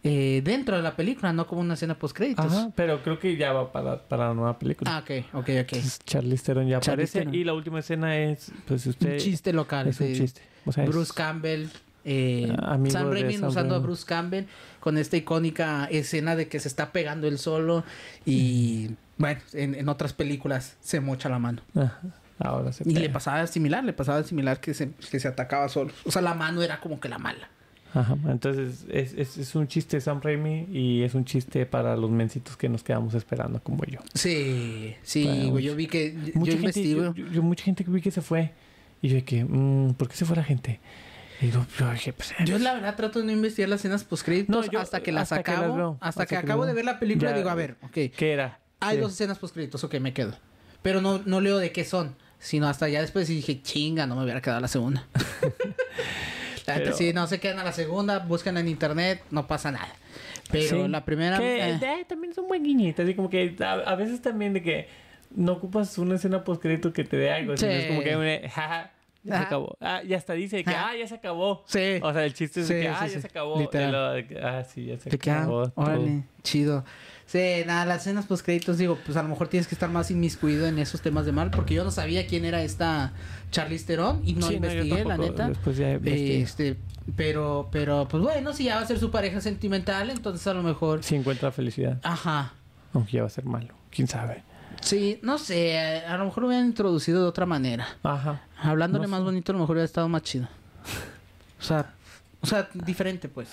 [0.03, 2.45] eh, dentro de la película, no como una escena post créditos.
[2.45, 4.95] Ajá, pero creo que ya va para, para la nueva película.
[4.95, 5.77] Ah, ok, ok, ok.
[6.05, 7.35] Charlize Theron ya Charlize aparece Theron.
[7.35, 9.13] y la última escena es, pues usted...
[9.13, 9.87] Un chiste local.
[9.87, 10.13] Es un sí.
[10.15, 10.41] chiste.
[10.65, 11.67] O sea, es- Bruce Campbell.
[12.05, 13.79] Eh, Ah, amigo Sam Raimi usando a.
[13.79, 14.43] Bruce Campbell
[14.83, 17.85] con esta icónica escena de que se está pegando él solo
[18.25, 21.61] y bueno, en, en otras películas se mocha la mano.
[21.73, 22.01] Ajá,
[22.37, 25.93] ahora se Y le pasaba similar, le pasaba similar que se, que se atacaba solo.
[26.03, 27.47] O sea, la mano era como que la mala.
[27.93, 32.11] Ajá, entonces es, es, es un chiste Sam Raimi y es un chiste para los
[32.11, 33.99] mencitos que nos quedamos esperando como yo.
[34.13, 35.63] Sí, sí, Bueno, güey.
[35.63, 36.33] Yo vi que.
[36.33, 36.83] Mucha yo gente,
[37.31, 38.51] yo, mucha gente vi que se fue
[39.01, 40.81] Y yo de que, mm, ¿por qué se fue la gente?
[41.41, 44.65] Y yo, yo dije, pues, Yo la verdad trato de no investigar las escenas postcréditos
[44.65, 45.75] No, yo- hasta que las hasta que las acabo.
[45.75, 47.37] veo, hasta, hasta que que acabo de ver la película Ya.
[47.37, 47.91] digo, a ver, ok.
[48.15, 48.59] ¿qué era?
[48.79, 49.01] Hay Sí.
[49.01, 50.35] dos escenas postcréditos, ok, me quedo.
[50.81, 52.15] Pero no, no leo de qué son.
[52.39, 55.07] Sino hasta ya después dije, chinga, no me hubiera quedado la segunda.
[56.67, 59.89] la si no se quedan a la segunda, buscan en internet, no pasa nada.
[60.51, 60.87] Pero Sí.
[60.89, 61.37] la primera.
[61.39, 63.05] Que eh, eh, también son buen guiñitas.
[63.05, 64.87] Así como que a, a veces también de que
[65.35, 67.57] no ocupas una escena postcrédito que te dé algo.
[67.57, 67.77] sino Sí.
[67.77, 68.91] Es como que, un, jaja,
[69.23, 69.77] ya se acabó.
[69.81, 70.89] Ah, y hasta dice que, Ajá.
[70.89, 71.63] ah, ya se acabó.
[71.67, 71.99] Sí.
[72.01, 73.15] O sea, el chiste es de que, ah, sí.
[73.15, 73.59] ya se acabó.
[73.59, 74.15] Literal.
[74.15, 75.71] De que, ah, sí, ya se Te quedan, acabó.
[75.75, 76.83] órale, chido.
[77.25, 80.11] Sí, nada, las escenas post créditos, digo, pues a lo mejor tienes que estar más
[80.11, 83.13] inmiscuido en esos temas de mal, porque yo no sabía quién era esta
[83.49, 85.47] Charlize Theron y no Sí, investigué, la neta.
[85.47, 86.41] Después ya investigué.
[86.41, 86.77] Este,
[87.15, 90.63] pero, pero, pues bueno, si ya va a ser su pareja sentimental, entonces a lo
[90.63, 91.01] mejor.
[91.03, 91.99] Sí encuentra felicidad.
[92.03, 92.53] Ajá.
[92.93, 93.73] Aunque ya va a ser malo.
[93.89, 94.43] ¿Quién sabe?
[94.83, 97.87] Sí, no sé, a lo mejor lo hubieran introducido de otra manera.
[98.03, 98.41] Ajá.
[98.61, 99.23] Hablándole No más sé.
[99.25, 100.47] bonito, a lo mejor hubiera estado más chido.
[101.59, 101.93] O sea,
[102.41, 103.47] o sea, diferente, pues.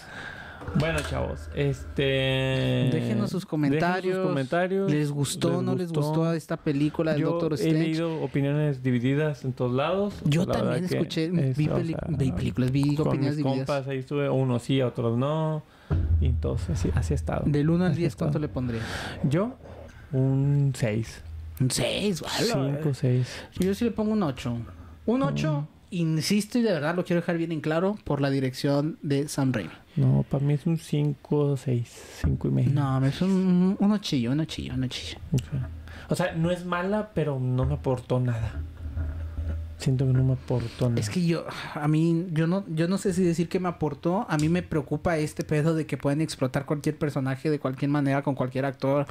[0.74, 2.90] Bueno, chavos, este...
[2.92, 4.02] Déjenos sus comentarios.
[4.02, 4.90] Déjenos sus comentarios.
[4.90, 7.78] ¿Les gustó no les gustó esta película del Yo Doctor he Strange?
[7.78, 10.14] leído opiniones divididas en todos lados.
[10.24, 13.44] Yo La también escuché, es, vi, o peli- sea, vi películas, vi con opiniones mis
[13.44, 13.66] divididas.
[13.68, 15.62] compas ahí estuve, unos sí, otros no.
[16.20, 17.42] Y entonces así, así ha estado.
[17.46, 18.82] Del 1 al Así 10, ha ¿cuánto le pondría?
[19.22, 19.54] Yo,
[20.12, 21.22] un 6.
[21.60, 23.40] Un 6, 5, 6.
[23.58, 24.56] Yo sí le pongo un 8.
[25.06, 28.98] Un 8, insisto y de verdad lo quiero dejar bien en claro, por la dirección
[29.02, 29.70] de Sam Raimi.
[29.96, 32.70] No, para mí es un 5, 6, 5 y medio.
[32.70, 35.18] No, es un, un ochillo, un ochillo, un ochillo.
[35.32, 35.68] O sea,
[36.08, 38.62] o sea, no es mala, pero no me aportó nada.
[39.80, 41.00] Siento que no me aportó nada.
[41.00, 44.26] Es que yo, a mí, yo no, yo no sé si decir que me aportó.
[44.28, 48.22] A mí me preocupa este pedo de que pueden explotar cualquier personaje de cualquier manera
[48.22, 49.06] con cualquier actor.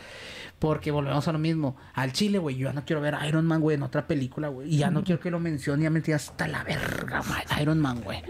[0.60, 1.76] Porque volvemos a lo mismo.
[1.96, 4.50] Al chile, güey, yo ya no quiero ver a Iron Man, güey, en otra película,
[4.50, 4.72] güey.
[4.72, 7.24] Y ya no quiero que lo mencione, ya me metí hasta la verga,
[7.60, 8.22] Iron Man, güey.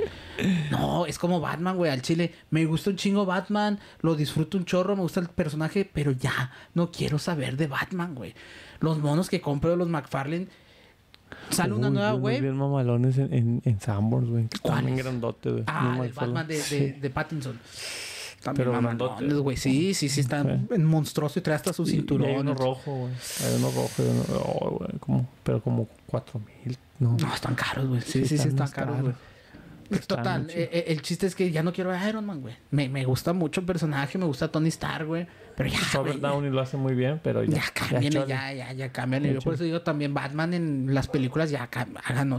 [0.71, 2.33] No, es como Batman, güey, al chile.
[2.51, 6.51] Me gusta un chingo Batman, lo disfruto un chorro, me gusta el personaje, pero ya
[6.73, 8.33] no quiero saber de Batman, güey.
[8.79, 10.47] Los monos que compro de los McFarlane.
[11.49, 12.41] Sale una Uy, nueva, güey.
[12.41, 14.45] bien mamalones en, en, en Sanborns, güey.
[14.53, 15.63] están bien grandotes, güey.
[15.67, 16.13] Ah, No el.
[16.13, 16.79] Batman de, de, Sí.
[16.91, 17.59] de Pattinson.
[18.43, 19.41] También Pero mamalones, grandote.
[19.41, 19.57] güey.
[19.57, 20.77] Sí, sí, sí, está Sí.
[20.79, 22.29] monstruoso y trae hasta su Y- y cinturón.
[22.29, 23.13] hay uno rojo, güey.
[23.45, 24.23] Hay uno rojo y uno...
[24.45, 26.77] oh, güey, como, pero como cuatro mil.
[26.99, 27.17] No.
[27.19, 28.01] No, están caros, güey.
[28.01, 29.01] Sí, Sí, sí, sí, están están más caros, caros.
[29.03, 29.15] güey.
[30.07, 32.55] Total, eh, eh, el chiste es que ya no quiero ver a Iron Man, güey.
[32.71, 35.27] Me, me gusta mucho el personaje, me gusta Tony Stark, güey.
[35.55, 37.57] Pero ya, Robert Downey lo hace muy bien, pero ya.
[37.57, 39.33] ya cámbiale, ya, ya, ya, cámbiale.
[39.33, 41.69] Yo por eso digo también Batman en las películas, ya.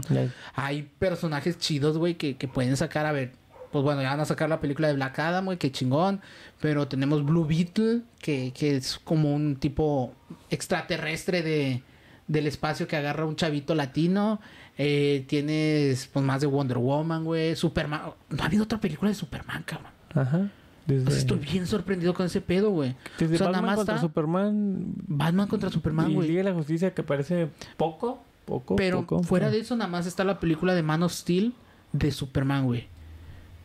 [0.09, 0.29] Ya.
[0.55, 3.33] Hay personajes chidos, güey, que, que pueden sacar, a ver,
[3.71, 6.21] pues bueno, ya van a sacar la película de Black Adam, güey, qué chingón.
[6.59, 10.13] Pero tenemos Blue Beetle, que, que es como un tipo
[10.49, 11.83] extraterrestre de,
[12.27, 14.41] del espacio que agarra un chavito latino.
[14.77, 17.55] Eh, tienes, pues, más de Wonder Woman, güey.
[17.55, 18.01] Superman.
[18.29, 19.91] No ha habido otra película de Superman, cabrón.
[20.13, 20.49] Ajá.
[20.85, 22.95] Desde, Pues estoy bien sorprendido con ese pedo, güey.
[23.19, 26.27] desde o sea, Batman nada más contra está Superman Batman contra Superman, y güey.
[26.29, 29.89] Liga de la Justicia que parece poco, poco, Pero poco, fuera pero de eso, nada
[29.89, 31.53] más está la película de Man of Steel
[31.93, 32.87] de Superman, güey.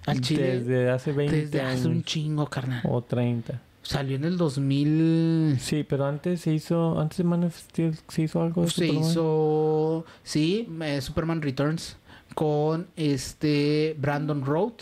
[0.05, 0.59] Al chile.
[0.61, 1.81] Desde hace 20 Desde años.
[1.81, 2.83] hace un chingo, carnal.
[2.85, 3.61] O 30.
[3.87, 5.59] Salió en el 2000.
[5.61, 6.99] Sí, pero antes se hizo...
[7.01, 9.11] Antes de Man of Steel se hizo algo de Se Superman.
[9.11, 10.05] hizo.
[10.22, 11.97] Sí, eh, Superman Returns.
[12.34, 13.97] Con este.
[13.99, 14.72] Brandon Road.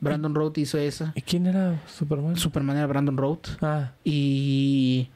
[0.00, 1.12] Brandon Road hizo esa.
[1.14, 2.36] ¿Y quién era Superman?
[2.36, 3.38] Superman era Brandon Road.
[3.60, 5.08] ah, Y.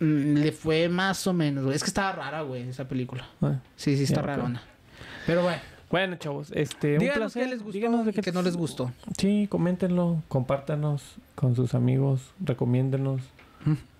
[0.00, 1.76] mm, le fue más o menos, güey.
[1.76, 3.26] Es que estaba rara, güey, esa película.
[3.42, 3.60] ah.
[3.76, 4.26] Sí, sí, está ok.
[4.26, 4.62] rarona.
[5.26, 5.60] Pero bueno,
[5.94, 7.44] Bueno, chavos, este, un díganos placer.
[7.44, 8.90] qué les gustó Díganos de y qué no les gustó.
[9.16, 13.20] Sí, coméntenlo, compártanos con sus amigos, recomiéndenos,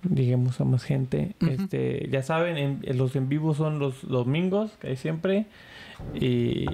[0.03, 1.37] digamos a más gente.
[1.39, 5.47] Este, ya saben, en, los en vivo son los domingos, que hay siempre.
[6.15, 6.67] Y,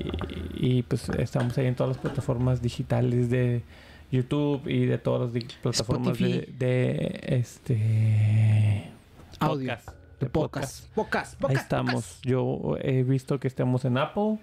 [0.55, 3.63] y, pues estamos ahí en todas las plataformas digitales de
[4.11, 8.91] YouTube y de todas las plataformas de, este
[9.39, 9.69] Audio.
[9.69, 9.89] podcast,
[10.19, 10.95] De podcast.
[10.95, 11.45] Podcast.
[11.45, 12.23] Ahí estamos.
[12.23, 14.39] Yo he visto que estamos en Apple.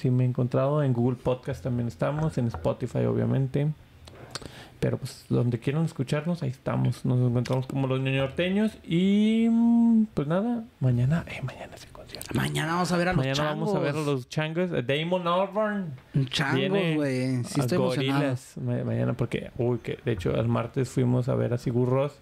[0.00, 0.82] Sí me he encontrado.
[0.82, 2.38] En Google Podcast también estamos.
[2.38, 3.70] En Spotify, obviamente.
[4.80, 7.04] Pero pues donde quieran escucharnos, ahí estamos.
[7.04, 8.72] Nos encontramos como los norteños.
[8.82, 12.34] Y mm, pues nada, mañana, eh, mañana se concierto.
[12.34, 13.68] Mañana vamos a ver a los Mañana changos.
[13.68, 14.72] vamos a ver a los changos.
[14.72, 15.92] a Damon Albarn.
[16.30, 17.44] Changos, güey.
[17.44, 18.20] Sí estoy emocionado.
[18.20, 18.54] Gorilas.
[18.56, 22.14] Ma- mañana porque, uy, que de hecho el martes fuimos a ver a Sigur Rós.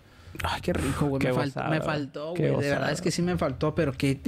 [0.45, 1.23] Ay, qué rico, güey.
[1.23, 2.43] Me, fal- me faltó, güey.
[2.51, 4.21] De verdad es que sí me faltó, pero qué,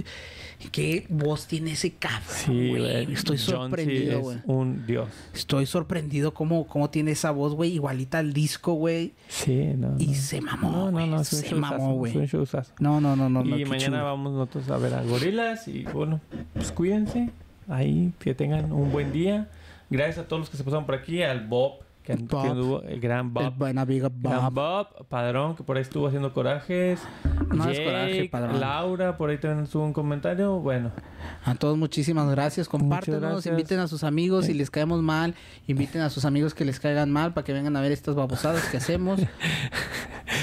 [0.73, 2.23] qué voz tiene ese cabrón.
[2.29, 3.13] Sí, güey.
[3.13, 4.39] Estoy John sorprendido, es güey.
[4.47, 5.09] un dios.
[5.35, 7.73] Estoy sorprendido cómo, cómo tiene esa voz, güey.
[7.75, 9.13] Igualita al disco, güey.
[9.29, 9.95] Sí, no.
[9.99, 10.15] Y no.
[10.15, 12.17] se mamó, No, no, no, es un se mamó, güey.
[12.19, 12.33] Es.
[12.81, 13.45] No, no, no, no.
[13.45, 16.21] no, y mañana vamos nosotros a ver a gorilas y bueno,
[16.55, 17.31] pues cuídense.
[17.69, 19.49] ahí que tengan un buen día.
[19.91, 22.47] Gracias a todos los que se pasaron por aquí, al Bob, que, que Bob.
[22.47, 23.45] anduvo- el gran Bob.
[23.45, 24.87] El buen amigo Gran Bob.
[24.97, 27.01] Bob, Padrón, que por ahí estuvo haciendo corajes.
[27.55, 28.61] No es Jake, coraje, Padrón.
[28.61, 30.59] Laura, por ahí también estuvo un comentario.
[30.61, 30.93] Bueno,
[31.45, 32.69] A todos muchísimas gracias.
[32.69, 33.47] Compártenos, gracias.
[33.53, 35.35] inviten a sus amigos si les caemos mal,
[35.67, 38.65] inviten a sus amigos que les caigan mal para que vengan a ver estas babosadas
[38.69, 39.21] que hacemos.
[39.21, 39.27] no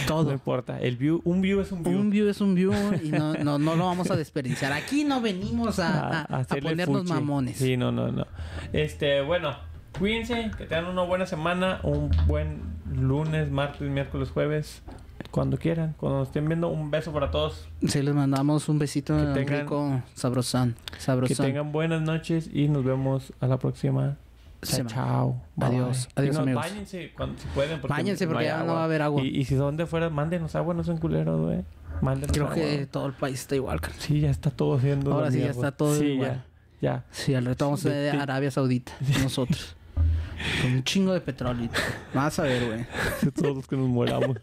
[0.08, 0.32] Todo.
[0.32, 0.80] importa.
[0.80, 2.00] El view, un view es un view.
[2.00, 2.74] Un view es un view
[3.04, 4.74] y no, no, no lo vamos a desperdiciar.
[4.74, 7.14] Aquí no venimos a, a- a hacerle ponernos fuchi.
[7.14, 7.58] mamones.
[7.58, 8.26] Sí, no, no, no.
[8.74, 9.56] Este, bueno,
[10.00, 12.62] cuídense, que tengan una buena semana, un buen
[12.94, 14.82] lunes, martes, miércoles, jueves,
[15.32, 16.70] cuando quieran, cuando nos estén viendo.
[16.70, 17.68] Un beso para todos.
[17.86, 20.76] Sí, les mandamos un besito Que tengan- rico, sabrosán.
[21.28, 24.18] Que tengan buenas noches y nos vemos a la próxima.
[24.64, 24.96] Chao, Semana.
[24.96, 25.42] chao.
[25.56, 26.10] Bye, Adiós.
[26.16, 26.64] Adiós, no, amigos.
[26.64, 27.80] Báñense cuando, si pueden.
[27.80, 29.22] Porque Báñense porque ya no va a haber agua.
[29.22, 31.64] Y, y si son de fuera, mándenos agua, no son culeros, güey.
[32.02, 32.56] Mándenos Creo agua.
[32.56, 33.80] que todo el país está igual.
[33.82, 33.94] cara.
[34.00, 35.14] Sí, ya está todo haciendo.
[35.14, 36.44] Ahora sí ya está todo sí, igual.
[36.82, 37.06] Ya, ya.
[37.12, 38.94] Sí, al reto vamos a De- ir de- a Arabia Saudita.
[39.22, 39.76] Nosotros.
[40.62, 41.70] Con un chingo de petróleo.
[42.14, 42.86] Vas a ver, güey.
[43.22, 44.38] De todos los que nos moramos.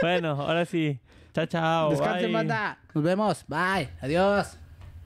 [0.00, 0.98] bueno, ahora sí.
[1.34, 1.90] Chao, chao.
[1.90, 2.32] Descansen, bye.
[2.32, 2.78] banda.
[2.94, 3.44] Nos vemos.
[3.48, 3.88] Bye.
[4.00, 4.58] Adiós.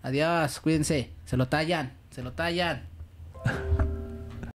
[0.02, 0.60] Adiós.
[0.60, 1.10] Cuídense.
[1.24, 1.92] Se lo tallan.
[2.10, 2.86] Se lo tallan.